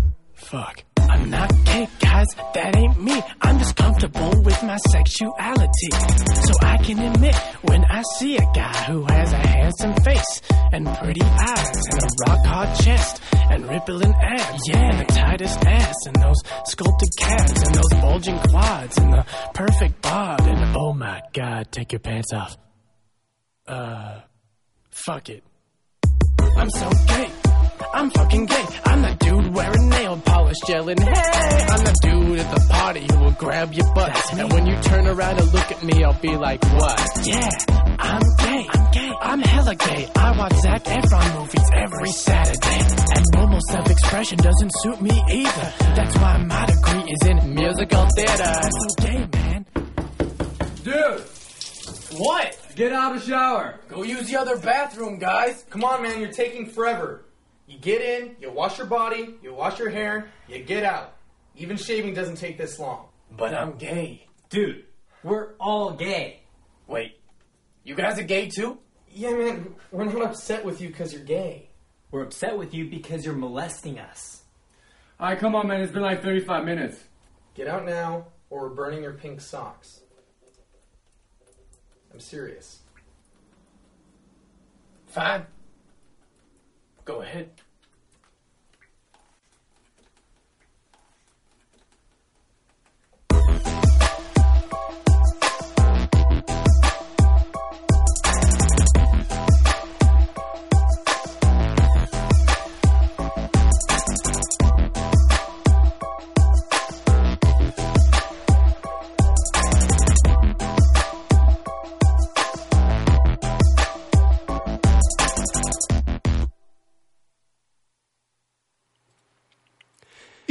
Fuck. 0.43 0.84
I'm 0.99 1.30
not 1.30 1.51
gay, 1.64 1.88
guys. 2.01 2.26
That 2.55 2.76
ain't 2.76 3.01
me. 3.03 3.22
I'm 3.40 3.59
just 3.59 3.76
comfortable 3.76 4.43
with 4.43 4.62
my 4.62 4.76
sexuality. 4.90 5.90
So 6.47 6.53
I 6.62 6.76
can 6.78 6.99
admit 6.99 7.34
when 7.62 7.84
I 7.84 8.03
see 8.16 8.36
a 8.36 8.47
guy 8.55 8.84
who 8.84 9.05
has 9.05 9.32
a 9.32 9.36
handsome 9.36 9.95
face 10.05 10.43
and 10.72 10.86
pretty 10.99 11.22
eyes 11.22 11.70
and 11.90 12.03
a 12.03 12.09
rock 12.28 12.47
hard 12.47 12.78
chest 12.80 13.22
and 13.32 13.68
rippling 13.68 14.14
abs, 14.14 14.68
yeah, 14.68 14.90
and 14.90 15.01
the 15.01 15.12
tightest 15.12 15.64
ass 15.64 15.97
and 16.07 16.16
those 16.16 16.40
sculpted 16.66 17.11
calves 17.18 17.62
and 17.62 17.74
those 17.74 18.01
bulging 18.01 18.38
quads 18.38 18.99
and 18.99 19.12
the 19.12 19.26
perfect 19.55 20.03
bod 20.03 20.40
and 20.47 20.76
oh 20.76 20.93
my 20.93 21.20
god, 21.32 21.70
take 21.70 21.93
your 21.93 22.01
pants 22.01 22.32
off. 22.32 22.57
Uh, 23.66 24.20
fuck 24.90 25.28
it. 25.28 25.45
I'm 26.57 26.70
so 26.70 26.90
gay. 27.07 27.41
I'm 27.95 28.11
fucking 28.11 28.47
gay. 28.47 28.64
I'm 28.85 29.03
the 29.03 29.14
dude 29.18 29.55
wearing 29.55 29.89
nail 29.89 30.16
polish, 30.24 30.57
yelling, 30.68 30.99
hey! 31.01 31.66
I'm 31.68 31.85
the 31.85 31.99
dude 32.03 32.39
at 32.39 32.55
the 32.55 32.66
party 32.70 33.07
who 33.11 33.18
will 33.24 33.33
grab 33.33 33.72
your 33.72 33.93
butt. 33.95 34.12
And 34.39 34.53
when 34.53 34.66
you 34.66 34.76
turn 34.83 35.07
around 35.07 35.39
and 35.41 35.53
look 35.53 35.70
at 35.70 35.83
me, 35.83 36.03
I'll 36.05 36.20
be 36.20 36.37
like, 36.37 36.62
what? 36.64 37.01
Yeah, 37.24 37.49
I'm 37.99 38.22
gay. 38.39 38.66
I'm 38.72 38.91
gay. 38.93 39.12
I'm 39.20 39.41
hella 39.41 39.74
gay. 39.74 40.09
I 40.16 40.39
watch 40.39 40.55
Zac 40.57 40.85
Efron 40.85 41.39
movies 41.39 41.70
every 41.74 42.11
Saturday. 42.12 42.80
And 43.16 43.24
normal 43.35 43.61
self-expression 43.70 44.39
doesn't 44.39 44.72
suit 44.83 45.01
me 45.01 45.22
either. 45.30 45.72
That's 45.97 46.16
why 46.18 46.39
my 46.39 46.66
degree 46.66 47.12
is 47.12 47.26
in 47.28 47.55
musical 47.55 48.07
theater. 48.16 48.43
I'm 48.45 48.70
so 48.72 48.89
gay, 49.07 49.28
man. 49.33 49.66
Dude, 50.85 51.20
What? 52.18 52.59
get 52.74 52.93
out 52.93 53.14
of 53.14 53.20
the 53.22 53.26
shower. 53.30 53.78
Go 53.89 54.03
use 54.03 54.28
the 54.28 54.37
other 54.37 54.57
bathroom, 54.59 55.18
guys. 55.18 55.64
Come 55.70 55.85
on, 55.85 56.03
man, 56.03 56.20
you're 56.20 56.33
taking 56.33 56.66
forever. 56.66 57.22
You 57.72 57.78
get 57.78 58.02
in, 58.02 58.36
you 58.38 58.52
wash 58.52 58.76
your 58.76 58.86
body, 58.86 59.36
you 59.42 59.54
wash 59.54 59.78
your 59.78 59.88
hair, 59.88 60.28
you 60.46 60.62
get 60.62 60.84
out. 60.84 61.16
Even 61.56 61.78
shaving 61.78 62.12
doesn't 62.12 62.36
take 62.36 62.58
this 62.58 62.78
long. 62.78 63.06
But 63.34 63.54
I'm 63.54 63.78
gay. 63.78 64.26
Dude, 64.50 64.84
we're 65.24 65.54
all 65.58 65.90
gay. 65.92 66.42
Wait, 66.86 67.18
you 67.82 67.94
guys 67.94 68.18
are 68.18 68.24
gay 68.24 68.48
too? 68.48 68.78
Yeah, 69.10 69.30
man, 69.30 69.74
we're 69.90 70.04
not 70.04 70.20
upset 70.20 70.66
with 70.66 70.82
you 70.82 70.88
because 70.88 71.14
you're 71.14 71.24
gay. 71.24 71.70
We're 72.10 72.24
upset 72.24 72.58
with 72.58 72.74
you 72.74 72.90
because 72.90 73.24
you're 73.24 73.34
molesting 73.34 73.98
us. 73.98 74.42
Alright, 75.18 75.38
come 75.38 75.54
on, 75.54 75.66
man. 75.66 75.80
It's 75.80 75.92
been 75.92 76.02
like 76.02 76.22
35 76.22 76.66
minutes. 76.66 77.02
Get 77.54 77.68
out 77.68 77.86
now, 77.86 78.26
or 78.50 78.68
we're 78.68 78.74
burning 78.74 79.02
your 79.02 79.14
pink 79.14 79.40
socks. 79.40 80.02
I'm 82.12 82.20
serious. 82.20 82.80
Fine. 85.06 85.46
Go 87.06 87.22
ahead. 87.22 87.50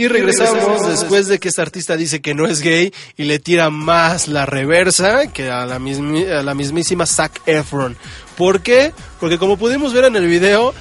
Y 0.02 0.08
regresamos 0.08 0.88
después 0.88 1.28
de 1.28 1.40
que 1.40 1.50
este 1.50 1.62
artista 1.62 1.96
dice 1.96 2.22
que 2.22 2.34
no 2.34 2.48
es 2.48 2.62
gay 2.62 2.92
y 3.18 3.24
le 3.26 3.38
tira 3.40 3.70
más 3.70 4.28
la 4.28 4.46
reversa 4.46 5.28
que 5.32 5.50
a 5.52 5.66
la, 5.66 5.78
mismi- 5.80 6.28
a 6.28 6.42
la 6.42 6.54
mismísima 6.56 7.06
Zac 7.06 7.42
Efron. 7.46 7.96
¿Por 8.38 8.62
qué? 8.62 8.94
Porque 9.20 9.38
como 9.38 9.58
pudimos 9.58 9.94
ver 9.94 10.06
en 10.06 10.16
el 10.16 10.26
video, 10.28 10.74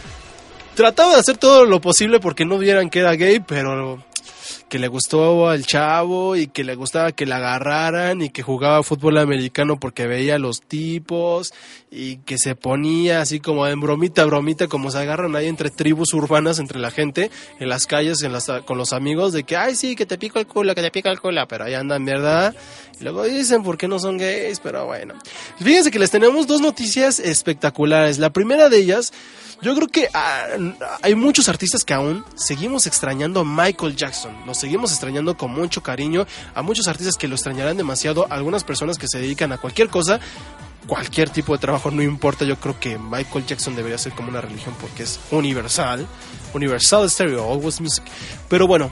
trataba 0.74 1.12
de 1.14 1.20
hacer 1.20 1.36
todo 1.36 1.66
lo 1.66 1.80
posible 1.82 2.18
porque 2.20 2.44
no 2.46 2.56
vieran 2.56 2.88
que 2.88 3.00
era 3.00 3.12
gay, 3.12 3.40
pero 3.40 4.02
que 4.70 4.78
le 4.78 4.88
gustó 4.88 5.48
al 5.48 5.66
chavo 5.66 6.36
y 6.36 6.46
que 6.46 6.62
le 6.62 6.76
gustaba 6.76 7.10
que 7.10 7.26
la 7.26 7.36
agarraran 7.36 8.22
y 8.22 8.30
que 8.30 8.42
jugaba 8.42 8.82
fútbol 8.84 9.18
americano 9.18 9.78
porque 9.80 10.06
veía 10.06 10.36
a 10.36 10.38
los 10.38 10.62
tipos 10.62 11.52
y 11.90 12.18
que 12.18 12.38
se 12.38 12.54
ponía 12.54 13.20
así 13.20 13.40
como 13.40 13.66
en 13.66 13.80
bromita, 13.80 14.24
bromita, 14.24 14.68
como 14.68 14.92
se 14.92 14.98
agarran 14.98 15.34
ahí 15.34 15.48
entre 15.48 15.70
tribus 15.70 16.14
urbanas, 16.14 16.60
entre 16.60 16.78
la 16.78 16.92
gente, 16.92 17.32
en 17.58 17.68
las 17.68 17.86
calles, 17.86 18.22
en 18.22 18.32
las, 18.32 18.48
con 18.64 18.78
los 18.78 18.92
amigos, 18.92 19.32
de 19.32 19.42
que, 19.42 19.56
ay, 19.56 19.74
sí, 19.74 19.96
que 19.96 20.06
te 20.06 20.16
pico 20.16 20.38
el 20.38 20.46
culo, 20.46 20.74
que 20.74 20.82
te 20.82 20.92
pica 20.92 21.10
el 21.10 21.20
culo, 21.20 21.46
pero 21.48 21.64
ahí 21.64 21.74
andan, 21.74 22.04
¿verdad? 22.04 22.54
Y 23.00 23.02
luego 23.02 23.24
dicen 23.24 23.64
por 23.64 23.76
qué 23.76 23.88
no 23.88 23.98
son 23.98 24.18
gays, 24.18 24.60
pero 24.60 24.86
bueno. 24.86 25.14
Fíjense 25.58 25.90
que 25.90 25.98
les 25.98 26.12
tenemos 26.12 26.46
dos 26.46 26.60
noticias 26.60 27.18
espectaculares. 27.18 28.18
La 28.18 28.30
primera 28.30 28.68
de 28.68 28.78
ellas, 28.78 29.12
yo 29.62 29.74
creo 29.74 29.88
que 29.88 30.08
ah, 30.14 30.46
hay 31.02 31.14
muchos 31.14 31.48
artistas 31.48 31.84
que 31.84 31.94
aún 31.94 32.24
seguimos 32.34 32.86
extrañando 32.86 33.40
a 33.40 33.44
Michael 33.44 33.96
Jackson. 33.96 34.34
Seguimos 34.60 34.90
extrañando 34.90 35.36
con 35.36 35.50
mucho 35.52 35.82
cariño. 35.82 36.26
A 36.54 36.62
muchos 36.62 36.86
artistas 36.86 37.16
que 37.16 37.28
lo 37.28 37.34
extrañarán 37.34 37.76
demasiado. 37.76 38.26
Algunas 38.30 38.64
personas 38.64 38.98
que 38.98 39.08
se 39.08 39.18
dedican 39.18 39.52
a 39.52 39.58
cualquier 39.58 39.88
cosa. 39.88 40.20
Cualquier 40.86 41.30
tipo 41.30 41.52
de 41.52 41.58
trabajo, 41.58 41.90
no 41.90 42.02
importa. 42.02 42.44
Yo 42.44 42.56
creo 42.56 42.78
que 42.78 42.98
Michael 42.98 43.46
Jackson 43.46 43.74
debería 43.74 43.98
ser 43.98 44.12
como 44.12 44.28
una 44.28 44.40
religión 44.40 44.74
porque 44.80 45.04
es 45.04 45.18
universal. 45.30 46.06
Universal 46.54 47.08
Stereo, 47.10 47.50
Always 47.50 47.80
Music. 47.80 48.04
Pero 48.48 48.66
bueno, 48.66 48.90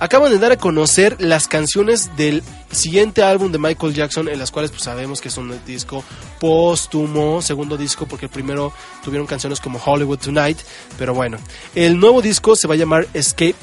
acaban 0.00 0.32
de 0.32 0.38
dar 0.38 0.50
a 0.50 0.56
conocer 0.56 1.16
las 1.20 1.46
canciones 1.46 2.16
del 2.16 2.42
siguiente 2.72 3.22
álbum 3.22 3.52
de 3.52 3.58
Michael 3.58 3.94
Jackson, 3.94 4.28
en 4.28 4.38
las 4.38 4.50
cuales 4.50 4.70
pues 4.70 4.82
sabemos 4.82 5.20
que 5.20 5.28
es 5.28 5.36
un 5.36 5.54
disco 5.66 6.02
póstumo, 6.40 7.42
segundo 7.42 7.76
disco, 7.76 8.06
porque 8.06 8.26
el 8.26 8.32
primero 8.32 8.72
tuvieron 9.04 9.26
canciones 9.26 9.60
como 9.60 9.80
Hollywood 9.84 10.18
Tonight, 10.18 10.58
pero 10.98 11.14
bueno, 11.14 11.38
el 11.74 12.00
nuevo 12.00 12.22
disco 12.22 12.56
se 12.56 12.66
va 12.66 12.74
a 12.74 12.78
llamar 12.78 13.06
Escape 13.12 13.56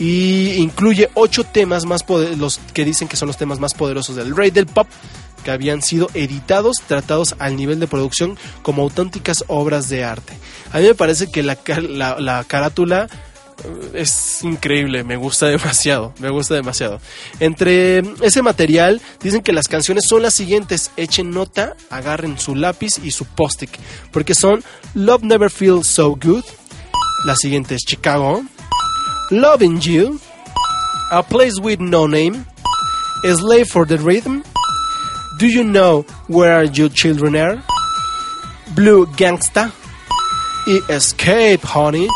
y 0.00 0.54
incluye 0.54 1.10
ocho 1.14 1.44
temas 1.44 1.84
más 1.84 2.04
los 2.36 2.58
que 2.72 2.84
dicen 2.84 3.06
que 3.06 3.16
son 3.16 3.28
los 3.28 3.36
temas 3.36 3.60
más 3.60 3.74
poderosos 3.74 4.16
del 4.16 4.34
rey 4.34 4.50
del 4.50 4.66
pop 4.66 4.88
que 5.44 5.50
habían 5.50 5.82
sido 5.82 6.08
editados, 6.14 6.78
tratados 6.86 7.36
al 7.38 7.56
nivel 7.56 7.78
de 7.80 7.86
producción 7.86 8.38
como 8.62 8.82
auténticas 8.82 9.44
obras 9.46 9.88
de 9.88 10.04
arte. 10.04 10.34
A 10.72 10.78
mí 10.78 10.84
me 10.84 10.94
parece 10.94 11.30
que 11.30 11.42
la, 11.42 11.58
la, 11.88 12.18
la 12.18 12.44
carátula 12.44 13.08
eh, 13.64 13.90
es 13.94 14.42
increíble, 14.42 15.04
me 15.04 15.16
gusta 15.16 15.46
demasiado, 15.48 16.14
me 16.18 16.30
gusta 16.30 16.54
demasiado. 16.54 17.00
Entre 17.38 18.02
ese 18.22 18.42
material 18.42 19.00
dicen 19.22 19.42
que 19.42 19.52
las 19.52 19.68
canciones 19.68 20.04
son 20.08 20.22
las 20.22 20.34
siguientes, 20.34 20.90
echen 20.96 21.30
nota, 21.30 21.76
agarren 21.90 22.38
su 22.38 22.54
lápiz 22.54 22.98
y 23.02 23.10
su 23.10 23.24
post-it, 23.24 23.70
porque 24.12 24.34
son 24.34 24.62
Love 24.94 25.22
Never 25.22 25.50
Feels 25.50 25.86
So 25.86 26.10
Good, 26.10 26.44
la 27.24 27.36
siguiente 27.36 27.74
es 27.74 27.82
Chicago, 27.82 28.42
Loving 29.30 29.80
You, 29.80 30.18
A 31.12 31.22
Place 31.22 31.60
With 31.60 31.78
No 31.78 32.08
Name, 32.08 32.44
Slave 33.22 33.68
for 33.68 33.86
the 33.86 33.96
Rhythm, 33.96 34.42
Do 35.38 35.46
You 35.46 35.62
Know 35.62 36.04
Where 36.26 36.64
Your 36.64 36.88
Children 36.88 37.36
Are, 37.36 37.62
Blue 38.74 39.06
Gangsta 39.16 39.70
y 40.66 40.80
Escape 40.88 41.60
Honey. 41.62 42.08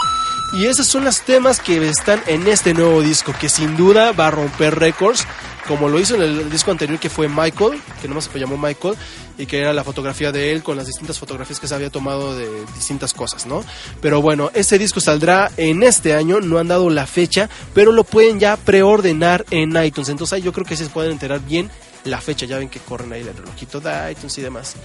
Y 0.55 0.67
esos 0.67 0.89
son 0.89 1.05
los 1.05 1.21
temas 1.21 1.61
que 1.61 1.89
están 1.89 2.21
en 2.27 2.49
este 2.49 2.75
nuevo 2.75 3.01
disco, 3.01 3.33
que 3.41 3.49
sin 3.49 3.77
duda 3.77 4.11
va 4.11 4.27
a 4.27 4.31
romper 4.33 4.79
récords, 4.79 5.25
como 5.67 5.89
lo 5.89 5.99
hizo 5.99 6.15
en 6.17 6.23
el 6.23 6.51
disco 6.51 6.71
anterior 6.71 6.99
que 6.99 7.09
fue 7.09 7.29
Michael, 7.29 7.81
que 8.01 8.09
nomás 8.09 8.25
se 8.25 8.39
llamó 8.39 8.57
Michael, 8.57 8.97
y 9.39 9.47
que 9.47 9.61
era 9.61 9.73
la 9.73 9.85
fotografía 9.85 10.31
de 10.31 10.53
él 10.53 10.63
con 10.63 10.77
las 10.77 10.87
distintas 10.87 11.19
fotografías 11.19 11.59
que 11.59 11.67
se 11.67 11.75
había 11.75 11.91
tomado 11.91 12.37
de 12.37 12.49
distintas 12.75 13.15
cosas, 13.15 13.47
¿no? 13.47 13.65
Pero 14.01 14.23
bueno, 14.23 14.51
este 14.55 14.79
disco 14.79 15.01
saldrá 15.01 15.51
en 15.57 15.83
este 15.83 16.15
año, 16.15 16.41
no 16.41 16.59
han 16.59 16.69
dado 16.69 16.91
la 16.91 17.07
fecha, 17.07 17.49
pero 17.73 17.93
lo 17.93 18.05
pueden 18.05 18.39
ya 18.39 18.57
preordenar 18.57 19.45
en 19.51 19.77
iTunes, 19.83 20.09
entonces 20.09 20.35
ahí 20.35 20.43
yo 20.43 20.53
creo 20.53 20.67
que 20.67 20.77
se 20.77 20.87
pueden 20.87 21.13
enterar 21.13 21.41
bien 21.41 21.71
la 22.05 22.21
fecha, 22.21 22.47
ya 22.47 22.59
ven 22.59 22.69
que 22.69 22.81
corren 22.81 23.13
ahí 23.13 23.23
el 23.23 23.37
relojito 23.37 23.81
de 23.81 24.13
iTunes 24.13 24.39
y 24.39 24.43
demás. 24.43 24.77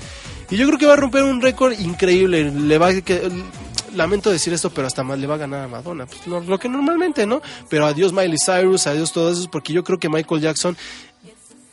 Y 0.49 0.57
yo 0.57 0.65
creo 0.67 0.79
que 0.79 0.85
va 0.85 0.93
a 0.93 0.97
romper 0.97 1.23
un 1.23 1.41
récord 1.41 1.77
increíble, 1.79 2.51
le 2.51 2.77
va 2.77 2.87
a 2.87 3.01
que 3.01 3.29
lamento 3.95 4.29
decir 4.29 4.53
esto, 4.53 4.69
pero 4.69 4.87
hasta 4.87 5.03
más 5.03 5.19
le 5.19 5.27
va 5.27 5.35
a 5.35 5.39
ganar 5.39 5.63
a 5.63 5.67
Madonna. 5.67 6.05
Pues, 6.05 6.27
lo, 6.27 6.59
que 6.59 6.69
normalmente, 6.69 7.25
¿no? 7.25 7.41
Pero 7.69 7.85
adiós 7.85 8.13
Miley 8.13 8.37
Cyrus, 8.43 8.87
adiós 8.87 9.11
todos 9.11 9.33
esos, 9.33 9.47
porque 9.47 9.73
yo 9.73 9.83
creo 9.83 9.99
que 9.99 10.09
Michael 10.09 10.41
Jackson, 10.41 10.77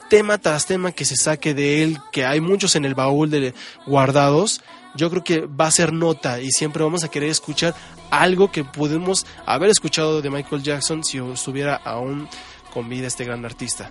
tema 0.09 0.39
tras 0.39 0.67
tema 0.67 0.93
que 0.93 1.05
se 1.05 1.17
saque 1.17 1.55
de 1.55 1.83
él, 1.83 1.99
que 2.13 2.25
hay 2.25 2.41
muchos 2.41 2.77
en 2.77 2.85
el 2.85 2.95
baúl 2.95 3.31
de 3.31 3.55
guardados, 3.87 4.63
yo 4.95 5.11
creo 5.11 5.25
que 5.25 5.41
va 5.47 5.67
a 5.67 5.71
ser 5.71 5.93
nota 5.93 6.41
y 6.41 6.51
siempre 6.51 6.83
vamos 6.83 7.05
a 7.05 7.09
querer 7.09 7.29
escuchar 7.29 7.75
algo 8.11 8.51
que 8.51 8.65
pudimos 8.65 9.27
haber 9.45 9.69
escuchado 9.69 10.23
de 10.23 10.31
Michael 10.31 10.63
Jackson 10.63 11.05
si 11.05 11.19
estuviera 11.19 11.77
aún 11.77 12.29
con 12.73 12.89
vida 12.89 13.07
este 13.07 13.25
gran 13.25 13.45
artista. 13.45 13.91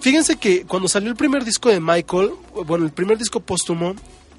Fíjense 0.00 0.36
que 0.36 0.64
cuando 0.64 0.88
salió 0.88 1.10
el 1.10 1.16
primer 1.16 1.44
disco 1.44 1.68
de 1.68 1.78
Michael, 1.80 2.30
bueno, 2.66 2.84
el 2.86 2.90
primer 2.92 3.18
disco 3.18 3.40
póstumo, 3.40 3.94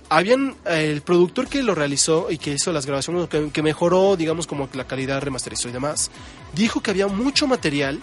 habían 0.10 0.56
eh, 0.66 0.90
el 0.92 1.02
productor 1.02 1.48
que 1.48 1.62
lo 1.62 1.76
realizó 1.76 2.28
y 2.32 2.38
que 2.38 2.52
hizo 2.54 2.72
las 2.74 2.86
grabaciones, 2.86 3.30
que, 3.30 3.62
mejoró, 3.62 4.16
digamos, 4.18 4.48
como 4.48 4.68
la 4.74 4.86
calidad 4.86 5.22
remasterizó 5.22 5.70
y 5.70 5.72
demás, 5.72 6.10
dijo 6.54 6.82
que 6.82 6.92
había 6.92 7.08
mucho 7.08 7.48
material 7.48 8.00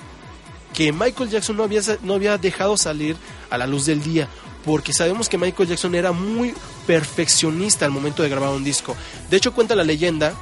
que 0.72 0.92
Michael 0.92 1.30
Jackson 1.30 1.56
no 1.56 1.64
había, 1.64 1.80
no 2.02 2.14
había 2.14 2.38
dejado 2.38 2.76
salir 2.76 3.16
a 3.50 3.59
la 3.59 3.66
luz 3.66 3.86
del 3.86 4.02
día, 4.02 4.28
porque 4.64 4.92
sabemos 4.92 5.28
que 5.28 5.36
Michael 5.36 5.68
Jackson 5.68 5.94
era 5.96 6.12
muy 6.12 6.54
perfeccionista 6.86 7.84
al 7.86 7.90
momento 7.90 8.22
de 8.22 8.28
grabar 8.28 8.50
un 8.50 8.62
disco. 8.64 8.94
De 9.30 9.36
hecho, 9.36 9.52
cuenta 9.52 9.74
la 9.74 9.82
leyenda, 9.84 10.32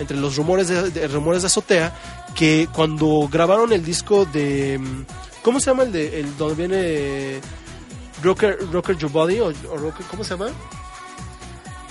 entre 0.00 0.16
los 0.16 0.34
rumores 0.36 0.66
de, 0.68 0.90
de- 0.90 1.06
rumores 1.06 1.42
de 1.42 1.46
azotea, 1.46 1.94
que 2.34 2.68
cuando 2.74 3.28
grabaron 3.30 3.72
el 3.72 3.84
disco 3.84 4.24
de... 4.24 4.80
¿Cómo 5.44 5.60
se 5.60 5.66
llama 5.70 5.84
el 5.84 5.92
de 5.92 6.18
el 6.20 6.36
donde 6.36 6.54
viene 6.56 7.40
Rocker, 8.22 8.58
Rocker 8.72 8.96
Your 8.96 9.12
Body? 9.12 9.38
O, 9.38 9.46
o 9.48 9.76
Rocker- 9.76 10.06
¿Cómo 10.10 10.24
se 10.24 10.30
llama? 10.30 10.48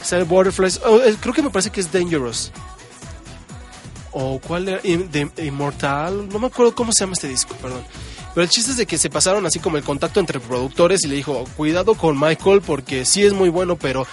Sale 0.02 0.24
Butterflies. 0.26 0.82
oh, 0.86 1.00
creo 1.22 1.34
que 1.34 1.42
me 1.42 1.50
parece 1.50 1.70
que 1.70 1.80
es 1.80 1.90
Dangerous. 1.90 2.52
O 4.12 4.40
cuál 4.40 4.68
era. 4.70 4.82
Immortal. 5.38 6.28
No 6.30 6.40
me 6.40 6.48
acuerdo 6.48 6.76
cómo 6.76 6.92
se 6.92 7.02
llama 7.02 7.14
este 7.14 7.28
disco, 7.28 7.56
perdón. 7.62 7.84
Pero 8.34 8.44
el 8.44 8.50
chiste 8.50 8.72
es 8.72 8.78
de 8.78 8.86
que 8.86 8.98
se 8.98 9.10
pasaron 9.10 9.46
así 9.46 9.60
como 9.60 9.78
el 9.78 9.84
contacto 9.84 10.20
entre 10.20 10.40
productores 10.40 11.04
y 11.04 11.08
le 11.08 11.16
dijo, 11.16 11.46
cuidado 11.56 11.94
con 11.96 12.20
Michael 12.20 12.62
porque 12.62 13.06
sí 13.06 13.24
es 13.24 13.32
muy 13.34 13.50
bueno, 13.50 13.76
pero 13.76 14.08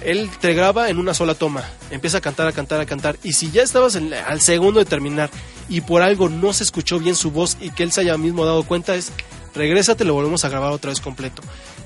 él 0.00 0.30
te 0.40 0.54
graba 0.54 0.88
en 0.88 0.98
una 0.98 1.12
sola 1.14 1.34
toma. 1.34 1.62
Empieza 1.90 2.18
a 2.18 2.20
cantar, 2.22 2.46
a 2.48 2.52
cantar, 2.52 2.80
a 2.80 2.86
cantar. 2.86 3.18
Y 3.22 3.34
si 3.34 3.50
ya 3.50 3.62
estabas 3.62 3.94
en- 3.94 4.14
al 4.14 4.40
segundo 4.40 4.78
de 4.80 4.86
terminar 4.86 5.30
y 5.68 5.80
por 5.80 6.02
algo 6.02 6.28
no 6.28 6.52
se 6.52 6.64
escuchó 6.64 6.98
bien 6.98 7.14
su 7.14 7.30
voz 7.30 7.56
y 7.60 7.70
que 7.70 7.82
él 7.82 7.92
se 7.92 8.02
haya 8.02 8.16
mismo 8.16 8.44
dado 8.44 8.62
cuenta, 8.64 8.94
es 8.94 9.12
regrésate, 9.54 10.04
lo 10.04 10.14
volvemos 10.14 10.44
a 10.44 10.48
grabar 10.48 10.72
otra 10.72 10.90
vez 10.90 11.00
completo. 11.00 11.42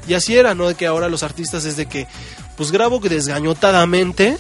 Y 0.09 0.15
así 0.15 0.37
era, 0.37 0.55
¿no? 0.55 0.69
De 0.69 0.75
que 0.75 0.87
ahora 0.87 1.09
los 1.09 1.23
artistas 1.23 1.65
es 1.65 1.77
de 1.77 1.87
que, 1.87 2.07
pues 2.57 2.73
grabo 2.73 2.99
desgañotadamente 2.99 4.37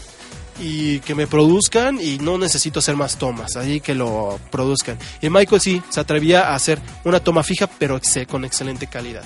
y 0.61 1.01
que 1.01 1.15
me 1.15 1.27
produzcan 1.27 1.99
y 2.01 2.19
no 2.19 2.37
necesito 2.37 2.81
hacer 2.81 2.97
más 2.97 3.17
tomas, 3.17 3.57
ahí 3.57 3.81
que 3.81 3.95
lo 3.95 4.39
produzcan. 4.51 4.99
Y 5.23 5.31
Michael 5.31 5.61
sí 5.61 5.83
se 5.89 6.01
atrevía 6.01 6.49
a 6.49 6.55
hacer 6.55 6.81
una 7.05 7.21
toma 7.21 7.43
fija, 7.43 7.67
pero 7.67 7.99
con 8.29 8.45
excelente 8.45 8.87
calidad. 8.87 9.23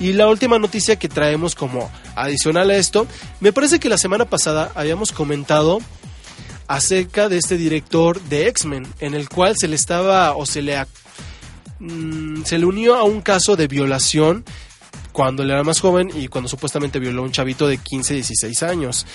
Y 0.00 0.12
la 0.12 0.28
última 0.28 0.58
noticia 0.58 0.96
que 0.96 1.08
traemos 1.08 1.54
como 1.54 1.90
adicional 2.16 2.70
a 2.70 2.76
esto, 2.76 3.06
me 3.40 3.52
parece 3.52 3.78
que 3.78 3.88
la 3.88 3.98
semana 3.98 4.24
pasada 4.26 4.72
habíamos 4.74 5.12
comentado 5.12 5.78
acerca 6.66 7.28
de 7.28 7.38
este 7.38 7.56
director 7.56 8.20
de 8.22 8.48
X-Men, 8.48 8.86
en 9.00 9.14
el 9.14 9.28
cual 9.28 9.56
se 9.58 9.68
le 9.68 9.76
estaba 9.76 10.34
o 10.36 10.46
se 10.46 10.62
le, 10.62 10.76
mm, 11.78 12.44
se 12.44 12.58
le 12.58 12.66
unió 12.66 12.96
a 12.96 13.04
un 13.04 13.20
caso 13.20 13.56
de 13.56 13.68
violación 13.68 14.44
cuando 15.12 15.44
él 15.44 15.50
era 15.50 15.62
más 15.62 15.80
joven 15.80 16.10
y 16.14 16.26
cuando 16.28 16.48
supuestamente 16.48 16.98
violó 16.98 17.22
a 17.22 17.26
un 17.26 17.32
chavito 17.32 17.68
de 17.68 17.78
15, 17.78 18.14
16 18.14 18.62
años. 18.64 19.06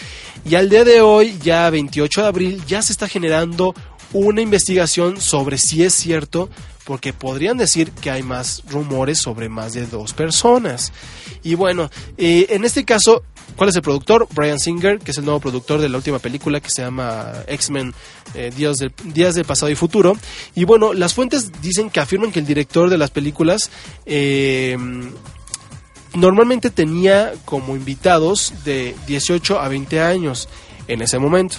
Y 0.45 0.55
al 0.55 0.69
día 0.69 0.85
de 0.85 1.01
hoy, 1.01 1.37
ya 1.43 1.69
28 1.69 2.21
de 2.21 2.27
abril, 2.27 2.63
ya 2.65 2.81
se 2.81 2.93
está 2.93 3.07
generando 3.07 3.75
una 4.13 4.41
investigación 4.41 5.19
sobre 5.19 5.57
si 5.57 5.83
es 5.83 5.93
cierto, 5.93 6.49
porque 6.85 7.13
podrían 7.13 7.57
decir 7.57 7.91
que 7.91 8.09
hay 8.09 8.23
más 8.23 8.63
rumores 8.69 9.19
sobre 9.19 9.49
más 9.49 9.73
de 9.73 9.85
dos 9.85 10.13
personas. 10.13 10.93
Y 11.43 11.55
bueno, 11.55 11.91
eh, 12.17 12.47
en 12.49 12.63
este 12.63 12.85
caso, 12.85 13.23
¿cuál 13.55 13.69
es 13.69 13.75
el 13.75 13.81
productor? 13.81 14.27
Brian 14.31 14.59
Singer, 14.59 14.99
que 14.99 15.11
es 15.11 15.17
el 15.17 15.25
nuevo 15.25 15.39
productor 15.39 15.81
de 15.81 15.89
la 15.89 15.97
última 15.97 16.19
película 16.19 16.59
que 16.59 16.69
se 16.69 16.81
llama 16.81 17.33
X-Men 17.47 17.93
eh, 18.33 18.51
Días, 18.55 18.77
del, 18.77 18.93
Días 19.05 19.35
del 19.35 19.45
Pasado 19.45 19.71
y 19.71 19.75
Futuro. 19.75 20.17
Y 20.55 20.63
bueno, 20.63 20.93
las 20.93 21.13
fuentes 21.13 21.51
dicen 21.61 21.89
que 21.89 21.99
afirman 21.99 22.31
que 22.31 22.39
el 22.39 22.45
director 22.45 22.89
de 22.89 22.97
las 22.97 23.11
películas... 23.11 23.69
eh, 24.05 24.77
normalmente 26.13 26.69
tenía 26.69 27.33
como 27.45 27.75
invitados 27.75 28.53
de 28.65 28.95
18 29.07 29.59
a 29.59 29.67
20 29.67 30.01
años 30.01 30.49
en 30.87 31.01
ese 31.01 31.19
momento. 31.19 31.57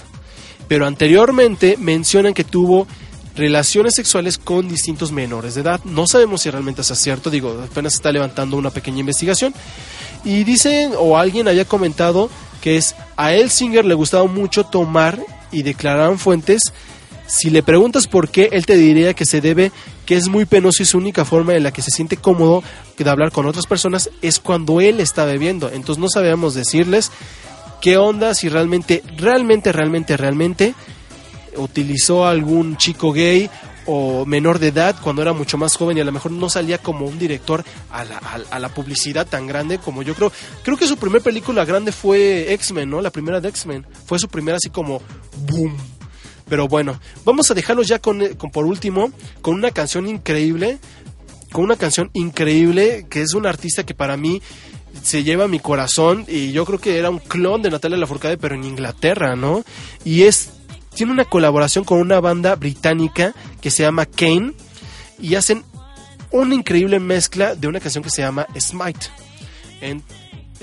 Pero 0.67 0.85
anteriormente 0.85 1.77
mencionan 1.77 2.33
que 2.33 2.43
tuvo 2.43 2.87
relaciones 3.35 3.93
sexuales 3.95 4.37
con 4.37 4.67
distintos 4.67 5.11
menores 5.11 5.55
de 5.55 5.61
edad. 5.61 5.81
No 5.83 6.07
sabemos 6.07 6.41
si 6.41 6.49
realmente 6.49 6.81
es 6.81 6.87
cierto, 6.87 7.29
digo, 7.29 7.61
apenas 7.63 7.93
está 7.93 8.11
levantando 8.11 8.57
una 8.57 8.69
pequeña 8.69 8.99
investigación. 8.99 9.53
Y 10.23 10.43
dicen, 10.43 10.91
o 10.97 11.17
alguien 11.17 11.47
haya 11.47 11.65
comentado, 11.65 12.29
que 12.61 12.77
es 12.77 12.95
a 13.17 13.33
él 13.33 13.49
Singer 13.49 13.85
le 13.85 13.93
gustaba 13.93 14.25
mucho 14.25 14.63
tomar 14.63 15.19
y 15.51 15.63
declararon 15.63 16.19
fuentes. 16.19 16.61
Si 17.27 17.49
le 17.49 17.63
preguntas 17.63 18.07
por 18.07 18.29
qué, 18.29 18.49
él 18.51 18.65
te 18.65 18.75
diría 18.75 19.13
que 19.13 19.25
se 19.25 19.41
debe 19.41 19.71
que 20.05 20.17
es 20.17 20.27
muy 20.27 20.45
penoso 20.45 20.83
y 20.83 20.85
su 20.85 20.97
única 20.97 21.23
forma 21.23 21.55
en 21.55 21.63
la 21.63 21.71
que 21.71 21.81
se 21.81 21.91
siente 21.91 22.17
cómodo 22.17 22.63
de 23.03 23.09
hablar 23.09 23.31
con 23.31 23.45
otras 23.45 23.65
personas 23.65 24.09
es 24.21 24.39
cuando 24.39 24.81
él 24.81 24.99
está 24.99 25.25
bebiendo. 25.25 25.69
Entonces 25.69 26.01
no 26.01 26.09
sabíamos 26.09 26.53
decirles 26.53 27.11
qué 27.81 27.97
onda, 27.97 28.33
si 28.33 28.49
realmente, 28.49 29.03
realmente, 29.17 29.71
realmente, 29.71 30.17
realmente 30.17 30.75
utilizó 31.57 32.25
algún 32.25 32.77
chico 32.77 33.11
gay 33.11 33.49
o 33.85 34.25
menor 34.25 34.59
de 34.59 34.67
edad 34.67 34.95
cuando 35.01 35.21
era 35.21 35.33
mucho 35.33 35.57
más 35.57 35.75
joven 35.75 35.97
y 35.97 36.01
a 36.01 36.05
lo 36.05 36.11
mejor 36.11 36.31
no 36.31 36.49
salía 36.49 36.77
como 36.77 37.05
un 37.05 37.17
director 37.17 37.63
a 37.91 38.59
la, 38.59 38.69
publicidad 38.69 39.27
tan 39.27 39.47
grande 39.47 39.79
como 39.79 40.03
yo 40.03 40.13
creo. 40.13 40.31
Creo 40.63 40.77
que 40.77 40.87
su 40.87 40.97
primera 40.97 41.23
película 41.23 41.65
grande 41.65 41.91
fue 41.91 42.53
X-Men, 42.53 42.89
¿no? 42.89 43.01
La 43.01 43.09
primera 43.09 43.41
de 43.41 43.49
X-Men. 43.49 43.85
Fue 44.05 44.19
su 44.19 44.27
primera 44.27 44.57
así 44.57 44.69
como 44.69 45.01
boom. 45.47 45.75
Pero 46.47 46.67
bueno, 46.67 46.99
vamos 47.23 47.49
a 47.49 47.53
dejarlos 47.53 47.87
ya 47.87 47.99
con, 47.99 48.35
con 48.35 48.51
por 48.51 48.65
último 48.65 49.11
con 49.41 49.55
una 49.55 49.71
canción 49.71 50.07
increíble, 50.07 50.79
con 51.51 51.63
una 51.63 51.75
canción 51.75 52.09
increíble 52.13 53.05
que 53.09 53.21
es 53.21 53.33
un 53.33 53.45
artista 53.45 53.85
que 53.85 53.93
para 53.93 54.17
mí 54.17 54.41
se 55.01 55.23
lleva 55.23 55.47
mi 55.47 55.59
corazón 55.59 56.25
y 56.27 56.51
yo 56.51 56.65
creo 56.65 56.79
que 56.79 56.97
era 56.97 57.09
un 57.09 57.19
clon 57.19 57.61
de 57.61 57.69
Natalia 57.69 57.97
Lafourcade 57.97 58.37
pero 58.37 58.55
en 58.55 58.63
Inglaterra, 58.63 59.35
¿no? 59.35 59.63
Y 60.03 60.23
es 60.23 60.49
tiene 60.93 61.11
una 61.11 61.25
colaboración 61.25 61.83
con 61.83 61.99
una 61.99 62.19
banda 62.19 62.55
británica 62.55 63.33
que 63.61 63.71
se 63.71 63.83
llama 63.83 64.05
Kane 64.05 64.53
y 65.19 65.35
hacen 65.35 65.63
una 66.31 66.55
increíble 66.55 66.99
mezcla 66.99 67.55
de 67.55 67.67
una 67.67 67.79
canción 67.79 68.03
que 68.03 68.09
se 68.09 68.21
llama 68.21 68.47
Smite. 68.59 69.07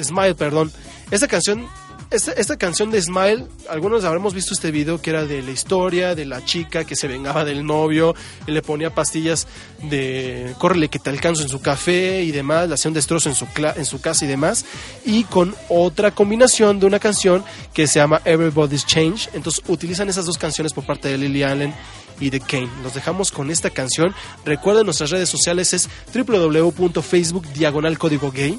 Smile, 0.01 0.35
perdón. 0.35 0.73
Esta 1.11 1.29
canción 1.29 1.67
esta, 2.11 2.57
canción 2.57 2.91
de 2.91 3.03
Smile, 3.03 3.47
algunos 3.69 4.05
habremos 4.05 4.33
visto 4.33 4.55
este 4.55 4.71
video 4.71 5.01
que 5.01 5.11
era 5.11 5.27
de 5.27 5.43
la 5.43 5.51
historia 5.51 6.15
de 6.15 6.25
la 6.25 6.43
chica 6.43 6.85
que 6.85 6.97
se 6.97 7.07
vengaba 7.07 7.45
del 7.45 7.67
novio 7.67 8.15
y 8.47 8.53
le 8.53 8.63
ponía 8.63 8.95
pastillas 8.95 9.47
de 9.83 10.55
córrele 10.59 10.89
que 10.89 10.99
te 10.99 11.11
alcanzo 11.11 11.43
en 11.43 11.51
su 11.51 11.61
café 11.61 12.23
y 12.23 12.31
demás, 12.31 12.67
le 12.67 12.75
hacía 12.75 12.89
un 12.89 12.95
destrozo 12.95 13.29
en 13.29 13.35
su, 13.35 13.47
en 13.77 13.85
su 13.85 14.01
casa 14.01 14.25
y 14.25 14.29
demás, 14.29 14.65
y 15.05 15.25
con 15.25 15.55
otra 15.69 16.11
combinación 16.11 16.81
de 16.81 16.87
una 16.87 16.99
canción 16.99 17.45
que 17.75 17.87
se 17.87 17.99
llama 17.99 18.23
Everybody's 18.25 18.87
Change. 18.87 19.29
Entonces 19.35 19.63
utilizan 19.69 20.09
esas 20.09 20.25
dos 20.25 20.39
canciones 20.39 20.73
por 20.73 20.87
parte 20.87 21.09
de 21.09 21.19
Lily 21.19 21.43
Allen 21.43 21.75
y 22.21 22.31
de 22.31 22.41
Kane. 22.41 22.71
Los 22.83 22.95
dejamos 22.95 23.31
con 23.31 23.51
esta 23.51 23.69
canción. 23.69 24.15
Recuerden 24.47 24.87
nuestras 24.87 25.11
redes 25.11 25.29
sociales 25.29 25.75
es 25.75 25.91
www.facebook 26.15 27.47
diagonal 27.53 27.99
código 27.99 28.31
gay. 28.33 28.59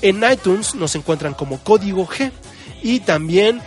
En 0.00 0.22
iTunes 0.30 0.76
nos 0.76 0.94
encuentran 0.94 1.34
como 1.34 1.58
código 1.58 2.06
G 2.06 2.30
y 2.84 3.00
también 3.00 3.60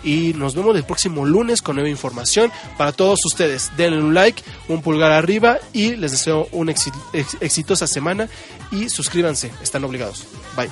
Y 0.04 0.32
nos 0.34 0.54
vemos 0.54 0.76
el 0.76 0.84
próximo 0.84 1.26
lunes 1.26 1.60
con 1.60 1.74
nueva 1.74 1.90
información 1.90 2.52
para 2.76 2.92
todos 2.92 3.18
ustedes. 3.26 3.72
Denle 3.76 3.98
un 4.00 4.14
like, 4.14 4.42
un 4.68 4.80
pulgar 4.80 5.10
arriba 5.10 5.58
y 5.72 5.96
les 5.96 6.12
deseo 6.12 6.48
una 6.52 6.70
exi- 6.72 6.92
ex- 7.12 7.36
exitosa 7.40 7.88
semana. 7.88 8.28
Y 8.70 8.88
suscríbanse, 8.88 9.50
están 9.60 9.82
obligados. 9.82 10.24
Bye. 10.56 10.70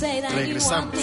Regresamos. 0.00 0.94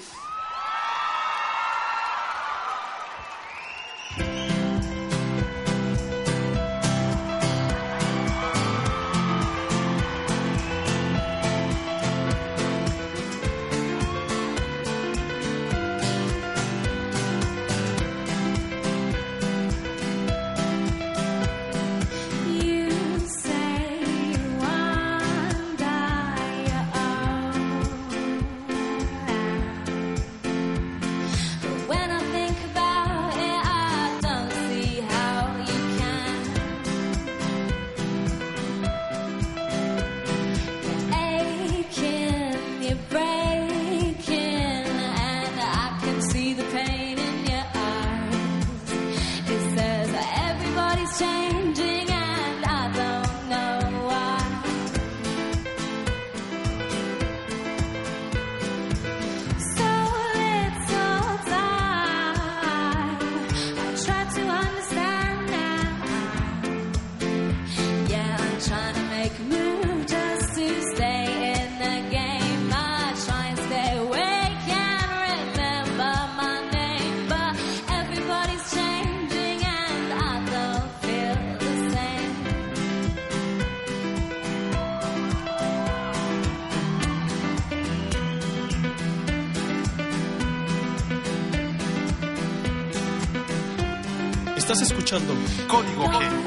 peace. 0.00 0.29
Escuchando 95.10 95.34
Código 95.66 96.04
G 96.04 96.39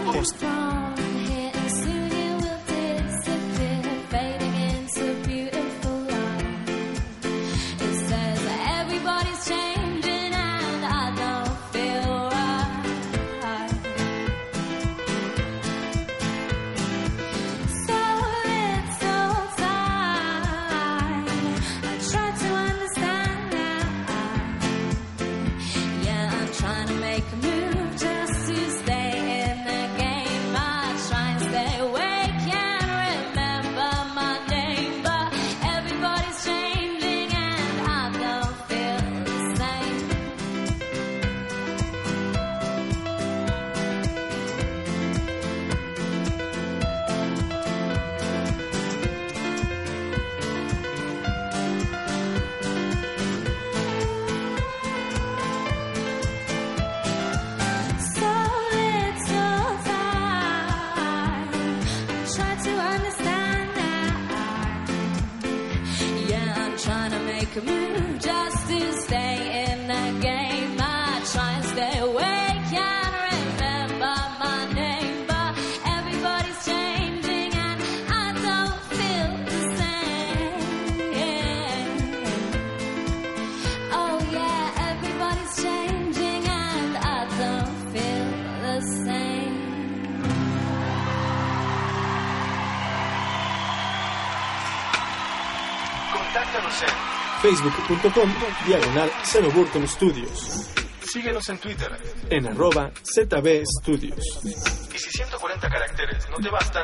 facebook.com 97.56 98.30
diagonal 98.66 99.12
Cero 99.24 99.50
Burton 99.54 99.88
Studios. 99.88 100.70
Síguenos 101.02 101.48
en 101.50 101.60
Twitter. 101.60 101.92
En 102.30 102.48
arroba 102.48 102.92
ZB 103.04 103.64
Studios. 103.80 104.40
Y 104.44 104.98
si 104.98 105.12
140 105.12 105.70
caracteres 105.70 106.28
no 106.32 106.38
te 106.38 106.50
bastan, 106.50 106.84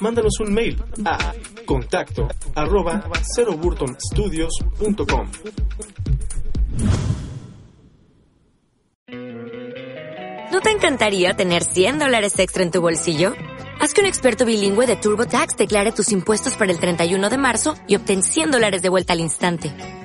Mándanos 0.00 0.38
un 0.40 0.54
mail 0.54 0.80
a 1.04 1.32
contacto 1.64 2.28
arroba 2.54 3.02
ceroburtonstudios.com. 3.34 5.30
¿No 10.52 10.60
te 10.60 10.70
encantaría 10.70 11.34
tener 11.34 11.64
100 11.64 11.98
dólares 11.98 12.38
extra 12.38 12.62
en 12.62 12.70
tu 12.70 12.80
bolsillo? 12.80 13.34
Haz 13.80 13.92
que 13.92 14.00
un 14.00 14.06
experto 14.06 14.44
bilingüe 14.44 14.86
de 14.86 14.94
TurboTax 14.96 15.56
declare 15.56 15.90
tus 15.92 16.12
impuestos 16.12 16.56
para 16.56 16.70
el 16.70 16.78
31 16.78 17.28
de 17.28 17.38
marzo 17.38 17.74
y 17.88 17.96
obtén 17.96 18.22
100 18.22 18.52
dólares 18.52 18.82
de 18.82 18.88
vuelta 18.88 19.14
al 19.14 19.20
instante. 19.20 19.97